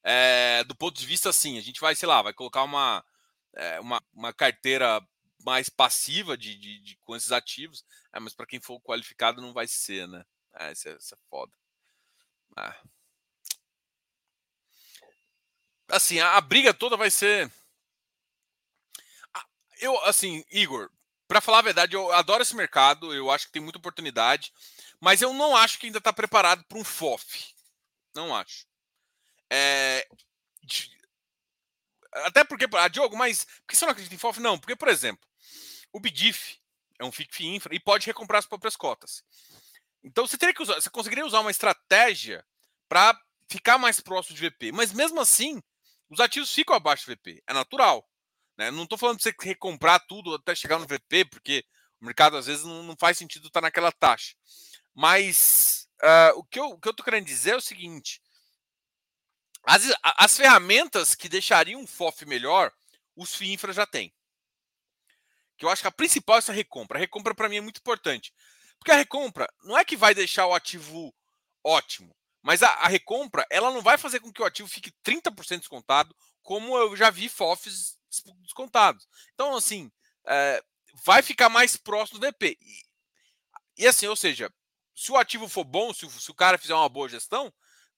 É, 0.03 0.63
do 0.65 0.75
ponto 0.75 0.99
de 0.99 1.05
vista 1.05 1.29
assim, 1.29 1.57
a 1.57 1.61
gente 1.61 1.79
vai, 1.79 1.95
sei 1.95 2.07
lá, 2.07 2.21
vai 2.21 2.33
colocar 2.33 2.63
uma, 2.63 3.03
é, 3.53 3.79
uma, 3.79 4.01
uma 4.13 4.33
carteira 4.33 5.01
mais 5.45 5.69
passiva 5.69 6.37
de, 6.37 6.55
de, 6.55 6.79
de 6.79 6.97
com 6.97 7.15
esses 7.15 7.31
ativos. 7.31 7.85
É, 8.13 8.19
mas 8.19 8.33
para 8.33 8.45
quem 8.45 8.59
for 8.59 8.79
qualificado 8.81 9.41
não 9.41 9.53
vai 9.53 9.67
ser, 9.67 10.07
né? 10.07 10.25
É, 10.55 10.71
isso, 10.71 10.89
é, 10.89 10.95
isso 10.95 11.15
é 11.15 11.17
foda. 11.29 11.53
É. 12.57 12.75
Assim, 15.87 16.19
a, 16.19 16.37
a, 16.37 16.41
briga 16.41 16.73
toda 16.73 16.97
vai 16.97 17.09
ser. 17.09 17.51
Eu, 19.79 20.01
assim, 20.05 20.43
Igor, 20.51 20.89
para 21.27 21.41
falar 21.41 21.59
a 21.59 21.63
verdade, 21.63 21.95
eu 21.95 22.11
adoro 22.11 22.41
esse 22.41 22.55
mercado, 22.55 23.13
eu 23.13 23.29
acho 23.31 23.47
que 23.47 23.51
tem 23.51 23.61
muita 23.61 23.79
oportunidade, 23.79 24.53
mas 24.99 25.21
eu 25.21 25.33
não 25.33 25.55
acho 25.55 25.79
que 25.79 25.87
ainda 25.87 25.97
está 25.97 26.13
preparado 26.13 26.63
para 26.65 26.77
um 26.77 26.83
FOF. 26.83 27.53
Não 28.15 28.35
acho. 28.35 28.65
É, 29.51 30.07
até 32.13 32.43
porque, 32.43 32.67
ah, 32.75 32.87
Diogo, 32.87 33.17
mas 33.17 33.45
por 33.45 33.67
que 33.67 33.75
você 33.75 33.85
não 33.85 33.91
acredita 33.91 34.15
em 34.15 34.19
FOF? 34.19 34.39
Não, 34.39 34.57
porque, 34.57 34.75
por 34.75 34.87
exemplo, 34.87 35.27
o 35.91 35.99
BDIF 35.99 36.59
é 36.99 37.05
um 37.05 37.11
FICF 37.11 37.45
infra 37.45 37.75
e 37.75 37.79
pode 37.79 38.05
recomprar 38.05 38.39
as 38.39 38.45
próprias 38.45 38.75
cotas. 38.75 39.23
Então 40.03 40.27
você 40.27 40.37
teria 40.37 40.53
que 40.53 40.61
usar, 40.61 40.75
você 40.75 40.89
conseguiria 40.89 41.25
usar 41.25 41.39
uma 41.39 41.51
estratégia 41.51 42.45
para 42.87 43.19
ficar 43.49 43.77
mais 43.77 43.99
próximo 43.99 44.35
de 44.35 44.49
VP, 44.49 44.71
mas 44.71 44.91
mesmo 44.91 45.19
assim, 45.19 45.61
os 46.09 46.19
ativos 46.19 46.53
ficam 46.53 46.75
abaixo 46.75 47.05
do 47.05 47.15
VP, 47.15 47.41
é 47.47 47.53
natural. 47.53 48.07
Né? 48.57 48.69
Não 48.69 48.83
estou 48.83 48.97
falando 48.97 49.19
para 49.19 49.31
você 49.31 49.35
recomprar 49.41 50.05
tudo 50.07 50.35
até 50.35 50.53
chegar 50.53 50.77
no 50.77 50.87
VP, 50.87 51.25
porque 51.25 51.65
o 52.01 52.05
mercado 52.05 52.37
às 52.37 52.45
vezes 52.45 52.63
não, 52.63 52.83
não 52.83 52.95
faz 52.97 53.17
sentido 53.17 53.47
estar 53.47 53.61
tá 53.61 53.67
naquela 53.67 53.91
taxa. 53.91 54.35
Mas 54.93 55.87
uh, 56.03 56.37
o 56.37 56.43
que 56.43 56.59
eu 56.59 56.75
estou 56.75 57.03
querendo 57.03 57.25
dizer 57.25 57.51
é 57.51 57.57
o 57.57 57.61
seguinte: 57.61 58.21
As, 59.63 59.83
as 60.03 60.37
ferramentas 60.37 61.15
que 61.15 61.29
deixariam 61.29 61.81
um 61.81 61.87
FOF 61.87 62.25
melhor, 62.25 62.71
os 63.15 63.35
FII 63.35 63.53
Infra 63.53 63.71
já 63.71 63.85
tem. 63.85 64.13
Que 65.57 65.65
eu 65.65 65.69
acho 65.69 65.81
que 65.81 65.87
a 65.87 65.91
principal 65.91 66.35
é 66.35 66.39
essa 66.39 66.51
recompra. 66.51 66.97
A 66.97 67.01
recompra 67.01 67.33
para 67.33 67.47
mim 67.47 67.57
é 67.57 67.61
muito 67.61 67.77
importante. 67.77 68.33
Porque 68.77 68.91
a 68.91 68.97
recompra 68.97 69.51
não 69.63 69.77
é 69.77 69.85
que 69.85 69.95
vai 69.95 70.13
deixar 70.13 70.45
o 70.45 70.53
ativo 70.53 71.13
ótimo, 71.63 72.13
mas 72.41 72.61
a, 72.61 72.67
a 72.67 72.87
recompra 72.89 73.47
ela 73.49 73.71
não 73.71 73.81
vai 73.81 73.97
fazer 73.97 74.19
com 74.19 74.33
que 74.33 74.41
o 74.41 74.45
ativo 74.45 74.67
fique 74.67 74.91
30% 75.05 75.59
descontado, 75.59 76.13
como 76.41 76.77
eu 76.77 76.93
já 76.95 77.09
vi 77.09 77.29
FOFs 77.29 77.97
descontados. 78.41 79.07
Então, 79.33 79.55
assim, 79.55 79.89
é, 80.27 80.61
vai 81.05 81.21
ficar 81.21 81.47
mais 81.47 81.77
próximo 81.77 82.19
do 82.19 82.25
DP. 82.25 82.57
E, 82.61 82.83
e, 83.83 83.87
assim, 83.87 84.07
ou 84.07 84.15
seja, 84.17 84.53
se 84.93 85.11
o 85.11 85.17
ativo 85.17 85.47
for 85.47 85.63
bom, 85.63 85.93
se, 85.93 86.09
se 86.09 86.29
o 86.29 86.35
cara 86.35 86.57
fizer 86.57 86.75
uma 86.75 86.89
boa 86.89 87.07
gestão, 87.07 87.53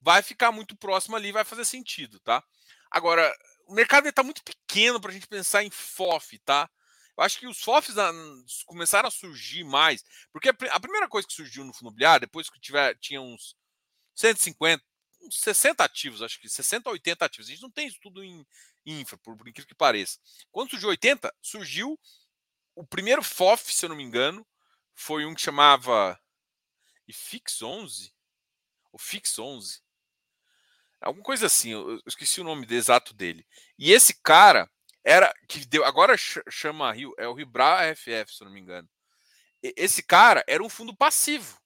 vai 0.05 0.21
ficar 0.21 0.51
muito 0.51 0.77
próximo 0.77 1.15
ali, 1.15 1.31
vai 1.31 1.43
fazer 1.43 1.65
sentido, 1.65 2.19
tá? 2.19 2.43
Agora, 2.91 3.35
o 3.65 3.73
mercado 3.73 4.07
está 4.07 4.21
muito 4.21 4.43
pequeno 4.43 5.01
para 5.01 5.09
a 5.09 5.13
gente 5.13 5.25
pensar 5.25 5.63
em 5.63 5.71
FOF, 5.71 6.37
tá? 6.45 6.69
Eu 7.17 7.23
acho 7.23 7.39
que 7.39 7.47
os 7.47 7.59
FOFs 7.59 7.95
começaram 8.67 9.07
a 9.07 9.11
surgir 9.11 9.63
mais, 9.63 10.03
porque 10.31 10.49
a 10.49 10.79
primeira 10.79 11.09
coisa 11.09 11.27
que 11.27 11.33
surgiu 11.33 11.65
no 11.65 11.73
fundo 11.73 11.87
imobiliário, 11.87 12.27
depois 12.27 12.51
que 12.51 12.59
tiver, 12.59 12.95
tinha 12.99 13.19
uns 13.19 13.55
150, 14.13 14.83
uns 15.23 15.39
60 15.39 15.83
ativos, 15.83 16.21
acho 16.21 16.39
que 16.39 16.47
60 16.47 16.87
a 16.87 16.93
80 16.93 17.25
ativos. 17.25 17.47
A 17.47 17.51
gente 17.51 17.63
não 17.63 17.71
tem 17.71 17.87
isso 17.87 17.97
tudo 17.99 18.23
em 18.23 18.45
infra, 18.85 19.17
por, 19.17 19.35
por 19.35 19.47
incrível 19.47 19.67
que 19.67 19.73
pareça. 19.73 20.19
Quando 20.51 20.69
surgiu 20.69 20.89
80, 20.89 21.33
surgiu 21.41 21.99
o 22.75 22.85
primeiro 22.85 23.23
FOF, 23.23 23.73
se 23.73 23.85
eu 23.85 23.89
não 23.89 23.95
me 23.95 24.03
engano, 24.03 24.45
foi 24.93 25.25
um 25.25 25.33
que 25.33 25.41
chamava 25.41 26.21
IFIX 27.07 27.63
11? 27.63 28.13
O 28.91 28.99
FIX 28.99 29.39
11? 29.39 29.84
Alguma 31.01 31.23
coisa 31.23 31.45
assim, 31.45 31.71
eu 31.71 31.99
esqueci 32.05 32.41
o 32.41 32.43
nome 32.43 32.65
exato 32.69 33.13
dele. 33.13 33.45
E 33.77 33.91
esse 33.91 34.13
cara 34.21 34.69
era 35.03 35.33
que 35.47 35.65
deu, 35.65 35.85
agora 35.85 36.15
chama 36.17 36.91
Rio, 36.91 37.13
é 37.17 37.27
o 37.27 37.33
Ribra 37.33 37.95
FF, 37.95 38.35
se 38.35 38.43
eu 38.43 38.45
não 38.45 38.53
me 38.53 38.59
engano. 38.59 38.89
Esse 39.61 40.01
cara 40.01 40.43
era 40.47 40.63
um 40.63 40.69
fundo 40.69 40.95
passivo. 40.95 41.59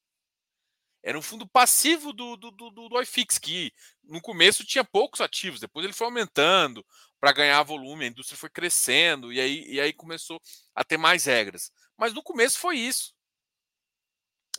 Era 1.01 1.17
um 1.17 1.21
fundo 1.21 1.47
passivo 1.47 2.11
do, 2.11 2.35
do, 2.35 2.51
do, 2.51 2.89
do 2.89 3.01
iFix, 3.01 3.37
que 3.37 3.71
no 4.03 4.19
começo 4.19 4.65
tinha 4.65 4.83
poucos 4.83 5.21
ativos, 5.21 5.61
depois 5.61 5.85
ele 5.85 5.93
foi 5.93 6.05
aumentando 6.05 6.85
para 7.19 7.31
ganhar 7.31 7.63
volume, 7.63 8.05
a 8.05 8.07
indústria 8.09 8.37
foi 8.37 8.49
crescendo, 8.49 9.31
e 9.31 9.39
aí, 9.39 9.65
e 9.67 9.79
aí 9.79 9.93
começou 9.93 10.41
a 10.75 10.83
ter 10.83 10.97
mais 10.97 11.25
regras. 11.25 11.71
Mas 11.97 12.13
no 12.13 12.21
começo 12.21 12.59
foi 12.59 12.77
isso. 12.77 13.13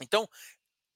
Então, 0.01 0.29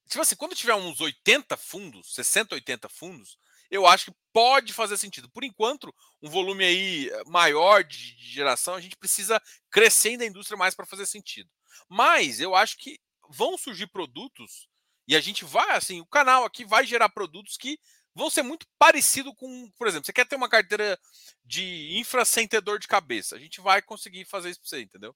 tipo 0.07 0.21
assim, 0.21 0.35
quando 0.35 0.55
tiver 0.55 0.73
uns 0.73 0.99
80 0.99 1.55
fundos, 1.57 2.15
60, 2.15 2.55
80 2.55 2.89
fundos, 2.89 3.37
eu 3.69 3.85
acho 3.87 4.05
que 4.05 4.17
pode 4.33 4.73
fazer 4.73 4.97
sentido. 4.97 5.29
Por 5.29 5.43
enquanto, 5.43 5.93
um 6.21 6.29
volume 6.29 6.65
aí 6.65 7.09
eh, 7.09 7.23
maior 7.25 7.83
de, 7.83 8.15
geração, 8.17 8.75
a 8.75 8.81
gente 8.81 8.97
precisa 8.97 9.41
crescer 9.71 10.09
ainda 10.09 10.23
a 10.23 10.27
indústria 10.27 10.57
mais 10.57 10.75
para 10.75 10.85
fazer 10.85 11.05
sentido. 11.05 11.49
Mas 11.89 12.39
eu 12.39 12.53
acho 12.55 12.77
que 12.77 12.99
vão 13.29 13.57
surgir 13.57 13.87
produtos 13.87 14.67
e 15.07 15.15
a 15.15 15.21
gente 15.21 15.45
vai, 15.45 15.75
assim, 15.75 16.01
o 16.01 16.05
canal 16.05 16.43
aqui 16.43 16.65
vai 16.65 16.85
gerar 16.85 17.09
produtos 17.09 17.57
que 17.57 17.79
vão 18.13 18.29
ser 18.29 18.43
muito 18.43 18.65
parecidos 18.79 19.33
com, 19.37 19.69
por 19.77 19.87
exemplo, 19.87 20.05
você 20.05 20.13
quer 20.13 20.25
ter 20.25 20.35
uma 20.35 20.49
carteira 20.49 20.97
de 21.43 21.97
infra 21.97 22.25
sem 22.25 22.47
ter 22.47 22.61
dor 22.61 22.79
de 22.79 22.87
cabeça. 22.87 23.35
A 23.35 23.39
gente 23.39 23.61
vai 23.61 23.81
conseguir 23.81 24.25
fazer 24.25 24.49
isso 24.49 24.61
para 24.61 24.69
você, 24.69 24.81
entendeu? 24.81 25.15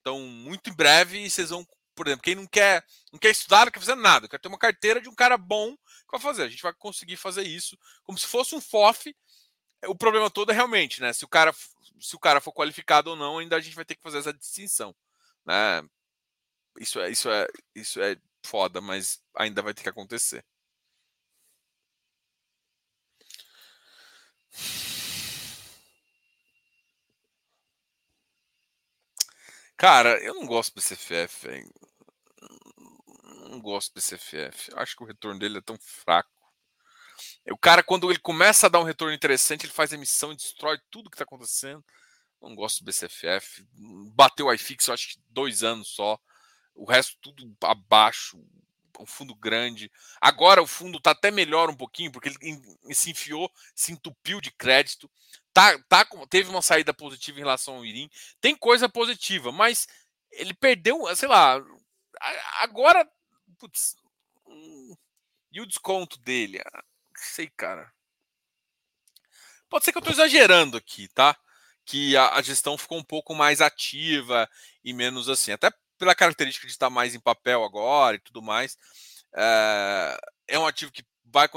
Então, 0.00 0.20
muito 0.20 0.70
em 0.70 0.72
breve, 0.72 1.28
vocês 1.28 1.50
vão 1.50 1.66
por 1.96 2.06
exemplo, 2.06 2.22
quem 2.22 2.34
não 2.36 2.46
quer, 2.46 2.84
não 3.12 3.18
quer 3.18 3.30
estudar, 3.30 3.64
não 3.64 3.72
quer 3.72 3.80
fazer 3.80 3.96
nada, 3.96 4.28
quer 4.28 4.38
ter 4.38 4.48
uma 4.48 4.58
carteira 4.58 5.00
de 5.00 5.08
um 5.08 5.14
cara 5.14 5.36
bom 5.38 5.74
que 5.76 6.12
vai 6.12 6.20
fazer. 6.20 6.44
A 6.44 6.48
gente 6.48 6.62
vai 6.62 6.74
conseguir 6.74 7.16
fazer 7.16 7.42
isso 7.42 7.76
como 8.04 8.18
se 8.18 8.26
fosse 8.26 8.54
um 8.54 8.60
FOF. 8.60 9.16
O 9.86 9.94
problema 9.96 10.30
todo 10.30 10.50
é 10.52 10.54
realmente, 10.54 11.00
né? 11.00 11.12
Se 11.12 11.24
o 11.24 11.28
cara, 11.28 11.52
se 12.00 12.16
o 12.16 12.18
cara 12.20 12.40
for 12.40 12.52
qualificado 12.52 13.10
ou 13.10 13.16
não, 13.16 13.38
ainda 13.38 13.56
a 13.56 13.60
gente 13.60 13.76
vai 13.76 13.84
ter 13.84 13.96
que 13.96 14.02
fazer 14.02 14.18
essa 14.18 14.32
distinção, 14.32 14.94
né? 15.46 15.82
Isso 16.80 17.00
é, 17.00 17.10
isso 17.10 17.30
é, 17.30 17.46
isso 17.74 18.00
é 18.02 18.16
foda, 18.44 18.80
mas 18.80 19.20
ainda 19.36 19.62
vai 19.62 19.74
ter 19.74 19.82
que 19.82 19.88
acontecer. 19.88 20.44
Cara, 29.76 30.18
eu 30.22 30.34
não 30.34 30.46
gosto 30.46 30.72
do 30.72 30.76
BCFF, 30.76 31.46
velho. 31.48 31.70
Não 33.48 33.60
gosto 33.60 33.92
do 33.92 33.94
BCFF. 33.94 34.72
Acho 34.74 34.96
que 34.96 35.02
o 35.02 35.06
retorno 35.06 35.38
dele 35.38 35.58
é 35.58 35.62
tão 35.62 35.76
fraco. 35.78 36.30
O 37.50 37.56
cara, 37.56 37.82
quando 37.82 38.10
ele 38.10 38.18
começa 38.18 38.66
a 38.66 38.68
dar 38.68 38.80
um 38.80 38.84
retorno 38.84 39.14
interessante, 39.14 39.64
ele 39.64 39.72
faz 39.72 39.92
emissão 39.92 40.32
e 40.32 40.36
destrói 40.36 40.78
tudo 40.90 41.10
que 41.10 41.14
está 41.14 41.24
acontecendo. 41.24 41.84
Não 42.40 42.54
gosto 42.54 42.80
do 42.80 42.84
BCFF. 42.84 43.66
Bateu 44.14 44.46
o 44.46 44.52
iFix, 44.52 44.88
eu 44.88 44.94
acho 44.94 45.08
que 45.08 45.20
dois 45.30 45.62
anos 45.62 45.88
só. 45.88 46.18
O 46.74 46.84
resto 46.84 47.16
tudo 47.20 47.56
abaixo. 47.62 48.38
Um 48.98 49.06
fundo 49.06 49.34
grande. 49.34 49.90
Agora 50.20 50.62
o 50.62 50.66
fundo 50.66 50.98
está 50.98 51.10
até 51.10 51.30
melhor 51.30 51.68
um 51.68 51.76
pouquinho, 51.76 52.10
porque 52.10 52.30
ele 52.30 52.94
se 52.94 53.10
enfiou, 53.10 53.50
se 53.74 53.92
entupiu 53.92 54.40
de 54.40 54.50
crédito 54.50 55.10
tá, 55.56 55.78
tá, 55.88 56.06
teve 56.28 56.50
uma 56.50 56.60
saída 56.60 56.92
positiva 56.92 57.38
em 57.38 57.42
relação 57.42 57.76
ao 57.76 57.86
Irim. 57.86 58.10
Tem 58.42 58.54
coisa 58.54 58.90
positiva, 58.90 59.50
mas 59.50 59.88
ele 60.30 60.52
perdeu, 60.52 61.04
sei 61.16 61.28
lá. 61.28 61.58
Agora. 62.60 63.08
Putz, 63.58 63.96
hum, 64.46 64.94
e 65.50 65.60
o 65.60 65.66
desconto 65.66 66.18
dele? 66.18 66.60
Ah, 66.60 66.84
sei, 67.16 67.48
cara. 67.48 67.92
Pode 69.68 69.84
ser 69.84 69.92
que 69.92 69.98
eu 69.98 70.00
estou 70.00 70.12
exagerando 70.12 70.76
aqui, 70.76 71.08
tá? 71.08 71.36
Que 71.84 72.16
a, 72.16 72.34
a, 72.34 72.42
gestão 72.42 72.78
ficou 72.78 72.98
um 72.98 73.04
pouco 73.04 73.34
mais 73.34 73.60
ativa 73.60 74.48
e 74.84 74.92
menos 74.92 75.28
assim. 75.28 75.52
Até 75.52 75.72
pela 75.98 76.14
característica 76.14 76.66
de 76.66 76.72
estar 76.72 76.90
mais 76.90 77.14
em 77.14 77.20
papel 77.20 77.64
agora 77.64 78.16
e 78.16 78.20
tudo 78.20 78.42
mais. 78.42 78.76
É, 79.34 80.18
é 80.48 80.58
um 80.58 80.66
ativo 80.66 80.92
que 80.92 81.04
vai 81.24 81.48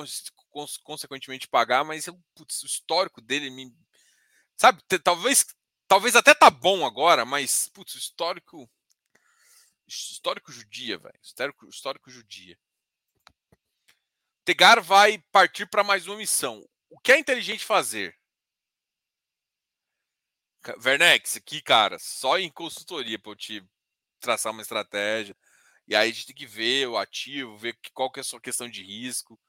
consequentemente 0.83 1.47
pagar, 1.47 1.83
mas 1.83 2.05
putz, 2.35 2.63
o 2.63 2.65
histórico 2.65 3.21
dele 3.21 3.49
me, 3.49 3.71
Sabe, 4.59 4.81
talvez, 5.01 5.45
talvez 5.87 6.17
até 6.17 6.33
tá 6.33 6.49
bom 6.49 6.85
agora, 6.85 7.23
mas, 7.23 7.69
putz, 7.69 7.95
histórico. 7.95 8.69
Histórico 9.89 10.51
judia, 10.51 10.97
velho. 10.99 11.19
Histórico, 11.21 11.67
histórico 11.67 12.11
judia. 12.11 12.57
Tegar 14.45 14.81
vai 14.81 15.17
partir 15.31 15.65
para 15.65 15.83
mais 15.83 16.07
uma 16.07 16.17
missão. 16.17 16.63
O 16.89 16.99
que 16.99 17.11
é 17.11 17.19
inteligente 17.19 17.65
fazer? 17.65 18.15
Vernex, 20.77 21.37
aqui, 21.37 21.61
cara, 21.61 21.97
só 21.99 22.37
em 22.37 22.51
consultoria 22.51 23.17
para 23.17 23.31
eu 23.31 23.35
te 23.35 23.65
traçar 24.19 24.51
uma 24.51 24.61
estratégia. 24.61 25.35
E 25.87 25.95
aí 25.95 26.09
a 26.09 26.13
gente 26.13 26.27
tem 26.27 26.35
que 26.35 26.45
ver 26.45 26.87
o 26.87 26.97
ativo, 26.97 27.57
ver 27.57 27.77
qual 27.93 28.11
que 28.11 28.19
é 28.19 28.21
a 28.21 28.23
sua 28.23 28.39
questão 28.39 28.69
de 28.69 28.83
risco. 28.83 29.39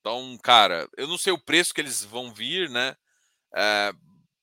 Então, 0.00 0.38
cara, 0.42 0.88
eu 0.96 1.06
não 1.06 1.18
sei 1.18 1.32
o 1.32 1.38
preço 1.38 1.74
que 1.74 1.80
eles 1.80 2.02
vão 2.02 2.32
vir, 2.32 2.70
né? 2.70 2.96
É, 3.54 3.92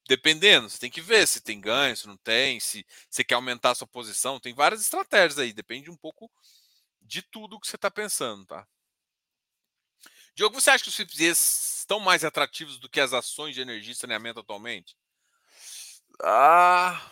dependendo, 0.07 0.69
você 0.69 0.79
tem 0.79 0.89
que 0.89 1.01
ver 1.01 1.27
se 1.27 1.41
tem 1.41 1.59
ganho, 1.59 1.95
se 1.95 2.07
não 2.07 2.17
tem, 2.17 2.59
se 2.59 2.85
você 3.09 3.23
quer 3.23 3.35
aumentar 3.35 3.71
a 3.71 3.75
sua 3.75 3.87
posição, 3.87 4.39
tem 4.39 4.53
várias 4.53 4.81
estratégias 4.81 5.39
aí, 5.39 5.53
depende 5.53 5.89
um 5.89 5.97
pouco 5.97 6.31
de 7.01 7.21
tudo 7.21 7.59
que 7.59 7.67
você 7.67 7.75
está 7.75 7.91
pensando, 7.91 8.45
tá? 8.45 8.67
Diogo, 10.35 10.59
você 10.59 10.69
acha 10.69 10.83
que 10.83 10.89
os 10.89 10.95
FIPS 10.95 11.79
estão 11.79 11.99
mais 11.99 12.23
atrativos 12.23 12.77
do 12.77 12.89
que 12.89 12.99
as 12.99 13.11
ações 13.11 13.55
de 13.55 13.61
energia 13.61 13.91
e 13.91 13.95
saneamento 13.95 14.39
atualmente? 14.39 14.95
Ah. 16.21 17.11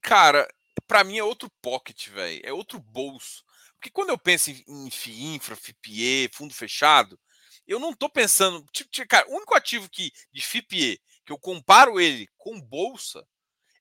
Cara, 0.00 0.48
para 0.86 1.04
mim 1.04 1.18
é 1.18 1.24
outro 1.24 1.50
pocket, 1.60 2.08
velho. 2.08 2.40
É 2.44 2.52
outro 2.52 2.78
bolso. 2.78 3.44
Porque 3.74 3.90
quando 3.90 4.10
eu 4.10 4.18
penso 4.18 4.50
em, 4.50 4.64
em 4.66 4.90
FIINFRA, 4.90 5.56
FIPE, 5.56 6.30
fundo 6.32 6.54
fechado, 6.54 7.18
eu 7.66 7.78
não 7.78 7.90
estou 7.90 8.08
pensando. 8.08 8.64
Tipo, 8.72 8.90
cara, 9.08 9.28
o 9.28 9.36
único 9.36 9.54
ativo 9.54 9.88
que, 9.88 10.12
de 10.32 10.40
FIPE 10.40 11.00
que 11.24 11.32
eu 11.32 11.38
comparo 11.38 12.00
ele 12.00 12.28
com 12.36 12.60
bolsa 12.60 13.26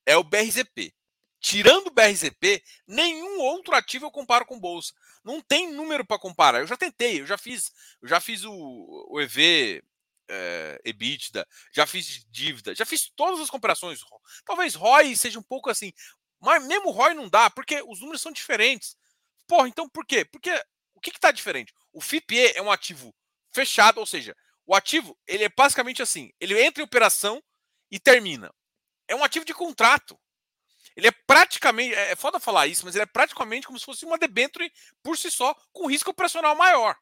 é 0.06 0.18
o 0.18 0.24
BRZP. 0.24 0.94
Tirando 1.40 1.88
o 1.88 1.92
BRZP, 1.92 2.64
nenhum 2.88 3.40
outro 3.40 3.76
ativo 3.76 4.06
eu 4.06 4.12
comparo 4.12 4.46
com 4.46 4.60
bolsa. 4.60 4.94
Não 5.24 5.40
tem 5.42 5.72
número 5.72 6.04
para 6.04 6.18
comparar. 6.18 6.60
Eu 6.60 6.68
já 6.68 6.76
tentei, 6.76 7.22
eu 7.22 7.26
já 7.28 7.38
fiz, 7.38 7.72
eu 8.02 8.08
já 8.08 8.20
fiz 8.20 8.44
o, 8.44 9.08
o 9.10 9.22
EV 9.22 9.84
é, 10.28 10.82
EBITDA, 10.84 11.48
já 11.72 11.86
fiz 11.86 12.26
dívida, 12.30 12.74
já 12.74 12.86
fiz 12.86 13.12
todas 13.16 13.40
as 13.40 13.50
comparações. 13.50 14.00
Talvez 14.44 14.74
ROI 14.74 15.16
seja 15.16 15.38
um 15.38 15.44
pouco 15.44 15.70
assim, 15.70 15.94
mas 16.40 16.66
mesmo 16.66 16.90
ROI 16.90 17.14
não 17.14 17.30
dá, 17.30 17.50
porque 17.50 17.82
os 17.84 18.00
números 18.00 18.22
são 18.22 18.32
diferentes. 18.32 18.98
Porra, 19.48 19.68
então 19.68 19.88
por 19.88 20.06
quê? 20.06 20.26
Porque 20.26 20.52
o 20.96 21.00
que 21.00 21.12
está 21.12 21.32
diferente? 21.32 21.74
O 21.94 22.02
FIPE 22.02 22.54
é 22.56 22.62
um 22.62 22.72
ativo 22.72 23.14
fechado, 23.56 23.99
ou 23.99 24.06
seja, 24.06 24.36
o 24.66 24.76
ativo 24.76 25.18
ele 25.26 25.45
é 25.45 25.49
basicamente 25.49 26.01
assim, 26.01 26.32
ele 26.39 26.62
entra 26.62 26.82
em 26.82 26.86
operação 26.86 27.41
e 27.89 27.99
termina. 27.99 28.53
É 29.08 29.16
um 29.16 29.24
ativo 29.24 29.45
de 29.45 29.53
contrato. 29.53 30.20
Ele 30.95 31.08
é 31.08 31.12
praticamente, 31.12 31.95
é, 31.95 32.12
é 32.12 32.16
foda 32.16 32.39
falar 32.39 32.68
isso, 32.68 32.86
mas 32.86 32.95
ele 32.95 33.03
é 33.03 33.08
praticamente 33.08 33.68
como 33.68 33.80
se 33.80 33.86
fosse 33.86 34.06
uma 34.06 34.18
debenture 34.18 34.72
por 35.01 35.18
si 35.18 35.32
só, 35.32 35.56
com 35.72 35.88
risco 35.88 36.10
operacional 36.10 36.56
maior. 36.56 36.97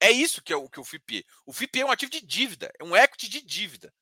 É 0.00 0.10
isso 0.10 0.42
que 0.42 0.52
é 0.52 0.56
o 0.56 0.68
que 0.68 0.78
o 0.78 0.84
FIPE. 0.84 1.26
O 1.44 1.52
FIPE 1.52 1.80
é 1.80 1.86
um 1.86 1.90
ativo 1.90 2.10
de 2.10 2.20
dívida, 2.20 2.70
é 2.78 2.84
um 2.84 2.96
equity 2.96 3.28
de 3.28 3.40
dívida. 3.40 3.92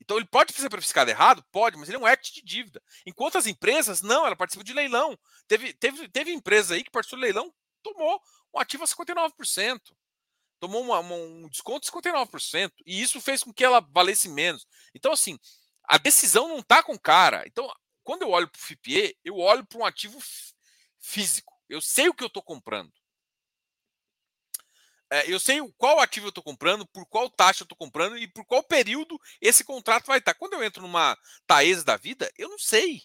Então 0.00 0.16
ele 0.16 0.26
pode 0.26 0.52
ser 0.52 0.68
precificado 0.68 1.10
errado? 1.10 1.44
Pode, 1.50 1.76
mas 1.76 1.88
ele 1.88 1.96
é 1.96 2.00
um 2.00 2.06
equity 2.06 2.34
de 2.34 2.42
dívida. 2.42 2.82
Enquanto 3.04 3.38
as 3.38 3.46
empresas, 3.46 4.02
não, 4.02 4.26
ela 4.26 4.36
participa 4.36 4.64
de 4.64 4.72
leilão. 4.72 5.18
Teve, 5.48 5.72
teve, 5.72 6.08
teve 6.08 6.32
empresa 6.32 6.74
aí 6.74 6.84
que 6.84 6.90
participou 6.90 7.18
de 7.18 7.24
leilão, 7.24 7.52
tomou 7.82 8.20
um 8.54 8.60
ativo 8.60 8.84
a 8.84 8.86
59%. 8.86 9.80
Tomou 10.58 10.82
uma, 10.82 10.98
uma, 10.98 11.14
um 11.14 11.48
desconto 11.48 11.86
de 11.86 11.92
59%. 11.92 12.72
E 12.86 13.00
isso 13.00 13.20
fez 13.20 13.42
com 13.42 13.52
que 13.52 13.64
ela 13.64 13.80
valesse 13.80 14.28
menos. 14.28 14.66
Então, 14.94 15.12
assim, 15.12 15.38
a 15.84 15.98
decisão 15.98 16.48
não 16.48 16.58
está 16.58 16.82
com 16.82 16.94
o 16.94 17.00
cara. 17.00 17.44
Então, 17.46 17.70
quando 18.02 18.22
eu 18.22 18.30
olho 18.30 18.48
para 18.48 18.58
o 18.58 18.62
FIPE, 18.62 19.16
eu 19.24 19.36
olho 19.36 19.64
para 19.66 19.78
um 19.78 19.84
ativo 19.84 20.18
físico. 21.00 21.52
Eu 21.68 21.80
sei 21.80 22.08
o 22.08 22.14
que 22.14 22.22
eu 22.22 22.28
estou 22.28 22.42
comprando. 22.42 22.92
É, 25.10 25.30
eu 25.30 25.38
sei 25.38 25.60
qual 25.76 26.00
ativo 26.00 26.26
eu 26.26 26.30
estou 26.30 26.42
comprando, 26.42 26.84
por 26.86 27.06
qual 27.06 27.30
taxa 27.30 27.62
eu 27.62 27.64
estou 27.64 27.78
comprando 27.78 28.18
e 28.18 28.26
por 28.26 28.44
qual 28.44 28.62
período 28.62 29.20
esse 29.40 29.62
contrato 29.62 30.06
vai 30.06 30.18
estar. 30.18 30.34
Quando 30.34 30.54
eu 30.54 30.64
entro 30.64 30.82
numa 30.82 31.16
Taesa 31.46 31.84
da 31.84 31.96
vida, 31.96 32.30
eu 32.36 32.48
não 32.48 32.58
sei. 32.58 33.02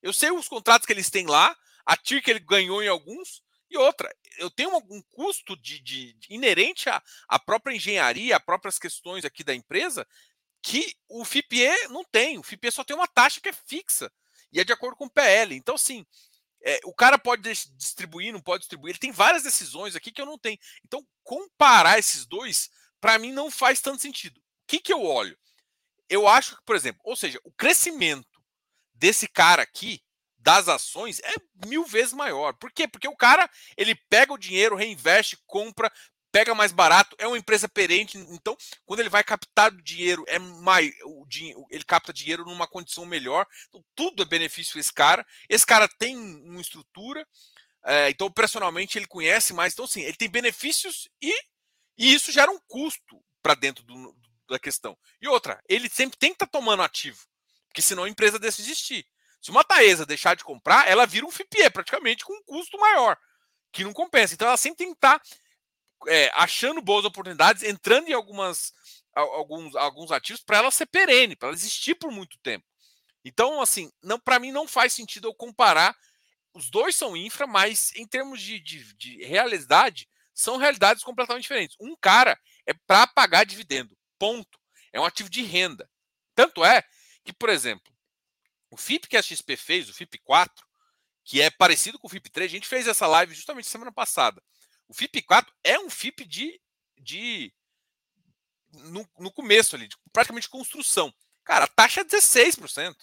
Eu 0.00 0.12
sei 0.12 0.30
os 0.30 0.46
contratos 0.46 0.86
que 0.86 0.92
eles 0.92 1.10
têm 1.10 1.26
lá, 1.26 1.56
a 1.84 1.96
TIR 1.96 2.22
que 2.22 2.30
ele 2.30 2.38
ganhou 2.38 2.82
em 2.82 2.88
alguns, 2.88 3.42
e 3.70 3.76
outra, 3.76 4.14
eu 4.38 4.50
tenho 4.50 4.76
um 4.76 5.02
custo 5.10 5.56
de, 5.56 5.80
de, 5.80 6.12
de 6.14 6.34
inerente 6.34 6.88
à, 6.88 7.02
à, 7.28 7.38
própria 7.38 7.74
engenharia, 7.74 8.36
às 8.36 8.44
próprias 8.44 8.78
questões 8.78 9.24
aqui 9.24 9.42
da 9.42 9.54
empresa, 9.54 10.06
que 10.62 10.94
o 11.08 11.24
FIPE 11.24 11.88
não 11.90 12.04
tem. 12.04 12.38
O 12.38 12.42
FIPE 12.42 12.70
só 12.70 12.84
tem 12.84 12.96
uma 12.96 13.08
taxa 13.08 13.40
que 13.40 13.48
é 13.48 13.52
fixa 13.52 14.10
e 14.52 14.60
é 14.60 14.64
de 14.64 14.72
acordo 14.72 14.96
com 14.96 15.06
o 15.06 15.10
PL. 15.10 15.54
Então, 15.54 15.74
assim, 15.74 16.06
é, 16.62 16.80
o 16.84 16.94
cara 16.94 17.18
pode 17.18 17.42
distribuir, 17.76 18.32
não 18.32 18.40
pode 18.40 18.60
distribuir. 18.60 18.92
Ele 18.92 18.98
tem 18.98 19.12
várias 19.12 19.42
decisões 19.42 19.94
aqui 19.94 20.10
que 20.10 20.20
eu 20.20 20.26
não 20.26 20.38
tenho. 20.38 20.58
Então, 20.84 21.06
comparar 21.22 21.98
esses 21.98 22.26
dois, 22.26 22.70
para 23.00 23.18
mim, 23.18 23.32
não 23.32 23.50
faz 23.50 23.80
tanto 23.80 24.02
sentido. 24.02 24.38
O 24.38 24.42
que, 24.66 24.80
que 24.80 24.92
eu 24.92 25.02
olho? 25.02 25.38
Eu 26.08 26.26
acho 26.26 26.56
que, 26.56 26.62
por 26.64 26.76
exemplo, 26.76 27.00
ou 27.04 27.16
seja, 27.16 27.40
o 27.44 27.52
crescimento 27.52 28.42
desse 28.94 29.28
cara 29.28 29.62
aqui, 29.62 30.02
das 30.46 30.68
ações, 30.68 31.18
é 31.24 31.34
mil 31.66 31.84
vezes 31.84 32.12
maior. 32.12 32.54
Por 32.54 32.70
quê? 32.70 32.86
Porque 32.86 33.08
o 33.08 33.16
cara, 33.16 33.50
ele 33.76 33.96
pega 34.08 34.32
o 34.32 34.38
dinheiro, 34.38 34.76
reinveste, 34.76 35.36
compra, 35.44 35.92
pega 36.30 36.54
mais 36.54 36.70
barato, 36.70 37.16
é 37.18 37.26
uma 37.26 37.36
empresa 37.36 37.68
perente, 37.68 38.16
então 38.16 38.56
quando 38.84 39.00
ele 39.00 39.08
vai 39.08 39.24
captar 39.24 39.72
dinheiro, 39.72 40.24
é 40.28 40.38
mais, 40.38 40.92
ele 41.68 41.82
capta 41.82 42.12
dinheiro 42.12 42.44
numa 42.44 42.68
condição 42.68 43.04
melhor, 43.04 43.44
então 43.68 43.84
tudo 43.96 44.22
é 44.22 44.26
benefício 44.26 44.78
esse 44.78 44.92
cara. 44.92 45.26
Esse 45.48 45.66
cara 45.66 45.88
tem 45.98 46.16
uma 46.16 46.60
estrutura, 46.60 47.26
é, 47.84 48.10
então 48.10 48.28
operacionalmente 48.28 48.96
ele 48.96 49.08
conhece 49.08 49.52
mais, 49.52 49.72
então 49.72 49.84
sim, 49.84 50.02
ele 50.02 50.16
tem 50.16 50.28
benefícios 50.28 51.08
e, 51.20 51.36
e 51.98 52.14
isso 52.14 52.30
gera 52.30 52.52
um 52.52 52.60
custo 52.68 53.20
para 53.42 53.54
dentro 53.56 53.82
do, 53.82 54.16
da 54.48 54.60
questão. 54.60 54.96
E 55.20 55.26
outra, 55.26 55.60
ele 55.68 55.88
sempre 55.88 56.16
tem 56.16 56.30
que 56.30 56.36
estar 56.36 56.46
tá 56.46 56.52
tomando 56.52 56.84
ativo, 56.84 57.18
porque 57.66 57.82
senão 57.82 58.04
a 58.04 58.08
empresa 58.08 58.38
deixa 58.38 58.62
de 58.62 58.68
existir. 58.70 59.04
Se 59.46 59.52
uma 59.52 59.62
Taesa 59.62 60.04
deixar 60.04 60.34
de 60.34 60.42
comprar, 60.42 60.88
ela 60.88 61.06
vira 61.06 61.24
um 61.24 61.30
FIPE 61.30 61.70
praticamente 61.70 62.24
com 62.24 62.32
um 62.32 62.42
custo 62.42 62.76
maior, 62.80 63.16
que 63.70 63.84
não 63.84 63.92
compensa. 63.92 64.34
Então 64.34 64.48
ela 64.48 64.56
sempre 64.56 64.78
tem 64.78 64.88
que 64.88 64.94
estar 64.94 65.22
é, 66.08 66.32
achando 66.34 66.82
boas 66.82 67.04
oportunidades, 67.04 67.62
entrando 67.62 68.08
em 68.08 68.12
algumas, 68.12 68.72
alguns, 69.14 69.76
alguns 69.76 70.10
ativos 70.10 70.42
para 70.42 70.56
ela 70.56 70.70
ser 70.72 70.86
perene, 70.86 71.36
para 71.36 71.50
ela 71.50 71.56
existir 71.56 71.94
por 71.94 72.10
muito 72.10 72.36
tempo. 72.40 72.66
Então, 73.24 73.60
assim, 73.60 73.88
não 74.02 74.18
para 74.18 74.40
mim 74.40 74.50
não 74.50 74.66
faz 74.66 74.92
sentido 74.92 75.28
eu 75.28 75.34
comparar. 75.34 75.96
Os 76.52 76.68
dois 76.68 76.96
são 76.96 77.16
infra, 77.16 77.46
mas 77.46 77.94
em 77.94 78.04
termos 78.04 78.42
de, 78.42 78.58
de, 78.58 78.94
de 78.94 79.24
realidade, 79.24 80.08
são 80.34 80.56
realidades 80.56 81.04
completamente 81.04 81.42
diferentes. 81.42 81.76
Um 81.78 81.94
cara 81.94 82.36
é 82.66 82.74
para 82.84 83.06
pagar 83.06 83.46
dividendo, 83.46 83.96
ponto. 84.18 84.58
É 84.92 85.00
um 85.00 85.04
ativo 85.04 85.30
de 85.30 85.42
renda. 85.42 85.88
Tanto 86.34 86.64
é 86.64 86.82
que, 87.24 87.32
por 87.32 87.48
exemplo, 87.48 87.95
o 88.70 88.76
FIP 88.76 89.08
que 89.08 89.16
a 89.16 89.22
XP 89.22 89.56
fez, 89.56 89.88
o 89.88 89.94
FIP 89.94 90.18
4, 90.18 90.66
que 91.24 91.40
é 91.40 91.50
parecido 91.50 91.98
com 91.98 92.06
o 92.06 92.10
FIP 92.10 92.30
3, 92.30 92.50
a 92.50 92.54
gente 92.54 92.68
fez 92.68 92.86
essa 92.86 93.06
live 93.06 93.34
justamente 93.34 93.68
semana 93.68 93.92
passada. 93.92 94.42
O 94.88 94.94
FIP4 94.94 95.46
é 95.64 95.78
um 95.78 95.90
FIP 95.90 96.24
de. 96.24 96.60
de 96.98 97.52
no, 98.72 99.08
no 99.18 99.32
começo 99.32 99.74
ali, 99.74 99.88
de 99.88 99.96
praticamente 100.12 100.48
construção. 100.48 101.12
Cara, 101.44 101.64
a 101.64 101.68
taxa 101.68 102.00
é 102.00 102.04
16%. 102.04 102.94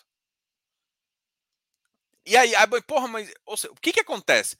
E 2.26 2.38
aí, 2.38 2.56
aí 2.56 2.82
porra, 2.88 3.08
mas 3.08 3.28
seja, 3.58 3.72
o 3.72 3.76
que, 3.76 3.92
que 3.92 4.00
acontece? 4.00 4.56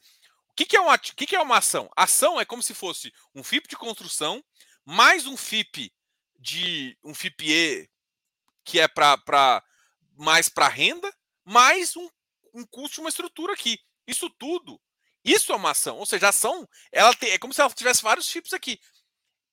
O 0.48 0.54
que, 0.54 0.66
que, 0.66 0.76
é 0.76 0.80
uma, 0.80 0.94
o 0.94 0.98
que, 0.98 1.26
que 1.26 1.36
é 1.36 1.40
uma 1.40 1.58
ação? 1.58 1.90
Ação 1.96 2.40
é 2.40 2.44
como 2.44 2.62
se 2.62 2.74
fosse 2.74 3.12
um 3.34 3.42
FIP 3.42 3.68
de 3.68 3.76
construção, 3.76 4.44
mais 4.84 5.26
um 5.26 5.36
FIP 5.36 5.92
de 6.38 6.96
um 7.02 7.14
FIPE 7.14 7.90
que 8.64 8.78
é 8.78 8.86
para 8.86 9.62
mais 10.16 10.48
para 10.48 10.68
renda, 10.68 11.12
mais 11.44 11.96
um, 11.96 12.08
um 12.52 12.64
custo 12.66 13.00
uma 13.00 13.10
estrutura 13.10 13.52
aqui. 13.52 13.78
Isso 14.06 14.28
tudo 14.30 14.80
isso 15.24 15.52
é 15.52 15.56
uma 15.56 15.70
ação. 15.70 15.96
Ou 15.96 16.06
seja, 16.06 16.26
a 16.26 16.28
ação 16.28 16.68
ela 16.92 17.14
tem, 17.14 17.30
é 17.30 17.38
como 17.38 17.54
se 17.54 17.60
ela 17.60 17.70
tivesse 17.70 18.02
vários 18.02 18.30
FIPs 18.30 18.52
aqui. 18.52 18.78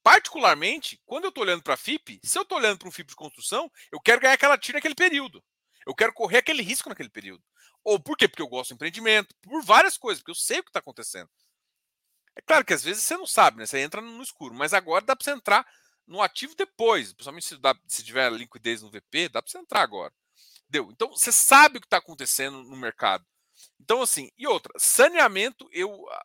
Particularmente, 0.03 0.99
quando 1.05 1.25
eu 1.25 1.29
estou 1.29 1.43
olhando 1.43 1.63
para 1.63 1.77
FIP, 1.77 2.19
se 2.23 2.37
eu 2.37 2.41
estou 2.41 2.57
olhando 2.57 2.77
para 2.77 2.89
um 2.89 2.91
FIP 2.91 3.09
de 3.09 3.15
construção, 3.15 3.71
eu 3.91 3.99
quero 4.01 4.19
ganhar 4.19 4.33
aquela 4.33 4.57
tira 4.57 4.77
naquele 4.77 4.95
período. 4.95 5.43
Eu 5.85 5.95
quero 5.95 6.13
correr 6.13 6.39
aquele 6.39 6.61
risco 6.61 6.89
naquele 6.89 7.09
período. 7.09 7.43
Ou 7.83 7.99
por 7.99 8.17
quê? 8.17 8.27
Porque 8.27 8.41
eu 8.41 8.47
gosto 8.47 8.71
do 8.71 8.75
empreendimento, 8.75 9.33
por 9.41 9.63
várias 9.63 9.97
coisas, 9.97 10.21
porque 10.21 10.31
eu 10.31 10.35
sei 10.35 10.59
o 10.59 10.63
que 10.63 10.69
está 10.69 10.79
acontecendo. 10.79 11.29
É 12.35 12.41
claro 12.41 12.65
que 12.65 12.73
às 12.73 12.83
vezes 12.83 13.03
você 13.03 13.15
não 13.15 13.27
sabe, 13.27 13.57
né? 13.57 13.65
Você 13.65 13.79
entra 13.79 14.01
no 14.01 14.21
escuro, 14.21 14.53
mas 14.53 14.73
agora 14.73 15.05
dá 15.05 15.15
para 15.15 15.23
você 15.23 15.31
entrar 15.31 15.67
no 16.05 16.21
ativo 16.21 16.55
depois. 16.55 17.13
Principalmente 17.13 17.47
se, 17.47 17.57
dá, 17.57 17.75
se 17.87 18.03
tiver 18.03 18.31
liquidez 18.31 18.81
no 18.81 18.91
VP, 18.91 19.29
dá 19.29 19.41
para 19.41 19.51
você 19.51 19.57
entrar 19.57 19.81
agora. 19.81 20.13
Deu? 20.71 20.89
Então 20.89 21.09
você 21.09 21.33
sabe 21.33 21.77
o 21.77 21.81
que 21.81 21.85
está 21.85 21.97
acontecendo 21.97 22.63
no 22.63 22.77
mercado. 22.77 23.25
Então, 23.77 24.01
assim, 24.01 24.31
e 24.37 24.47
outra, 24.47 24.73
saneamento, 24.77 25.67
eu. 25.73 26.09
Ah, 26.09 26.23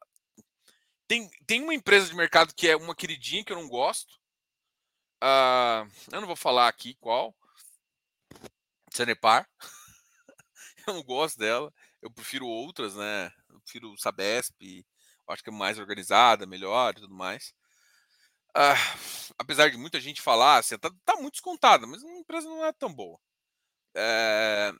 tem, 1.08 1.28
tem 1.44 1.62
uma 1.62 1.74
empresa 1.74 2.06
de 2.06 2.14
mercado 2.14 2.54
que 2.54 2.68
é 2.68 2.76
uma 2.76 2.94
queridinha 2.94 3.44
que 3.44 3.52
eu 3.52 3.56
não 3.56 3.68
gosto. 3.68 4.14
Uh, 5.22 5.90
eu 6.12 6.20
não 6.20 6.28
vou 6.28 6.36
falar 6.36 6.68
aqui 6.68 6.94
qual. 7.00 7.34
Sanepar. 8.92 9.48
eu 10.86 10.94
não 10.94 11.02
gosto 11.02 11.38
dela. 11.38 11.72
Eu 12.00 12.10
prefiro 12.10 12.46
outras, 12.46 12.94
né? 12.94 13.32
Eu 13.48 13.60
prefiro 13.62 13.98
Sabesp. 13.98 14.54
Eu 14.60 15.34
acho 15.34 15.42
que 15.42 15.50
é 15.50 15.52
mais 15.52 15.76
organizada, 15.76 16.46
melhor 16.46 16.92
e 16.92 17.00
tudo 17.00 17.14
mais. 17.14 17.52
Uh, 18.56 18.78
apesar 19.36 19.70
de 19.70 19.76
muita 19.76 20.00
gente 20.00 20.22
falar, 20.22 20.58
assim, 20.58 20.78
tá, 20.78 20.90
tá 21.04 21.16
muito 21.16 21.34
descontada, 21.34 21.84
mas 21.84 22.04
a 22.04 22.08
empresa 22.12 22.48
não 22.48 22.64
é 22.64 22.72
tão 22.72 22.94
boa. 22.94 23.18
É, 23.96 24.72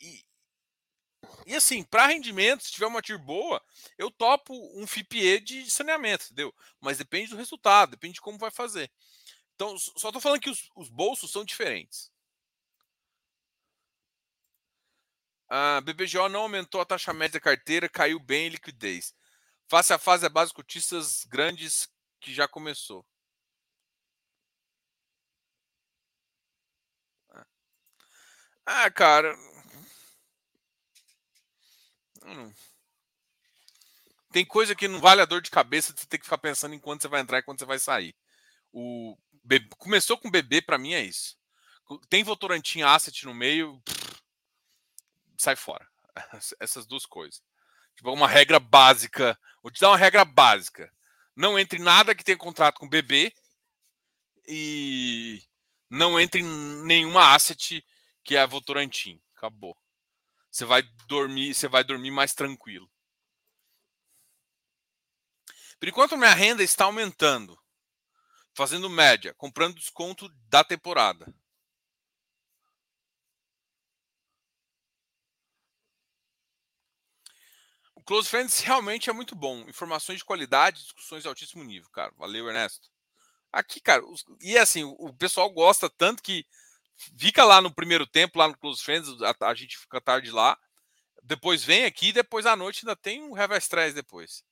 e, 0.00 0.24
e 1.46 1.54
assim, 1.54 1.84
para 1.84 2.06
rendimento, 2.06 2.64
se 2.64 2.72
tiver 2.72 2.86
uma 2.86 3.00
TIR 3.00 3.18
boa, 3.18 3.62
eu 3.96 4.10
topo 4.10 4.52
um 4.74 4.84
FIPE 4.84 5.40
de 5.40 5.70
saneamento, 5.70 6.24
entendeu? 6.24 6.52
Mas 6.80 6.98
depende 6.98 7.30
do 7.30 7.36
resultado, 7.36 7.90
depende 7.90 8.14
de 8.14 8.20
como 8.20 8.36
vai 8.36 8.50
fazer. 8.50 8.90
Então, 9.54 9.78
só 9.78 10.08
estou 10.08 10.20
falando 10.20 10.40
que 10.40 10.50
os, 10.50 10.68
os, 10.74 10.88
bolsos 10.88 11.30
são 11.30 11.44
diferentes. 11.44 12.10
A 15.48 15.80
BBGO 15.82 16.28
não 16.28 16.40
aumentou 16.40 16.80
a 16.80 16.84
taxa 16.84 17.12
média 17.12 17.38
da 17.38 17.44
carteira, 17.44 17.88
caiu 17.88 18.18
bem 18.18 18.48
em 18.48 18.50
liquidez. 18.50 19.14
Face 19.68 19.92
a 19.92 19.98
fase 19.98 20.26
a 20.26 20.28
base 20.28 20.52
cotistas 20.52 21.24
grandes 21.24 21.88
que 22.20 22.34
já 22.34 22.48
começou. 22.48 23.06
Ah, 28.66 28.90
cara. 28.90 29.36
Tem 34.32 34.44
coisa 34.44 34.74
que 34.74 34.88
não 34.88 35.00
vale 35.00 35.22
a 35.22 35.24
dor 35.24 35.40
de 35.40 35.50
cabeça 35.50 35.92
de 35.92 36.00
você 36.00 36.06
ter 36.06 36.18
que 36.18 36.24
ficar 36.24 36.38
pensando 36.38 36.74
em 36.74 36.78
quando 36.78 37.00
você 37.00 37.08
vai 37.08 37.20
entrar 37.20 37.38
e 37.38 37.42
quando 37.42 37.60
você 37.60 37.64
vai 37.64 37.78
sair. 37.78 38.14
O 38.72 39.16
bebê, 39.42 39.68
começou 39.78 40.18
com 40.18 40.30
bebê, 40.30 40.60
para 40.60 40.76
mim 40.76 40.92
é 40.92 41.02
isso. 41.02 41.38
Tem 42.10 42.24
Votorantim 42.24 42.82
Asset 42.82 43.24
no 43.24 43.32
meio, 43.32 43.80
pff, 43.84 44.22
sai 45.38 45.56
fora. 45.56 45.86
Essas 46.60 46.84
duas 46.86 47.06
coisas. 47.06 47.42
Tipo, 47.94 48.12
uma 48.12 48.28
regra 48.28 48.58
básica. 48.58 49.38
Vou 49.62 49.70
te 49.70 49.80
dar 49.80 49.90
uma 49.90 49.96
regra 49.96 50.24
básica. 50.24 50.92
Não 51.34 51.58
entre 51.58 51.78
nada 51.78 52.14
que 52.14 52.24
tenha 52.24 52.36
contrato 52.36 52.78
com 52.78 52.88
bebê 52.88 53.32
e 54.48 55.42
não 55.88 56.18
entre 56.18 56.40
em 56.40 56.84
nenhuma 56.84 57.34
asset 57.34 57.84
que 58.26 58.36
é 58.36 58.46
Votorantim. 58.46 59.20
Acabou 59.36 59.76
você 60.56 60.64
vai 60.64 60.82
dormir, 61.06 61.54
você 61.54 61.68
vai 61.68 61.84
dormir 61.84 62.10
mais 62.10 62.32
tranquilo. 62.32 62.90
Por 65.78 65.86
enquanto, 65.86 66.16
minha 66.16 66.32
renda 66.32 66.62
está 66.62 66.86
aumentando, 66.86 67.58
fazendo 68.54 68.88
média, 68.88 69.34
comprando 69.34 69.74
desconto 69.74 70.30
da 70.48 70.64
temporada. 70.64 71.26
Close 78.06 78.28
Friends 78.28 78.60
realmente 78.60 79.10
é 79.10 79.12
muito 79.12 79.34
bom. 79.34 79.68
Informações 79.68 80.18
de 80.18 80.24
qualidade, 80.24 80.80
discussões 80.80 81.22
de 81.22 81.28
altíssimo 81.28 81.64
nível, 81.64 81.90
cara. 81.90 82.14
Valeu, 82.16 82.46
Ernesto. 82.46 82.88
Aqui, 83.52 83.80
cara, 83.80 84.06
os, 84.06 84.24
e 84.40 84.56
assim, 84.56 84.84
o 84.84 85.12
pessoal 85.12 85.50
gosta 85.50 85.90
tanto 85.90 86.22
que 86.22 86.46
fica 87.18 87.44
lá 87.44 87.60
no 87.60 87.74
primeiro 87.74 88.06
tempo, 88.06 88.38
lá 88.38 88.48
no 88.48 88.56
Close 88.56 88.82
Friends, 88.82 89.08
a, 89.22 89.48
a 89.48 89.54
gente 89.54 89.78
fica 89.78 90.00
tarde 90.00 90.30
lá. 90.30 90.56
Depois 91.22 91.64
vem 91.64 91.84
aqui, 91.84 92.12
depois 92.12 92.46
à 92.46 92.54
noite 92.54 92.80
ainda 92.84 92.96
tem 92.96 93.22
um 93.22 93.34
Stress 93.56 93.94
depois. 93.94 94.42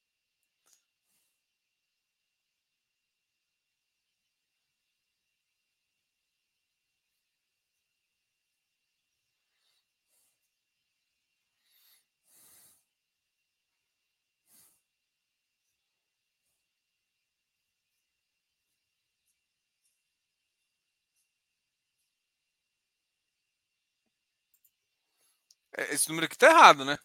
Esse 25.91 26.09
número 26.09 26.27
aqui 26.27 26.37
tá 26.37 26.49
errado, 26.49 26.85
né? 26.85 26.99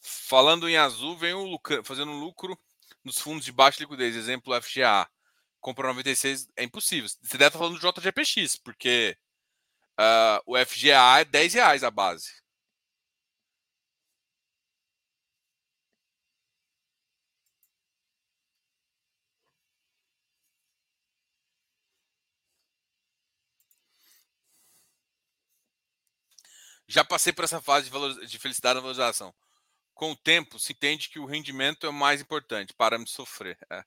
Falando 0.00 0.68
em 0.68 0.76
azul, 0.76 1.16
vem 1.16 1.34
o 1.34 1.44
lucro, 1.44 1.84
fazendo 1.84 2.12
lucro 2.12 2.58
nos 3.04 3.18
fundos 3.18 3.44
de 3.44 3.52
baixa 3.52 3.80
liquidez. 3.80 4.16
Exemplo, 4.16 4.60
FGA. 4.60 5.08
Compra 5.60 5.88
96 5.88 6.48
é 6.56 6.64
impossível. 6.64 7.08
Você 7.08 7.36
deve 7.36 7.48
estar 7.48 7.58
falando 7.58 7.78
do 7.78 7.92
JGPX, 7.92 8.56
porque 8.56 9.16
uh, 9.98 10.40
o 10.46 10.56
FGA 10.64 11.20
é 11.20 11.24
10 11.24 11.54
reais 11.54 11.84
a 11.84 11.90
base. 11.90 12.45
Já 26.88 27.04
passei 27.04 27.32
por 27.32 27.44
essa 27.44 27.60
fase 27.60 27.90
de, 27.90 28.26
de 28.26 28.38
felicidade 28.38 28.76
na 28.76 28.80
valorização. 28.80 29.34
Com 29.94 30.12
o 30.12 30.16
tempo, 30.16 30.58
se 30.58 30.72
entende 30.72 31.08
que 31.08 31.18
o 31.18 31.26
rendimento 31.26 31.86
é 31.86 31.90
o 31.90 31.92
mais 31.92 32.20
importante, 32.20 32.74
para 32.74 32.98
de 32.98 33.10
sofrer. 33.10 33.58
É. 33.70 33.84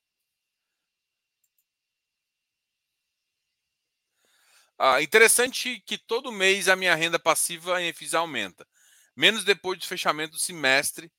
Ah, 4.78 5.02
interessante 5.02 5.80
que 5.82 5.98
todo 5.98 6.32
mês 6.32 6.68
a 6.70 6.76
minha 6.76 6.96
renda 6.96 7.20
passiva 7.20 7.82
em 7.82 7.92
FIIs 7.94 8.14
aumenta. 8.14 8.66
Menos 9.16 9.44
depois 9.44 9.78
do 9.78 9.86
fechamento 9.86 10.34
do 10.34 10.40
semestre, 10.40 11.12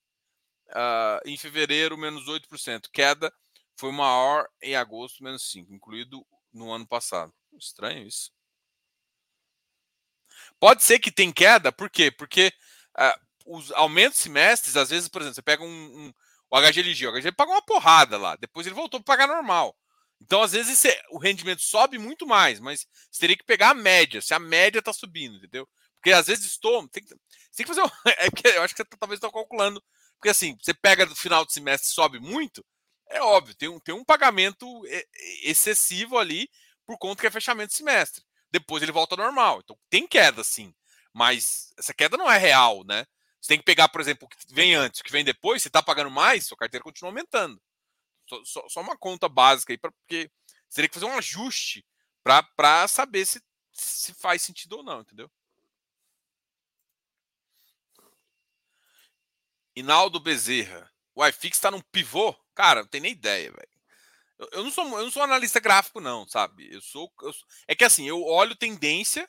uh, 0.70 1.20
em 1.26 1.36
fevereiro, 1.36 1.96
menos 1.98 2.26
8%. 2.26 2.90
Queda 2.90 3.32
foi 3.76 3.92
maior 3.92 4.48
em 4.62 4.76
agosto, 4.76 5.22
menos 5.22 5.42
5%, 5.50 5.70
incluído 5.70 6.26
no 6.52 6.72
ano 6.72 6.86
passado. 6.86 7.32
Estranho 7.58 8.06
isso. 8.06 8.32
Pode 10.60 10.84
ser 10.84 10.98
que 10.98 11.10
tem 11.10 11.32
queda, 11.32 11.72
por 11.72 11.88
quê? 11.88 12.10
Porque 12.10 12.52
uh, 12.98 13.56
os 13.56 13.72
aumentos 13.72 14.18
semestres, 14.18 14.76
às 14.76 14.90
vezes, 14.90 15.08
por 15.08 15.22
exemplo, 15.22 15.36
você 15.36 15.42
pega 15.42 15.64
um, 15.64 15.66
um 15.66 16.12
o 16.50 16.60
HGLG, 16.60 17.06
o 17.06 17.12
HGLG 17.12 17.32
pagou 17.32 17.54
uma 17.54 17.62
porrada 17.62 18.18
lá, 18.18 18.36
depois 18.36 18.66
ele 18.66 18.74
voltou 18.74 19.00
para 19.00 19.16
pagar 19.16 19.34
normal. 19.34 19.74
Então, 20.20 20.42
às 20.42 20.52
vezes, 20.52 20.78
você, 20.78 21.00
o 21.10 21.18
rendimento 21.18 21.62
sobe 21.62 21.96
muito 21.96 22.26
mais, 22.26 22.60
mas 22.60 22.86
você 23.10 23.20
teria 23.20 23.36
que 23.36 23.44
pegar 23.44 23.70
a 23.70 23.74
média, 23.74 24.20
se 24.20 24.34
a 24.34 24.38
média 24.38 24.80
está 24.80 24.92
subindo, 24.92 25.38
entendeu? 25.38 25.66
Porque 25.96 26.12
às 26.12 26.26
vezes 26.26 26.44
estou. 26.44 26.86
Tem, 26.88 27.02
tem 27.04 27.16
que 27.56 27.66
fazer. 27.66 27.82
Um, 27.82 27.88
é 28.18 28.30
porque 28.30 28.48
eu 28.48 28.62
acho 28.62 28.74
que 28.74 28.82
você 28.82 28.88
tá, 28.88 28.96
talvez 28.98 29.18
está 29.18 29.30
calculando. 29.30 29.82
Porque 30.16 30.28
assim, 30.28 30.56
você 30.60 30.74
pega 30.74 31.06
no 31.06 31.16
final 31.16 31.44
do 31.46 31.52
semestre 31.52 31.90
sobe 31.90 32.18
muito, 32.20 32.64
é 33.08 33.22
óbvio, 33.22 33.54
tem 33.54 33.68
um, 33.70 33.80
tem 33.80 33.94
um 33.94 34.04
pagamento 34.04 34.66
excessivo 35.42 36.18
ali 36.18 36.50
por 36.86 36.98
conta 36.98 37.22
que 37.22 37.26
é 37.26 37.30
fechamento 37.30 37.70
de 37.70 37.76
semestre 37.76 38.22
depois 38.50 38.82
ele 38.82 38.92
volta 38.92 39.14
ao 39.14 39.24
normal. 39.24 39.60
Então 39.62 39.78
tem 39.88 40.06
queda, 40.06 40.44
sim. 40.44 40.74
Mas 41.12 41.72
essa 41.78 41.94
queda 41.94 42.16
não 42.16 42.30
é 42.30 42.38
real, 42.38 42.84
né? 42.84 43.06
Você 43.40 43.48
tem 43.48 43.58
que 43.58 43.64
pegar, 43.64 43.88
por 43.88 44.00
exemplo, 44.00 44.26
o 44.26 44.28
que 44.28 44.54
vem 44.54 44.74
antes, 44.74 45.00
o 45.00 45.04
que 45.04 45.12
vem 45.12 45.24
depois, 45.24 45.62
você 45.62 45.68
está 45.68 45.82
pagando 45.82 46.10
mais, 46.10 46.46
sua 46.46 46.56
carteira 46.56 46.84
continua 46.84 47.10
aumentando. 47.10 47.60
Só, 48.28 48.44
só, 48.44 48.68
só 48.68 48.80
uma 48.80 48.96
conta 48.96 49.28
básica 49.28 49.72
aí, 49.72 49.78
pra, 49.78 49.90
porque 49.90 50.30
você 50.68 50.76
teria 50.76 50.88
que 50.88 50.94
fazer 50.94 51.06
um 51.06 51.18
ajuste 51.18 51.84
para 52.22 52.86
saber 52.86 53.26
se, 53.26 53.42
se 53.72 54.14
faz 54.14 54.42
sentido 54.42 54.78
ou 54.78 54.82
não, 54.82 55.00
entendeu? 55.00 55.30
Inaldo 59.74 60.20
Bezerra. 60.20 60.90
O 61.14 61.26
iFix 61.26 61.56
está 61.56 61.70
num 61.70 61.80
pivô? 61.80 62.34
Cara, 62.54 62.82
não 62.82 62.88
tem 62.88 63.00
nem 63.00 63.12
ideia, 63.12 63.50
velho. 63.50 63.79
Eu 64.52 64.64
não 64.64 64.70
sou, 64.70 64.84
eu 64.86 65.04
não 65.04 65.10
sou 65.10 65.22
analista 65.22 65.60
gráfico, 65.60 66.00
não, 66.00 66.26
sabe? 66.26 66.72
Eu 66.72 66.80
sou, 66.80 67.12
eu 67.22 67.32
sou, 67.32 67.46
É 67.68 67.74
que 67.74 67.84
assim, 67.84 68.08
eu 68.08 68.22
olho 68.22 68.56
tendência 68.56 69.28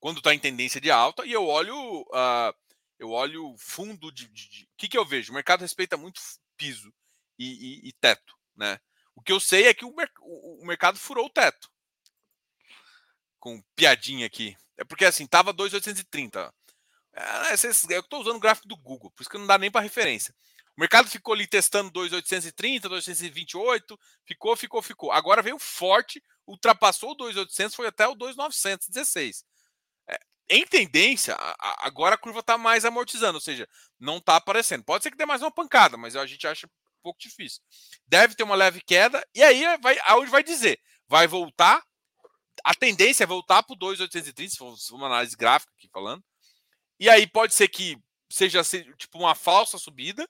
quando 0.00 0.18
está 0.18 0.34
em 0.34 0.38
tendência 0.38 0.80
de 0.80 0.90
alta 0.90 1.24
e 1.24 1.32
eu 1.32 1.46
olho. 1.46 2.02
Uh, 2.02 2.54
eu 2.98 3.10
olho 3.10 3.54
fundo 3.58 4.10
de. 4.10 4.26
O 4.26 4.76
que, 4.76 4.88
que 4.88 4.98
eu 4.98 5.04
vejo? 5.04 5.30
O 5.30 5.34
mercado 5.34 5.60
respeita 5.60 5.96
muito 5.96 6.20
piso 6.56 6.92
e, 7.38 7.46
e, 7.46 7.88
e, 7.88 7.92
teto, 7.92 8.36
né? 8.56 8.80
O 9.14 9.22
que 9.22 9.32
eu 9.32 9.40
sei 9.40 9.66
é 9.66 9.74
que 9.74 9.84
o, 9.84 9.94
mer 9.94 10.10
o, 10.20 10.66
mercado 10.66 10.98
furou 10.98 11.26
o 11.26 11.30
teto. 11.30 11.70
Com 13.38 13.62
piadinha 13.74 14.26
aqui. 14.26 14.56
É 14.76 14.84
porque 14.84 15.04
assim, 15.04 15.26
tava 15.26 15.52
2,830. 15.52 16.52
É, 17.12 17.94
eu 17.94 18.00
estou 18.00 18.20
usando 18.20 18.36
o 18.36 18.40
gráfico 18.40 18.68
do 18.68 18.76
Google, 18.76 19.10
por 19.10 19.22
isso 19.22 19.30
que 19.30 19.38
não 19.38 19.46
dá 19.46 19.58
nem 19.58 19.70
para 19.70 19.80
referência. 19.80 20.34
O 20.80 20.82
mercado 20.82 21.10
ficou 21.10 21.34
ali 21.34 21.46
testando 21.46 21.90
2,830, 21.90 22.88
2,828, 22.88 24.00
ficou, 24.24 24.56
ficou, 24.56 24.80
ficou. 24.80 25.12
Agora 25.12 25.42
veio 25.42 25.58
forte, 25.58 26.24
ultrapassou 26.46 27.10
o 27.10 27.14
2,800, 27.14 27.76
foi 27.76 27.86
até 27.86 28.08
o 28.08 28.14
2,916. 28.14 29.44
É, 30.08 30.18
em 30.48 30.64
tendência, 30.64 31.34
a, 31.34 31.86
agora 31.86 32.14
a 32.14 32.18
curva 32.18 32.40
está 32.40 32.56
mais 32.56 32.86
amortizando, 32.86 33.34
ou 33.34 33.42
seja, 33.42 33.68
não 33.98 34.16
está 34.16 34.36
aparecendo. 34.36 34.82
Pode 34.82 35.02
ser 35.02 35.10
que 35.10 35.18
dê 35.18 35.26
mais 35.26 35.42
uma 35.42 35.52
pancada, 35.52 35.98
mas 35.98 36.16
a 36.16 36.24
gente 36.24 36.46
acha 36.46 36.66
um 36.66 36.70
pouco 37.02 37.20
difícil. 37.20 37.60
Deve 38.06 38.34
ter 38.34 38.42
uma 38.42 38.54
leve 38.54 38.80
queda, 38.80 39.22
e 39.34 39.42
aí 39.42 39.62
vai, 39.82 39.98
aonde 40.04 40.30
vai 40.30 40.42
dizer? 40.42 40.80
Vai 41.06 41.26
voltar. 41.26 41.84
A 42.64 42.74
tendência 42.74 43.24
é 43.24 43.26
voltar 43.26 43.62
para 43.62 43.74
o 43.74 43.78
2,830, 43.78 44.50
se 44.50 44.56
for 44.56 44.74
uma 44.96 45.08
análise 45.08 45.36
gráfica 45.36 45.70
aqui 45.76 45.90
falando. 45.92 46.24
E 46.98 47.06
aí 47.06 47.26
pode 47.26 47.52
ser 47.52 47.68
que 47.68 47.98
seja 48.30 48.62
tipo 48.96 49.18
uma 49.18 49.34
falsa 49.34 49.76
subida, 49.76 50.26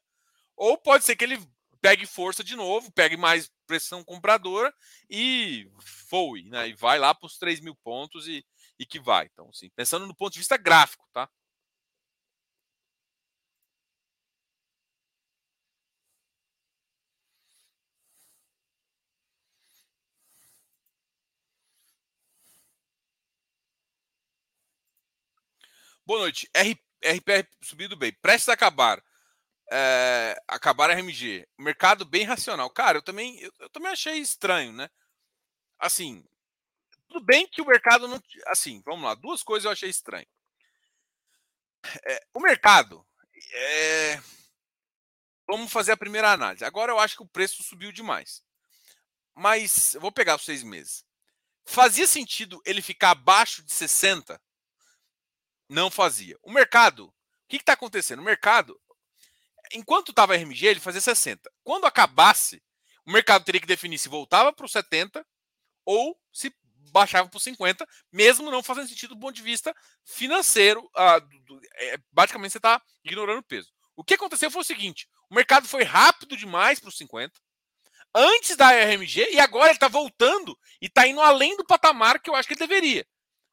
ou 0.60 0.76
pode 0.76 1.04
ser 1.06 1.16
que 1.16 1.24
ele 1.24 1.38
pegue 1.80 2.04
força 2.04 2.44
de 2.44 2.54
novo, 2.54 2.92
pegue 2.92 3.16
mais 3.16 3.50
pressão 3.66 4.04
compradora 4.04 4.72
e 5.08 5.66
voe, 6.10 6.44
né? 6.50 6.68
E 6.68 6.74
vai 6.74 6.98
lá 6.98 7.14
para 7.14 7.26
os 7.26 7.38
3 7.38 7.60
mil 7.60 7.74
pontos 7.76 8.28
e, 8.28 8.44
e 8.78 8.84
que 8.84 9.00
vai. 9.00 9.26
Então, 9.32 9.48
assim, 9.48 9.70
pensando 9.74 10.06
no 10.06 10.14
ponto 10.14 10.34
de 10.34 10.38
vista 10.40 10.58
gráfico, 10.58 11.08
tá? 11.14 11.26
Boa 26.04 26.20
noite. 26.20 26.48
RPR 26.54 27.48
subido 27.62 27.96
bem. 27.96 28.12
Prestes 28.20 28.48
a 28.48 28.52
acabar 28.54 29.02
é, 29.70 30.36
acabar 30.48 30.90
a 30.90 30.94
RMG. 30.94 31.46
Mercado 31.56 32.04
bem 32.04 32.24
racional. 32.24 32.68
Cara, 32.70 32.98
eu 32.98 33.02
também, 33.02 33.38
eu, 33.38 33.52
eu, 33.60 33.70
também 33.70 33.92
achei 33.92 34.18
estranho, 34.18 34.72
né? 34.72 34.90
Assim, 35.78 36.24
tudo 37.08 37.24
bem 37.24 37.46
que 37.46 37.62
o 37.62 37.66
mercado 37.66 38.08
não. 38.08 38.20
Assim, 38.48 38.82
vamos 38.84 39.04
lá, 39.04 39.14
duas 39.14 39.42
coisas 39.42 39.64
eu 39.64 39.70
achei 39.70 39.88
estranho. 39.88 40.26
É, 42.04 42.26
o 42.34 42.40
mercado. 42.40 43.06
É, 43.52 44.20
vamos 45.46 45.72
fazer 45.72 45.92
a 45.92 45.96
primeira 45.96 46.32
análise. 46.32 46.64
Agora 46.64 46.92
eu 46.92 46.98
acho 46.98 47.16
que 47.16 47.22
o 47.22 47.28
preço 47.28 47.62
subiu 47.62 47.92
demais. 47.92 48.42
Mas 49.34 49.94
eu 49.94 50.00
vou 50.00 50.12
pegar 50.12 50.36
os 50.36 50.44
seis 50.44 50.62
meses. 50.62 51.04
Fazia 51.64 52.06
sentido 52.06 52.60
ele 52.66 52.82
ficar 52.82 53.10
abaixo 53.10 53.62
de 53.64 53.72
60? 53.72 54.40
Não 55.68 55.90
fazia. 55.90 56.36
O 56.42 56.52
mercado. 56.52 57.06
O 57.06 57.14
que 57.48 57.56
está 57.56 57.72
acontecendo? 57.72 58.20
O 58.20 58.24
mercado 58.24 58.78
enquanto 59.72 60.10
estava 60.10 60.34
RMG, 60.34 60.66
ele 60.66 60.80
fazia 60.80 61.00
60. 61.00 61.50
Quando 61.62 61.86
acabasse, 61.86 62.62
o 63.06 63.12
mercado 63.12 63.44
teria 63.44 63.60
que 63.60 63.66
definir 63.66 63.98
se 63.98 64.08
voltava 64.08 64.52
para 64.52 64.66
os 64.66 64.72
70 64.72 65.24
ou 65.84 66.18
se 66.32 66.54
baixava 66.92 67.28
para 67.28 67.36
os 67.36 67.42
50, 67.42 67.86
mesmo 68.12 68.50
não 68.50 68.62
fazendo 68.62 68.88
sentido 68.88 69.14
do 69.14 69.20
ponto 69.20 69.34
de 69.34 69.42
vista 69.42 69.74
financeiro. 70.04 70.88
Ah, 70.96 71.20
é, 71.76 71.98
basicamente, 72.12 72.52
você 72.52 72.58
está 72.58 72.80
ignorando 73.04 73.38
o 73.38 73.44
peso. 73.44 73.70
O 73.96 74.04
que 74.04 74.14
aconteceu 74.14 74.50
foi 74.50 74.62
o 74.62 74.64
seguinte: 74.64 75.08
o 75.28 75.34
mercado 75.34 75.68
foi 75.68 75.82
rápido 75.84 76.36
demais 76.36 76.80
para 76.80 76.88
os 76.88 76.96
50, 76.96 77.40
antes 78.14 78.56
da 78.56 78.70
RMG, 78.70 79.30
e 79.32 79.40
agora 79.40 79.66
ele 79.66 79.74
está 79.74 79.88
voltando 79.88 80.58
e 80.80 80.86
está 80.86 81.06
indo 81.06 81.20
além 81.20 81.56
do 81.56 81.64
patamar 81.64 82.20
que 82.20 82.28
eu 82.28 82.34
acho 82.34 82.48
que 82.48 82.54
ele 82.54 82.66
deveria. 82.66 83.06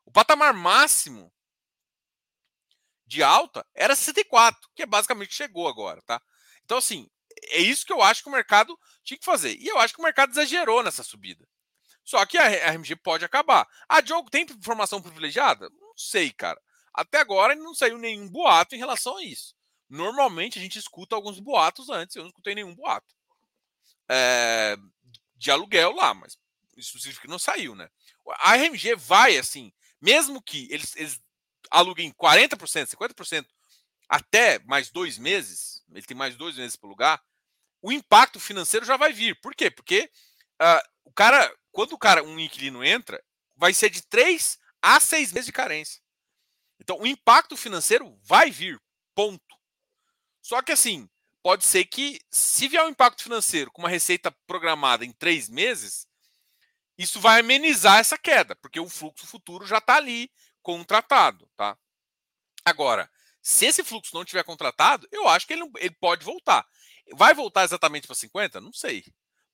O 0.06 0.12
patamar 0.12 0.54
máximo 0.54 1.32
de 3.08 3.24
alta 3.24 3.66
era 3.74 3.96
64, 3.96 4.70
que 4.76 4.84
é 4.84 4.86
basicamente 4.86 5.34
chegou 5.34 5.68
agora, 5.68 6.02
tá? 6.04 6.22
Então, 6.66 6.78
assim, 6.78 7.10
é 7.44 7.60
isso 7.60 7.86
que 7.86 7.94
eu 7.94 8.02
acho 8.02 8.22
que 8.22 8.30
o 8.30 8.32
mercado 8.32 8.78
tinha 9.04 9.18
que 9.18 9.26
fazer. 9.26 9.56
E 9.56 9.68
eu 9.68 9.80
acho 9.80 9.94
que 9.94 10.00
o 10.00 10.04
mercado 10.04 10.32
exagerou 10.32 10.84
nessa 10.84 11.04
subida. 11.04 11.48
Só 12.04 12.26
que 12.26 12.38
a 12.38 12.72
RMG 12.72 12.96
pode 12.98 13.26
acabar. 13.26 13.68
A 13.88 14.02
Diogo 14.02 14.30
tem 14.30 14.44
informação 14.44 15.02
privilegiada? 15.02 15.70
Não 15.70 15.94
sei, 15.96 16.32
cara. 16.32 16.62
Até 16.94 17.20
agora 17.20 17.56
não 17.56 17.74
saiu 17.74 17.98
nenhum 17.98 18.30
boato 18.30 18.76
em 18.76 18.78
relação 18.78 19.18
a 19.18 19.24
isso. 19.24 19.56
Normalmente 19.90 20.60
a 20.60 20.62
gente 20.62 20.78
escuta 20.78 21.16
alguns 21.16 21.40
boatos 21.40 21.90
antes, 21.90 22.16
eu 22.16 22.24
não 22.24 22.30
escutei 22.30 22.56
nenhum 22.56 22.76
boato. 22.76 23.16
É, 24.10 24.78
de 25.36 25.52
aluguel 25.52 25.92
lá, 25.92 26.14
mas 26.14 26.38
isso 26.76 26.98
significa 26.98 27.28
que 27.28 27.32
não 27.32 27.40
saiu, 27.40 27.76
né? 27.76 27.90
A 28.40 28.56
RMG 28.56 28.96
vai 28.96 29.38
assim, 29.38 29.72
mesmo 30.02 30.42
que 30.42 30.68
eles, 30.72 30.96
eles 30.96 31.22
aluguem 31.70 32.12
40%, 32.12 32.88
50% 32.88 33.46
até 34.10 34.60
mais 34.60 34.90
dois 34.90 35.18
meses, 35.18 35.84
ele 35.92 36.06
tem 36.06 36.16
mais 36.16 36.36
dois 36.36 36.56
meses 36.56 36.76
para 36.76 36.88
alugar, 36.88 37.24
o 37.82 37.92
impacto 37.92 38.40
financeiro 38.40 38.86
já 38.86 38.98
vai 38.98 39.12
vir. 39.12 39.40
Por 39.42 39.54
quê? 39.54 39.70
Porque 39.70 40.10
uh, 40.62 40.90
o 41.04 41.12
cara, 41.12 41.54
quando 41.72 41.94
o 41.94 41.98
cara, 41.98 42.24
um 42.24 42.40
inquilino 42.40 42.84
entra, 42.84 43.22
vai 43.56 43.74
ser 43.74 43.90
de 43.90 44.02
três 44.02 44.58
a 44.82 45.00
seis 45.00 45.32
meses 45.32 45.46
de 45.46 45.52
carência. 45.52 46.02
Então, 46.80 47.00
o 47.00 47.08
impacto 47.08 47.58
financeiro 47.58 48.18
vai 48.24 48.50
vir, 48.50 48.80
ponto. 49.14 49.44
Só 50.42 50.62
que 50.62 50.72
assim, 50.72 51.10
pode 51.44 51.66
ser 51.66 51.86
que, 51.86 52.22
se 52.32 52.68
vier 52.68 52.84
um 52.84 52.90
impacto 52.90 53.24
financeiro 53.24 53.72
com 53.72 53.82
uma 53.82 53.90
receita 53.90 54.32
programada 54.46 55.04
em 55.04 55.12
três 55.12 55.50
meses, 55.50 56.08
isso 56.98 57.20
vai 57.20 57.42
amenizar 57.42 58.00
essa 58.00 58.18
queda, 58.18 58.56
porque 58.56 58.80
o 58.80 58.90
fluxo 58.90 59.28
futuro 59.28 59.66
já 59.66 59.78
está 59.78 59.98
ali 59.98 60.32
contratado, 60.68 61.50
tá? 61.56 61.78
Agora, 62.66 63.10
se 63.42 63.66
esse 63.68 63.86
fluxo 63.86 64.14
não 64.14 64.26
tiver 64.26 64.44
contratado, 64.44 65.08
eu 65.14 65.26
acho 65.30 65.48
que 65.48 65.54
ele, 65.54 65.64
ele 65.78 65.96
pode 65.96 66.26
voltar. 66.26 66.68
Vai 67.14 67.34
voltar 67.34 67.64
exatamente 67.64 68.06
para 68.06 68.18
50? 68.18 68.60
Não 68.60 68.74
sei. 68.74 69.06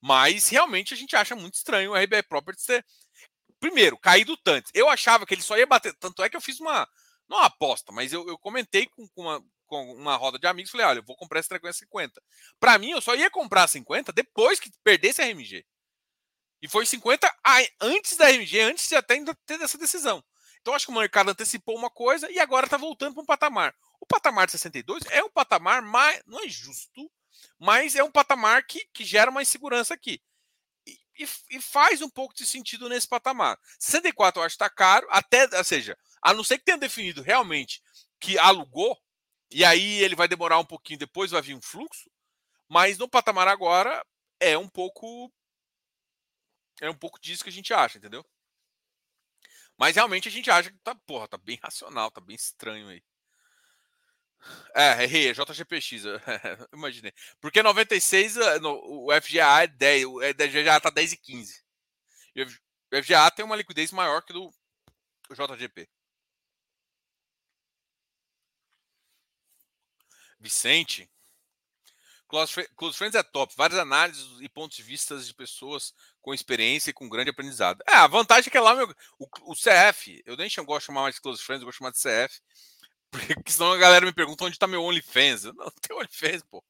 Mas 0.02 0.50
realmente 0.50 0.92
a 0.92 0.98
gente 0.98 1.16
acha 1.16 1.36
muito 1.36 1.54
estranho 1.54 1.92
o 1.92 1.96
RBI 1.96 2.24
Properties 2.24 2.66
ter. 2.66 2.84
Primeiro, 3.60 3.96
caído 3.96 4.36
tanto. 4.38 4.72
Eu 4.74 4.90
achava 4.90 5.24
que 5.24 5.36
ele 5.36 5.44
só 5.44 5.56
ia 5.56 5.68
bater. 5.68 5.94
Tanto 6.00 6.24
é 6.24 6.30
que 6.32 6.36
eu 6.36 6.42
fiz 6.42 6.60
uma. 6.60 6.90
Não 7.30 7.38
uma 7.38 7.46
aposta, 7.46 7.92
mas 7.92 8.12
eu, 8.12 8.28
eu 8.28 8.38
comentei 8.40 8.88
com, 8.88 9.08
com, 9.10 9.22
uma, 9.22 9.44
com 9.68 9.94
uma 9.94 10.16
roda 10.16 10.40
de 10.40 10.48
amigos. 10.48 10.72
Falei: 10.72 10.88
olha, 10.88 11.00
eu 11.00 11.06
vou 11.06 11.16
comprar 11.16 11.40
esse 11.40 11.48
treco 11.48 11.72
50. 11.72 12.20
Para 12.60 12.80
mim, 12.80 12.90
eu 12.90 13.02
só 13.02 13.14
ia 13.14 13.30
comprar 13.30 13.68
50 13.68 14.12
depois 14.12 14.60
que 14.60 14.72
perdesse 14.84 15.22
a 15.22 15.26
RMG. 15.26 15.64
E 16.64 16.68
foi 16.68 16.88
50 16.88 17.32
antes 17.80 18.18
da 18.18 18.30
RMG, 18.30 18.62
antes 18.62 18.90
de 18.90 18.96
até 18.96 19.24
ter 19.46 19.62
essa 19.62 19.78
decisão. 19.78 20.24
Então 20.64 20.74
acho 20.74 20.86
que 20.86 20.94
o 20.94 20.96
mercado 20.96 21.30
antecipou 21.30 21.78
uma 21.78 21.90
coisa 21.90 22.32
e 22.32 22.40
agora 22.40 22.66
está 22.66 22.78
voltando 22.78 23.16
para 23.16 23.24
um 23.24 23.26
patamar. 23.26 23.76
O 24.00 24.06
patamar 24.06 24.46
de 24.46 24.54
62 24.54 25.04
é 25.10 25.22
um 25.22 25.30
patamar 25.30 25.82
mais. 25.82 26.24
não 26.26 26.42
é 26.42 26.48
justo, 26.48 27.12
mas 27.60 27.98
é 27.98 28.04
um 28.04 28.10
patamar 28.12 28.66
que, 28.66 28.88
que 28.94 29.04
gera 29.04 29.30
uma 29.30 29.42
insegurança 29.42 29.94
aqui. 29.94 30.22
E, 30.88 30.98
e, 31.20 31.28
e 31.52 31.62
faz 31.62 32.02
um 32.02 32.10
pouco 32.10 32.34
de 32.34 32.46
sentido 32.46 32.88
nesse 32.88 33.06
patamar. 33.06 33.60
64 33.78 34.40
eu 34.40 34.46
acho 34.46 34.58
que 34.58 34.64
está 34.64 34.74
caro, 34.74 35.06
até, 35.12 35.50
ou 35.58 35.64
seja, 35.66 35.98
a 36.22 36.34
não 36.34 36.46
ser 36.46 36.58
que 36.58 36.64
tenha 36.64 36.78
definido 36.78 37.22
realmente 37.22 37.82
que 38.18 38.40
alugou, 38.40 38.98
e 39.52 39.66
aí 39.66 40.02
ele 40.02 40.16
vai 40.16 40.30
demorar 40.30 40.60
um 40.60 40.66
pouquinho, 40.66 41.00
depois 41.00 41.32
vai 41.32 41.42
vir 41.42 41.56
um 41.56 41.62
fluxo, 41.62 42.10
mas 42.70 42.98
no 42.98 43.10
patamar 43.10 43.50
agora 43.50 44.02
é 44.40 44.58
um 44.58 44.70
pouco. 44.70 45.30
É 46.82 46.90
um 46.90 46.96
pouco 46.96 47.20
disso 47.20 47.44
que 47.44 47.50
a 47.50 47.54
gente 47.54 47.74
acha, 47.74 47.98
entendeu? 47.98 48.26
Mas 49.84 49.98
realmente 49.98 50.30
a 50.30 50.32
gente 50.32 50.50
acha 50.50 50.72
que 50.72 50.78
tá, 50.80 50.96
porra, 50.96 51.28
tá 51.28 51.38
bem 51.38 51.60
racional, 51.62 52.10
tá 52.10 52.22
bem 52.22 52.38
estranho 52.38 52.88
aí. 52.88 53.04
É, 54.74 55.04
errei, 55.04 55.28
é 55.30 55.34
JGPX, 55.34 56.04
imaginei. 56.74 57.14
Porque 57.42 57.62
96, 57.62 58.38
eh, 58.38 58.60
no, 58.60 58.80
o 58.82 59.12
FGA 59.22 59.64
é 59.64 59.68
10, 59.68 60.06
o 60.06 60.22
FGA 60.22 60.80
tá 60.80 60.90
10 60.90 61.12
e 61.12 61.18
15. 61.18 61.66
E 62.34 62.44
o 62.44 62.48
FGA 63.04 63.30
tem 63.32 63.44
uma 63.44 63.58
liquidez 63.58 63.92
maior 63.92 64.22
que 64.24 64.32
do 64.32 64.54
JGP. 65.32 65.90
Vicente, 70.40 71.12
Close, 72.76 72.98
Friends 72.98 73.14
é 73.16 73.22
top. 73.22 73.54
Várias 73.56 73.80
análises 73.80 74.28
e 74.42 74.50
pontos 74.50 74.76
de 74.76 74.82
vista 74.82 75.16
de 75.18 75.34
pessoas 75.34 75.94
com 76.20 76.34
experiência 76.34 76.90
e 76.90 76.94
com 76.94 77.08
grande 77.08 77.30
aprendizado. 77.30 77.84
É, 77.88 77.94
a 77.94 78.08
vantagem 78.08 78.48
é 78.48 78.52
que 78.52 78.58
é 78.58 78.62
lá, 78.62 78.74
meu, 78.74 78.88
o, 79.20 79.28
o 79.52 79.54
CF, 79.54 80.24
eu 80.26 80.36
nem 80.36 80.50
gosto 80.66 80.80
de 80.80 80.86
chamar 80.88 81.02
mais 81.04 81.16
de 81.16 81.22
Close 81.22 81.44
Friends, 81.44 81.62
eu 81.62 81.68
gosto 81.68 81.78
de 81.78 81.80
chamar 81.80 81.92
de 81.92 82.28
CF. 82.28 82.42
Porque 83.44 83.52
senão 83.52 83.72
a 83.72 83.78
galera 83.78 84.06
me 84.06 84.12
pergunta 84.12 84.46
onde 84.46 84.56
está 84.56 84.66
meu 84.66 84.84
OnlyFans. 84.84 85.44
Não, 85.44 85.54
não 85.54 85.72
tem 85.80 85.96
OnlyFans, 85.96 86.44
pô. 86.50 86.64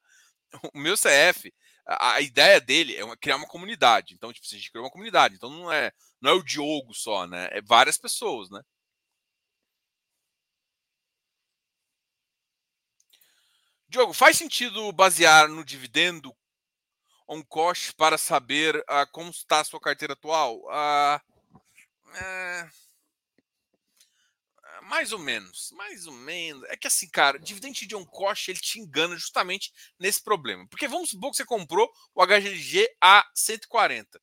O 0.74 0.78
meu 0.78 0.96
CF, 0.96 1.52
a, 1.86 2.14
a 2.14 2.22
ideia 2.22 2.62
dele 2.62 2.96
é 2.96 3.04
uma, 3.04 3.18
criar 3.18 3.38
uma 3.38 3.48
comunidade. 3.48 4.14
Então, 4.14 4.32
tipo, 4.32 4.46
a 4.46 4.56
gente 4.56 4.70
criou 4.70 4.86
uma 4.86 4.92
comunidade. 4.92 5.36
Então 5.36 5.50
não 5.50 5.72
é, 5.72 5.92
não 6.22 6.32
é 6.32 6.34
o 6.34 6.44
Diogo 6.44 6.94
só, 6.94 7.26
né? 7.26 7.48
É 7.52 7.62
várias 7.62 7.98
pessoas, 7.98 8.50
né? 8.52 8.62
Diogo, 13.94 14.12
faz 14.12 14.36
sentido 14.36 14.92
basear 14.92 15.48
no 15.48 15.64
dividendo 15.64 16.36
on 17.28 17.44
cost 17.44 17.94
para 17.94 18.18
saber 18.18 18.76
uh, 18.76 19.06
como 19.12 19.30
está 19.30 19.60
a 19.60 19.64
sua 19.64 19.80
carteira 19.80 20.14
atual? 20.14 20.58
Uh. 20.64 21.22
Mais 24.82 25.12
ou 25.12 25.20
menos, 25.20 25.70
mais 25.74 26.08
ou 26.08 26.14
menos. 26.14 26.64
É 26.70 26.76
que 26.76 26.88
assim, 26.88 27.08
cara, 27.08 27.38
dividend 27.38 27.86
de 27.86 27.96
on 27.96 28.04
cost 28.04 28.50
ele 28.50 28.60
te 28.60 28.80
engana 28.80 29.16
justamente 29.16 29.72
nesse 30.00 30.24
problema. 30.24 30.68
Porque 30.70 30.88
vamos 30.88 31.12
supor 31.12 31.30
que 31.30 31.38
você 31.38 31.46
comprou 31.46 31.88
o 32.16 32.26
HGLG 32.26 32.90
a 33.00 33.24
140. 33.36 34.20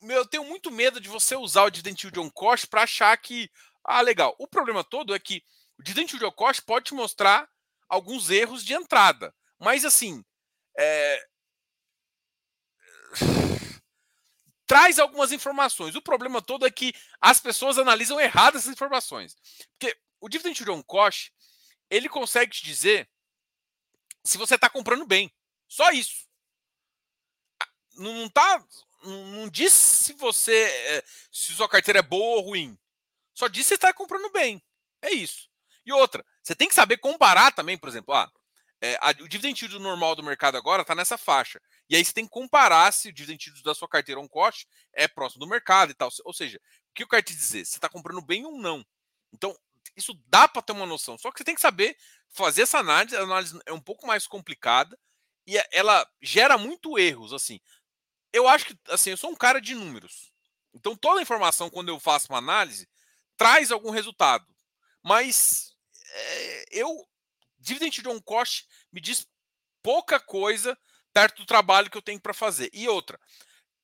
Meu, 0.00 0.16
eu 0.16 0.26
tenho 0.26 0.44
muito 0.44 0.70
medo 0.70 0.98
de 0.98 1.08
você 1.10 1.36
usar 1.36 1.64
o 1.64 1.70
dividend 1.70 2.10
de 2.10 2.18
on 2.18 2.30
cost 2.30 2.66
para 2.66 2.84
achar 2.84 3.14
que, 3.18 3.50
ah, 3.84 4.00
legal. 4.00 4.34
O 4.38 4.48
problema 4.48 4.82
todo 4.82 5.14
é 5.14 5.18
que 5.18 5.44
o 5.78 5.82
dividend 5.82 6.16
de 6.18 6.24
on 6.24 6.32
cost 6.32 6.62
pode 6.62 6.86
te 6.86 6.94
mostrar 6.94 7.46
alguns 7.90 8.30
erros 8.30 8.64
de 8.64 8.72
entrada. 8.72 9.34
Mas 9.58 9.84
assim, 9.84 10.24
é... 10.78 11.28
traz 14.66 14.98
algumas 15.00 15.32
informações. 15.32 15.96
O 15.96 16.02
problema 16.02 16.40
todo 16.40 16.64
é 16.64 16.70
que 16.70 16.94
as 17.20 17.40
pessoas 17.40 17.76
analisam 17.76 18.20
errado 18.20 18.56
essas 18.56 18.72
informações. 18.72 19.36
Porque 19.72 19.98
o 20.20 20.28
dividend 20.28 20.70
on 20.70 20.82
cost, 20.82 21.32
ele 21.90 22.08
consegue 22.08 22.52
te 22.52 22.64
dizer 22.64 23.10
se 24.24 24.38
você 24.38 24.54
está 24.54 24.70
comprando 24.70 25.04
bem. 25.06 25.34
Só 25.68 25.90
isso. 25.90 26.28
Não 27.94 28.28
tá, 28.30 28.64
não 29.02 29.48
diz 29.48 29.72
se 29.72 30.12
você 30.12 30.54
é, 30.54 31.04
se 31.32 31.52
sua 31.52 31.68
carteira 31.68 31.98
é 31.98 32.02
boa 32.02 32.36
ou 32.38 32.42
ruim. 32.42 32.78
Só 33.34 33.48
diz 33.48 33.66
se 33.66 33.74
está 33.74 33.92
comprando 33.92 34.30
bem. 34.30 34.62
É 35.02 35.10
isso. 35.10 35.50
E 35.84 35.92
outra, 35.92 36.24
você 36.42 36.54
tem 36.54 36.68
que 36.68 36.74
saber 36.74 36.98
comparar 36.98 37.52
também, 37.52 37.76
por 37.76 37.88
exemplo, 37.88 38.14
ah, 38.14 38.30
é, 38.80 38.96
a, 39.00 39.10
o 39.10 39.28
dividend 39.28 39.62
yield 39.62 39.78
normal 39.78 40.16
do 40.16 40.22
mercado 40.22 40.56
agora 40.56 40.82
está 40.82 40.94
nessa 40.94 41.18
faixa. 41.18 41.60
E 41.88 41.94
aí 41.94 42.04
você 42.04 42.12
tem 42.12 42.24
que 42.24 42.30
comparar 42.30 42.90
se 42.92 43.08
o 43.08 43.12
dividend 43.12 43.44
yield 43.46 43.62
da 43.62 43.74
sua 43.74 43.88
carteira 43.88 44.20
on 44.20 44.28
cost 44.28 44.66
é 44.94 45.06
próximo 45.06 45.40
do 45.40 45.50
mercado 45.50 45.90
e 45.90 45.94
tal. 45.94 46.08
Ou 46.24 46.32
seja, 46.32 46.58
o 46.90 46.94
que 46.94 47.02
eu 47.02 47.08
quero 47.08 47.22
te 47.22 47.34
dizer? 47.34 47.64
Você 47.64 47.76
está 47.76 47.88
comprando 47.88 48.22
bem 48.22 48.46
ou 48.46 48.58
não. 48.58 48.84
Então, 49.32 49.54
isso 49.96 50.18
dá 50.26 50.48
para 50.48 50.62
ter 50.62 50.72
uma 50.72 50.86
noção. 50.86 51.18
Só 51.18 51.30
que 51.30 51.38
você 51.38 51.44
tem 51.44 51.54
que 51.54 51.60
saber 51.60 51.96
fazer 52.30 52.62
essa 52.62 52.78
análise. 52.78 53.16
A 53.16 53.20
análise 53.20 53.58
é 53.66 53.72
um 53.72 53.80
pouco 53.80 54.06
mais 54.06 54.26
complicada 54.26 54.98
e 55.46 55.60
ela 55.72 56.06
gera 56.22 56.56
muito 56.56 56.98
erros. 56.98 57.34
Assim, 57.34 57.60
eu 58.32 58.48
acho 58.48 58.64
que 58.64 58.78
assim, 58.88 59.10
eu 59.10 59.16
sou 59.16 59.30
um 59.30 59.36
cara 59.36 59.60
de 59.60 59.74
números. 59.74 60.32
Então, 60.72 60.96
toda 60.96 61.20
informação, 61.20 61.68
quando 61.68 61.88
eu 61.88 62.00
faço 62.00 62.28
uma 62.30 62.38
análise, 62.38 62.88
traz 63.36 63.70
algum 63.70 63.90
resultado. 63.90 64.46
Mas 65.02 65.69
é, 65.69 65.69
eu 66.70 67.06
dividend 67.58 68.08
on 68.08 68.20
cost 68.20 68.66
me 68.92 69.00
diz 69.00 69.26
pouca 69.82 70.18
coisa 70.18 70.76
perto 71.12 71.42
do 71.42 71.46
trabalho 71.46 71.90
que 71.90 71.96
eu 71.96 72.02
tenho 72.02 72.20
para 72.20 72.34
fazer. 72.34 72.70
E 72.72 72.88
outra, 72.88 73.18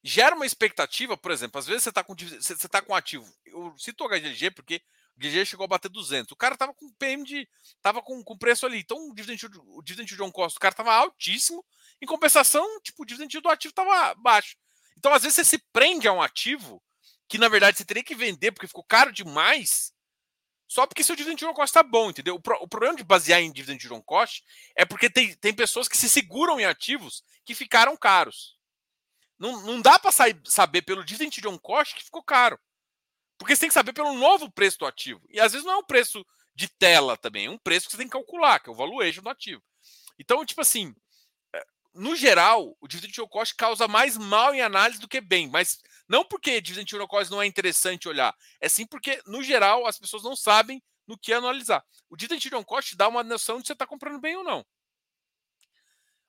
gera 0.03 0.37
uma 0.37 0.47
expectativa, 0.47 1.17
por 1.17 1.31
exemplo, 1.31 1.59
às 1.59 1.67
vezes 1.67 1.83
você 1.83 1.89
está 1.89 2.03
com 2.03 2.15
você 2.15 2.53
está 2.53 2.81
com 2.81 2.95
ativo. 2.95 3.27
Eu 3.45 3.75
cito 3.79 4.05
o 4.05 4.09
HGLG 4.09 4.51
porque 4.53 4.83
o 5.17 5.21
HGLG 5.21 5.47
chegou 5.47 5.65
a 5.65 5.69
bater 5.69 5.89
200. 5.89 6.33
O 6.33 6.37
cara 6.37 6.55
estava 6.55 6.73
com 6.73 6.93
PM 6.93 7.25
de 7.25 7.49
tava 7.83 8.03
com, 8.03 8.23
com 8.23 8.39
preço 8.39 8.67
ali. 8.67 8.79
Então 8.79 9.11
o 9.11 9.15
dividend 9.15 9.47
o 9.69 9.83
dividend 9.83 10.23
on 10.23 10.31
cost 10.31 10.57
do 10.57 10.61
cara 10.61 10.73
estava 10.73 10.95
altíssimo. 10.95 11.65
Em 12.01 12.07
compensação, 12.07 12.65
tipo, 12.83 13.03
o 13.03 13.07
dividend 13.07 13.41
do 13.41 13.49
ativo 13.49 13.73
estava 13.73 14.15
baixo. 14.15 14.57
Então 14.97 15.13
às 15.13 15.23
vezes 15.23 15.37
você 15.37 15.45
se 15.45 15.59
prende 15.73 16.07
a 16.07 16.13
um 16.13 16.23
ativo 16.23 16.83
que 17.29 17.39
na 17.39 17.49
verdade 17.49 17.77
você 17.77 17.85
teria 17.85 18.05
que 18.05 18.15
vender 18.15 18.53
porque 18.53 18.69
ficou 18.69 18.85
caro 18.85 19.13
demais 19.13 19.93
só 20.69 20.87
porque 20.87 21.05
seu 21.05 21.15
dividend 21.15 21.41
yield 21.41 21.53
on 21.53 21.55
cost 21.55 21.71
está 21.71 21.83
bom, 21.83 22.11
entendeu? 22.11 22.35
O, 22.35 22.41
pro, 22.41 22.57
o, 22.61 22.69
problema 22.69 22.97
de 22.97 23.05
basear 23.05 23.41
em 23.41 23.53
dividend 23.53 23.83
yield 23.85 23.95
on 23.95 24.03
cost 24.03 24.43
é 24.75 24.85
porque 24.85 25.09
tem, 25.09 25.35
tem 25.35 25.55
pessoas 25.55 25.87
que 25.87 25.97
se 25.97 26.09
seguram 26.09 26.59
em 26.59 26.65
ativos 26.65 27.23
que 27.45 27.55
ficaram 27.55 27.97
caros. 27.97 28.57
Não, 29.39 29.63
não 29.63 29.81
dá 29.81 29.99
para 29.99 30.11
saber 30.45 30.83
pelo 30.83 31.05
dividend 31.05 31.37
yield 31.37 31.49
on 31.49 31.59
cost 31.59 31.95
que 31.95 32.05
ficou 32.05 32.23
caro. 32.23 32.59
Porque 33.39 33.55
você 33.55 33.61
tem 33.61 33.69
que 33.69 33.75
saber 33.75 33.93
pelo 33.93 34.15
novo 34.15 34.51
preço 34.51 34.79
do 34.79 34.87
ativo. 34.87 35.23
E 35.29 35.39
às 35.39 35.53
vezes 35.53 35.67
não 35.67 35.75
é 35.75 35.77
um 35.77 35.85
preço 35.85 36.25
de 36.55 36.69
tela 36.69 37.17
também, 37.17 37.47
é 37.47 37.51
um 37.51 37.59
preço 37.59 37.87
que 37.87 37.93
você 37.93 37.99
tem 37.99 38.07
que 38.07 38.13
calcular, 38.13 38.59
que 38.59 38.69
é 38.69 38.73
o 38.73 38.77
valuation 38.77 39.23
do 39.23 39.29
ativo. 39.29 39.63
Então, 40.19 40.45
tipo 40.45 40.63
assim, 40.63 40.95
no 41.95 42.17
geral, 42.17 42.77
o 42.81 42.89
dividend 42.89 43.15
yield 43.19 43.31
cost 43.31 43.55
causa 43.55 43.87
mais 43.87 44.17
mal 44.17 44.55
em 44.55 44.63
análise 44.63 45.01
do 45.01 45.09
que 45.09 45.21
bem, 45.21 45.49
mas 45.49 45.79
não 46.09 46.25
porque 46.25 46.61
dividend 46.61 46.93
yield 46.95 47.09
cost 47.09 47.31
não 47.31 47.43
é 47.43 47.47
interessante 47.47 48.09
olhar, 48.09 48.35
é 48.61 48.69
sim 48.69 48.87
porque, 48.87 49.21
no 49.27 49.43
geral, 49.43 49.87
as 49.87 49.99
pessoas 49.99 50.23
não 50.23 50.37
sabem 50.37 50.83
no 51.07 51.19
que 51.19 51.33
analisar. 51.33 51.85
O 52.09 52.17
dividend 52.17 52.47
yield 52.47 52.65
cost 52.67 52.97
dá 52.97 53.09
uma 53.09 53.23
noção 53.23 53.57
de 53.57 53.63
se 53.63 53.67
você 53.69 53.73
está 53.73 53.87
comprando 53.87 54.21
bem 54.21 54.37
ou 54.37 54.45
não. 54.45 54.65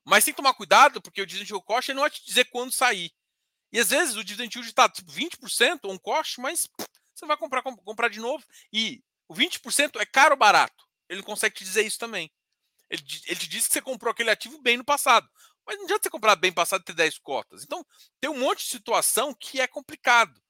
Mas 0.04 0.24
tem 0.24 0.34
que 0.34 0.38
tomar 0.38 0.54
cuidado, 0.54 1.02
porque 1.02 1.22
o 1.22 1.26
dividend 1.26 1.52
yield 1.52 1.66
cost 1.66 1.94
não 1.94 2.02
vai 2.02 2.10
te 2.10 2.26
dizer 2.26 2.46
quando 2.46 2.72
sair. 2.72 3.12
E 3.72 3.80
às 3.80 3.90
vezes 3.90 4.16
o 4.16 4.24
dividend 4.24 4.56
yield 4.56 4.70
está 4.70 4.88
tipo 4.88 5.12
20% 5.12 5.80
ou 5.84 5.92
um 5.92 5.98
cost, 5.98 6.40
mas 6.40 6.68
você 7.14 7.26
vai 7.26 7.36
comprar, 7.36 7.62
comprar 7.62 8.10
de 8.10 8.20
novo. 8.20 8.44
E 8.72 9.04
o 9.28 9.36
20% 9.36 10.00
é 10.00 10.06
caro 10.06 10.32
ou 10.32 10.38
barato. 10.38 10.86
Ele 11.10 11.20
não 11.20 11.26
consegue 11.26 11.56
te 11.56 11.64
dizer 11.64 11.86
isso 11.86 12.00
também. 12.00 12.32
Ele, 12.90 13.04
ele 13.26 13.40
te 13.40 13.48
disse 13.48 13.68
que 13.68 13.74
você 13.74 13.82
comprou 13.82 14.12
aquele 14.12 14.30
ativo 14.30 14.62
bem 14.62 14.78
no 14.78 14.86
passado. 14.86 15.30
Mas 15.68 15.78
não 15.78 15.84
adianta 15.84 16.04
você 16.04 16.10
comprar 16.10 16.38
bem 16.38 16.52
passado 16.52 16.82
e 16.82 16.86
ter 16.86 16.94
10 16.94 17.20
cotas. 17.20 17.62
Então, 17.64 17.86
tem 18.22 18.30
um 18.30 18.40
monte 18.40 18.60
de 18.60 18.72
situação 18.72 19.34
que 19.34 19.60
é 19.60 19.68
complicado. 19.68 20.42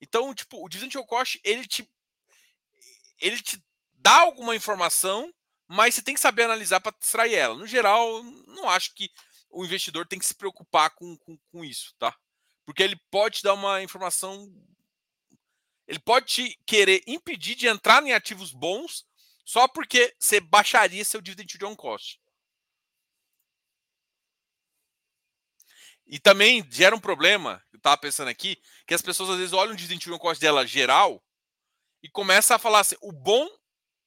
Então, 0.00 0.34
tipo, 0.34 0.64
o 0.64 0.68
dividend 0.68 0.96
yield 0.96 1.06
cost, 1.06 1.38
ele 1.44 1.66
te, 1.66 1.86
ele 3.20 3.40
te 3.40 3.62
dá 3.92 4.20
alguma 4.20 4.56
informação, 4.56 5.32
mas 5.68 5.94
você 5.94 6.02
tem 6.02 6.14
que 6.14 6.20
saber 6.20 6.44
analisar 6.44 6.80
para 6.80 6.96
extrair 6.98 7.34
ela. 7.34 7.54
No 7.54 7.66
geral, 7.66 8.22
não 8.46 8.68
acho 8.68 8.94
que 8.94 9.10
o 9.50 9.64
investidor 9.64 10.06
tem 10.06 10.18
que 10.18 10.26
se 10.26 10.34
preocupar 10.34 10.90
com, 10.94 11.16
com, 11.18 11.38
com 11.50 11.62
isso, 11.62 11.94
tá? 11.98 12.16
Porque 12.64 12.82
ele 12.82 12.96
pode 13.10 13.38
te 13.38 13.42
dar 13.42 13.54
uma 13.54 13.82
informação. 13.82 14.50
Ele 15.86 15.98
pode 15.98 16.26
te 16.26 16.58
querer 16.64 17.02
impedir 17.06 17.54
de 17.54 17.66
entrar 17.66 18.02
em 18.02 18.14
ativos 18.14 18.52
bons 18.52 19.04
só 19.44 19.68
porque 19.68 20.14
você 20.18 20.40
baixaria 20.40 21.04
seu 21.04 21.20
dividend 21.20 21.52
yield 21.52 21.64
on 21.66 21.76
cost. 21.76 22.21
E 26.12 26.20
também 26.20 26.62
gera 26.70 26.94
um 26.94 27.00
problema, 27.00 27.64
eu 27.72 27.78
estava 27.78 27.96
pensando 27.96 28.28
aqui, 28.28 28.62
que 28.86 28.92
as 28.92 29.00
pessoas 29.00 29.30
às 29.30 29.38
vezes 29.38 29.54
olham 29.54 29.74
o 29.74 30.14
on 30.14 30.18
cost 30.18 30.38
dela 30.38 30.66
geral 30.66 31.24
e 32.02 32.08
começa 32.10 32.54
a 32.54 32.58
falar 32.58 32.80
assim, 32.80 32.96
o 33.00 33.10
bom 33.10 33.48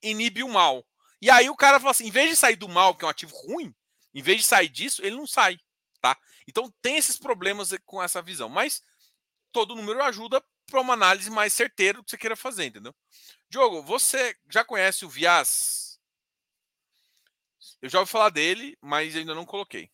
inibe 0.03 0.43
o 0.43 0.47
mal. 0.47 0.85
E 1.19 1.31
aí 1.31 1.49
o 1.49 1.55
cara 1.55 1.79
fala 1.79 1.89
assim, 1.89 2.05
em 2.05 2.11
vez 2.11 2.29
de 2.29 2.35
sair 2.35 2.57
do 2.57 2.69
mal, 2.69 2.93
que 2.93 3.03
é 3.03 3.07
um 3.07 3.09
ativo 3.09 3.35
ruim, 3.35 3.73
em 4.13 4.21
vez 4.21 4.41
de 4.41 4.45
sair 4.45 4.69
disso, 4.69 5.03
ele 5.03 5.15
não 5.15 5.25
sai, 5.25 5.57
tá? 5.99 6.15
Então 6.47 6.71
tem 6.79 6.95
esses 6.95 7.17
problemas 7.17 7.71
com 7.85 8.03
essa 8.03 8.21
visão, 8.21 8.49
mas 8.49 8.83
todo 9.51 9.73
número 9.73 10.03
ajuda 10.03 10.39
para 10.67 10.81
uma 10.81 10.93
análise 10.93 11.31
mais 11.31 11.53
certeira 11.53 11.97
do 11.97 12.03
que 12.03 12.11
você 12.11 12.19
queira 12.19 12.35
fazer, 12.35 12.65
entendeu? 12.65 12.93
Diogo, 13.49 13.81
você 13.81 14.37
já 14.47 14.63
conhece 14.63 15.05
o 15.05 15.09
Vias? 15.09 15.99
Eu 17.81 17.89
já 17.89 17.99
ouvi 17.99 18.11
falar 18.11 18.29
dele, 18.29 18.77
mas 18.79 19.15
ainda 19.15 19.33
não 19.33 19.43
coloquei. 19.43 19.89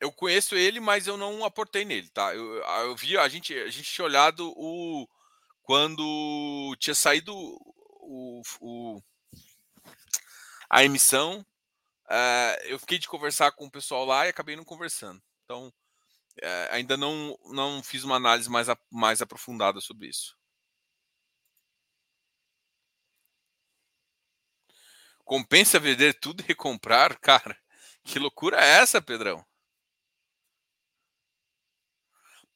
Eu 0.00 0.10
conheço 0.12 0.56
ele, 0.56 0.80
mas 0.80 1.06
eu 1.06 1.16
não 1.16 1.44
aportei 1.44 1.84
nele, 1.84 2.08
tá? 2.10 2.34
Eu, 2.34 2.56
eu 2.64 2.96
vi 2.96 3.18
a 3.18 3.28
gente 3.28 3.54
a 3.54 3.68
gente 3.68 3.92
tinha 3.92 4.04
olhado 4.04 4.52
o 4.56 5.06
quando 5.62 6.74
tinha 6.78 6.94
saído 6.94 7.34
o, 7.36 8.42
o 8.60 9.02
a 10.70 10.84
emissão, 10.84 11.44
uh, 12.06 12.62
eu 12.64 12.78
fiquei 12.78 12.98
de 12.98 13.08
conversar 13.08 13.52
com 13.52 13.66
o 13.66 13.70
pessoal 13.70 14.04
lá 14.04 14.26
e 14.26 14.30
acabei 14.30 14.56
não 14.56 14.64
conversando. 14.64 15.20
Então, 15.44 15.68
uh, 15.68 16.68
ainda 16.70 16.96
não, 16.96 17.36
não 17.46 17.82
fiz 17.82 18.04
uma 18.04 18.16
análise 18.16 18.48
mais, 18.48 18.68
mais 18.90 19.22
aprofundada 19.22 19.80
sobre 19.80 20.08
isso. 20.08 20.36
Compensa 25.24 25.78
vender 25.78 26.14
tudo 26.20 26.42
e 26.42 26.46
recomprar? 26.48 27.18
Cara, 27.20 27.56
que 28.04 28.18
loucura 28.18 28.58
é 28.60 28.80
essa, 28.80 29.02
Pedrão? 29.02 29.44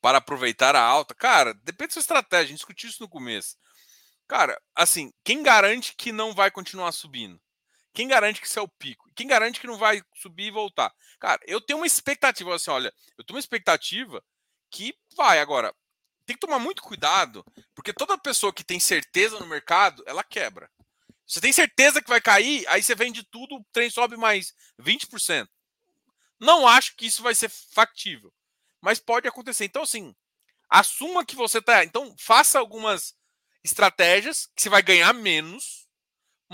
Para 0.05 0.19
aproveitar 0.19 0.77
a 0.77 0.83
alta? 0.83 1.15
Cara, 1.15 1.55
depende 1.55 1.89
da 1.89 1.93
sua 1.95 2.01
estratégia. 2.01 2.45
A 2.45 2.49
gente 2.49 2.59
discutiu 2.59 2.91
isso 2.91 3.03
no 3.03 3.09
começo. 3.09 3.57
Cara, 4.29 4.61
assim, 4.77 5.11
quem 5.25 5.43
garante 5.43 5.95
que 5.97 6.13
não 6.13 6.35
vai 6.35 6.51
continuar 6.51 6.93
subindo? 6.93 7.41
Quem 7.95 8.07
garante 8.07 8.39
que 8.39 8.47
isso 8.47 8.59
é 8.59 8.63
o 8.63 8.69
pico? 8.69 9.11
Quem 9.17 9.27
garante 9.27 9.59
que 9.59 9.67
não 9.67 9.79
vai 9.79 10.03
subir 10.17 10.49
e 10.49 10.51
voltar? 10.51 10.93
Cara, 11.19 11.41
eu 11.47 11.59
tenho 11.59 11.79
uma 11.79 11.87
expectativa 11.87 12.55
assim, 12.55 12.71
olha, 12.71 12.93
eu 13.17 13.25
tenho 13.25 13.37
uma 13.37 13.41
expectativa 13.41 14.23
que 14.71 14.95
vai 15.17 15.41
agora. 15.41 15.75
Tem 16.27 16.37
que 16.37 16.47
tomar 16.47 16.59
muito 16.59 16.83
cuidado, 16.83 17.43
porque 17.75 17.91
toda 17.91 18.19
pessoa 18.19 18.53
que 18.53 18.63
tem 18.63 18.79
certeza 18.79 19.41
no 19.41 19.47
mercado, 19.47 20.05
ela 20.07 20.23
quebra. 20.23 20.71
Você 21.27 21.41
tem 21.41 21.51
certeza 21.51 22.03
que 22.03 22.11
vai 22.11 22.21
cair, 22.21 22.69
aí 22.69 22.83
você 22.83 22.95
vende 22.95 23.23
tudo, 23.23 23.57
o 23.57 23.65
trem 23.73 23.89
sobe 23.89 24.19
mais 24.19 24.53
20%. 24.79 25.49
Não 26.39 26.69
acho 26.69 26.95
que 26.95 27.07
isso 27.07 27.23
vai 27.23 27.35
ser 27.35 27.49
factível, 27.49 28.31
mas 28.85 29.01
pode 29.01 29.27
acontecer. 29.27 29.65
Então, 29.65 29.83
assim, 29.83 30.15
assuma 30.69 31.25
que 31.25 31.35
você 31.35 31.61
tá. 31.61 31.83
Então, 31.83 32.15
faça 32.19 32.59
algumas 32.59 33.15
estratégias 33.65 34.47
que 34.55 34.63
você 34.63 34.69
vai 34.69 34.83
ganhar 34.83 35.13
menos 35.13 35.85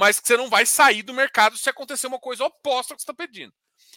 mas 0.00 0.20
que 0.20 0.26
você 0.26 0.36
não 0.36 0.48
vai 0.48 0.64
sair 0.64 1.02
do 1.02 1.12
mercado 1.12 1.58
se 1.58 1.68
acontecer 1.68 2.06
uma 2.06 2.18
coisa 2.18 2.44
oposta 2.44 2.94
ao 2.94 2.96
que 2.96 3.02
você 3.02 3.10
está 3.10 3.14
pedindo. 3.14 3.52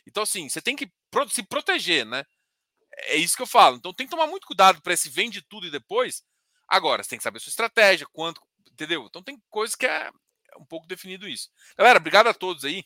Então, 0.06 0.24
assim, 0.24 0.50
você 0.50 0.62
tem 0.62 0.76
que 0.76 0.92
se 1.30 1.44
proteger, 1.44 2.06
né? 2.06 2.26
É 3.08 3.16
isso 3.16 3.36
que 3.36 3.42
eu 3.42 3.48
falo. 3.48 3.78
Então, 3.78 3.94
tem 3.94 4.06
que 4.06 4.12
tomar 4.12 4.28
muito 4.28 4.46
cuidado 4.46 4.82
para 4.82 4.94
esse 4.94 5.10
vende 5.10 5.42
tudo 5.42 5.66
e 5.66 5.72
depois. 5.72 6.22
Agora, 6.68 7.02
você 7.02 7.12
tem 7.12 7.18
que 7.18 7.24
saber 7.24 7.40
sua 7.40 7.52
estratégia, 7.52 8.08
quanto, 8.12 8.42
entendeu? 8.70 9.06
Então, 9.06 9.24
tem 9.24 9.42
coisas 9.50 9.76
que 9.76 9.86
é 9.86 10.12
um 10.58 10.66
pouco 10.66 10.88
definido 10.88 11.28
isso. 11.28 11.50
Galera, 11.78 12.00
obrigado 12.00 12.28
a 12.28 12.34
todos 12.34 12.66
aí. 12.66 12.84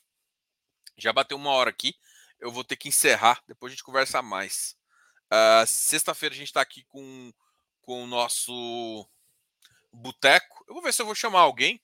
Já 0.98 1.12
bateu 1.12 1.38
uma 1.38 1.52
hora 1.52 1.70
aqui. 1.70 1.96
Eu 2.40 2.52
vou 2.52 2.64
ter 2.64 2.76
que 2.76 2.88
encerrar. 2.88 3.42
Depois 3.48 3.72
a 3.72 3.74
gente 3.74 3.84
conversa 3.84 4.22
mais. 4.22 4.76
Uh, 5.32 5.66
Sexta-feira 5.68 6.34
a 6.34 6.38
gente 6.38 6.48
está 6.48 6.62
aqui 6.62 6.84
com, 6.84 7.34
com 7.82 8.04
o 8.04 8.08
nosso 8.08 9.08
boteco. 9.92 10.64
Eu 10.68 10.74
vou 10.74 10.84
ver 10.84 10.94
se 10.94 11.02
eu 11.02 11.06
vou 11.06 11.16
chamar 11.16 11.42
alguém. 11.42 11.82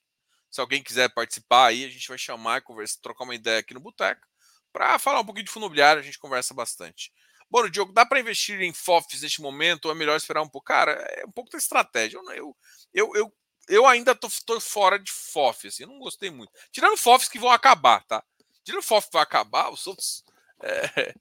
Se 0.49 0.61
alguém 0.61 0.83
quiser 0.83 1.09
participar 1.09 1.67
aí, 1.67 1.83
a 1.83 1.89
gente 1.89 2.07
vai 2.07 2.17
chamar 2.17 2.59
e 2.59 2.61
conversar, 2.61 2.99
trocar 3.01 3.23
uma 3.23 3.33
ideia 3.33 3.59
aqui 3.59 3.73
no 3.73 3.79
Boteco 3.79 4.27
para 4.73 4.97
falar 4.97 5.21
um 5.21 5.25
pouquinho 5.25 5.45
de 5.45 5.51
fundo 5.51 5.63
imobiliário, 5.63 6.01
a 6.01 6.03
gente 6.03 6.17
conversa 6.17 6.53
bastante. 6.53 7.13
Bom, 7.49 7.69
Diogo, 7.69 7.93
dá 7.93 8.03
para 8.03 8.19
investir 8.19 8.59
em 8.61 8.73
FOFs 8.73 9.21
neste 9.21 9.39
momento 9.39 9.85
ou 9.85 9.91
é 9.91 9.95
melhor 9.95 10.17
esperar 10.17 10.41
um 10.41 10.49
pouco? 10.49 10.65
Cara, 10.65 10.91
é 10.91 11.23
um 11.23 11.31
pouco 11.31 11.51
da 11.51 11.57
estratégia. 11.59 12.17
Eu, 12.17 12.57
eu, 12.91 13.15
eu, 13.15 13.33
eu 13.69 13.85
ainda 13.85 14.15
tô, 14.15 14.27
tô 14.43 14.59
fora 14.59 14.97
de 14.97 15.11
FOF, 15.11 15.67
assim, 15.67 15.83
eu 15.83 15.89
não 15.89 15.99
gostei 15.99 16.31
muito. 16.31 16.51
Tirando 16.71 16.97
FOFs 16.97 17.29
que 17.29 17.37
vão 17.37 17.51
acabar, 17.51 18.03
tá? 18.05 18.23
Tirando 18.63 18.81
FOF 18.81 19.07
que 19.07 19.13
vai 19.13 19.21
acabar, 19.21 19.69
os 19.69 19.85
outros. 19.85 20.23
É, 20.65 21.13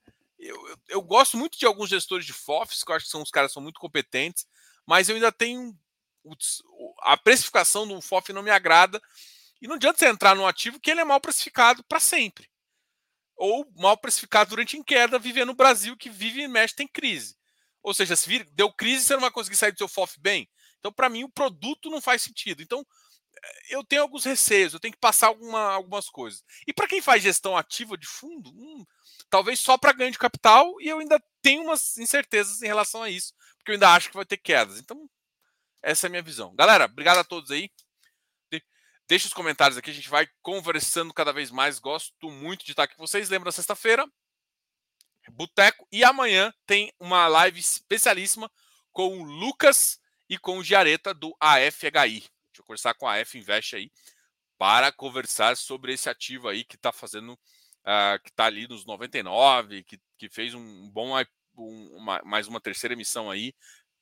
eu, 0.47 0.69
eu, 0.69 0.79
eu, 0.89 1.03
gosto 1.03 1.37
muito 1.37 1.59
de 1.59 1.67
alguns 1.67 1.89
gestores 1.89 2.27
de 2.27 2.33
FOFs, 2.33 2.83
que 2.83 2.91
eu 2.91 2.97
acho 2.97 3.07
que 3.07 3.11
são, 3.11 3.23
os 3.23 3.31
caras 3.31 3.53
são 3.53 3.63
muito 3.63 3.79
competentes, 3.79 4.47
mas 4.87 5.09
eu 5.09 5.15
ainda 5.15 5.31
tenho 5.31 5.77
a 7.01 7.17
precificação 7.17 7.87
do 7.87 8.01
FOF 8.01 8.33
não 8.33 8.43
me 8.43 8.51
agrada. 8.51 9.01
E 9.61 9.69
não 9.69 9.77
adianta 9.77 9.99
você 9.99 10.09
entrar 10.09 10.35
num 10.35 10.47
ativo 10.47 10.81
que 10.81 10.91
ele 10.91 11.01
é 11.01 11.05
mal 11.05 11.21
precificado 11.21 11.85
para 11.85 12.01
sempre. 12.01 12.51
Ou 13.37 13.71
mal 13.77 13.97
precificado 13.97 14.51
durante 14.51 14.77
em 14.77 14.83
queda, 14.83 15.19
vivendo 15.19 15.49
no 15.49 15.55
Brasil, 15.55 15.97
que 15.97 16.11
vive 16.11 16.43
e 16.43 16.49
mexe, 16.49 16.75
tem 16.75 16.87
crise. 16.87 17.37
Ou 17.83 17.93
seja, 17.93 18.15
se 18.15 18.29
vir, 18.29 18.45
deu 18.53 18.73
crise, 18.73 19.05
você 19.05 19.15
não 19.15 19.21
vai 19.21 19.31
conseguir 19.31 19.57
sair 19.57 19.73
do 19.73 19.79
seu 19.79 19.89
FOF 19.89 20.19
bem. 20.21 20.49
Então, 20.79 20.93
para 20.93 21.09
mim, 21.09 21.25
o 21.25 21.29
produto 21.29 21.91
não 21.91 22.01
faz 22.01 22.23
sentido. 22.23 22.63
Então, 22.63 22.87
eu 23.71 23.85
tenho 23.85 24.03
alguns 24.03 24.25
receios, 24.25 24.73
eu 24.73 24.81
tenho 24.81 24.95
que 24.95 25.01
passar 25.01 25.29
alguma, 25.29 25.73
algumas 25.73 26.09
coisas. 26.09 26.45
E 26.67 26.73
para 26.73 26.89
quem 26.89 27.01
faz 27.01 27.23
gestão 27.23 27.57
ativa 27.57 27.97
de 27.97 28.07
fundo, 28.07 28.51
hum, 28.51 28.85
talvez 29.31 29.61
só 29.61 29.77
para 29.77 29.93
ganho 29.93 30.13
de 30.13 30.19
capital, 30.19 30.81
e 30.81 30.89
eu 30.89 30.99
ainda 30.99 31.23
tenho 31.41 31.65
umas 31.65 31.97
incertezas 31.99 32.63
em 32.63 32.67
relação 32.67 33.03
a 33.03 33.11
isso, 33.11 33.35
porque 33.57 33.73
eu 33.73 33.75
ainda 33.75 33.91
acho 33.91 34.09
que 34.11 34.17
vai 34.17 34.25
ter 34.25 34.37
quedas. 34.37 34.79
Então, 34.79 35.09
essa 35.83 36.07
é 36.07 36.09
a 36.09 36.11
minha 36.11 36.23
visão. 36.23 36.55
Galera, 36.55 36.85
obrigado 36.85 37.19
a 37.19 37.25
todos 37.25 37.51
aí. 37.51 37.71
Deixe 39.09 39.27
os 39.27 39.35
comentários 39.35 39.77
aqui, 39.77 39.91
a 39.91 39.95
gente 39.95 40.09
vai 40.09 40.27
conversando 40.41 41.13
cada 41.13 41.33
vez 41.33 41.51
mais. 41.51 41.79
Gosto 41.79 42.31
muito 42.31 42.65
de 42.65 42.73
estar 42.73 42.85
aqui 42.85 42.97
com 42.97 43.07
vocês. 43.07 43.29
Lembra 43.29 43.53
sexta-feira, 43.53 44.07
Boteco. 45.31 45.87
E 45.93 46.05
amanhã 46.05 46.53
tem 46.67 46.93
uma 46.99 47.27
live 47.27 47.61
especialíssima 47.61 48.51
com 48.93 49.21
o 49.21 49.25
Lucas 49.25 50.01
e 50.29 50.39
com 50.39 50.59
o 50.59 50.65
Giareta 50.65 51.13
do 51.13 51.37
AFHI. 51.41 52.32
Deixa 52.53 52.61
eu 52.61 52.67
conversar 52.67 52.95
com 52.95 53.09
a 53.09 53.21
AF 53.21 53.39
Invest 53.39 53.77
aí 53.77 53.91
para 54.59 54.93
conversar 54.93 55.57
sobre 55.57 55.93
esse 55.93 56.09
ativo 56.09 56.49
aí 56.49 56.65
que 56.65 56.77
está 56.77 56.93
fazendo, 56.93 57.33
uh, 57.33 58.23
que 58.23 58.31
está 58.31 58.45
ali 58.45 58.69
nos 58.69 58.85
99, 58.85 59.83
que, 59.85 59.99
que 60.19 60.29
fez 60.29 60.55
um 60.55 60.89
bom, 60.91 61.19
um, 61.57 61.97
uma, 61.97 62.21
mais 62.25 62.47
uma 62.47 62.61
terceira 62.61 62.95
emissão 62.95 63.31
aí, 63.31 63.55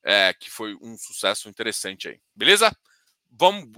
é, 0.03 0.33
que 0.33 0.49
foi 0.49 0.75
um 0.81 0.97
sucesso 0.97 1.49
interessante 1.49 2.09
aí. 2.09 2.21
Beleza? 2.35 2.75
Vamos, 3.29 3.69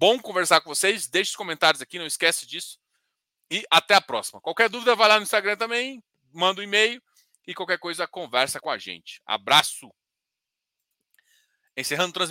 bom 0.00 0.18
conversar 0.18 0.60
com 0.60 0.74
vocês. 0.74 1.08
Deixe 1.08 1.30
os 1.30 1.36
comentários 1.36 1.82
aqui, 1.82 1.98
não 1.98 2.06
esquece 2.06 2.46
disso. 2.46 2.78
E 3.50 3.64
até 3.70 3.94
a 3.94 4.00
próxima. 4.00 4.40
Qualquer 4.40 4.68
dúvida, 4.68 4.94
vai 4.94 5.08
lá 5.08 5.16
no 5.16 5.24
Instagram 5.24 5.56
também, 5.56 6.02
manda 6.32 6.60
um 6.60 6.64
e-mail 6.64 7.02
e 7.46 7.54
qualquer 7.54 7.78
coisa 7.78 8.06
conversa 8.06 8.60
com 8.60 8.70
a 8.70 8.78
gente. 8.78 9.20
Abraço. 9.26 9.92
Encerrando 11.76 12.12
transmissão. 12.12 12.28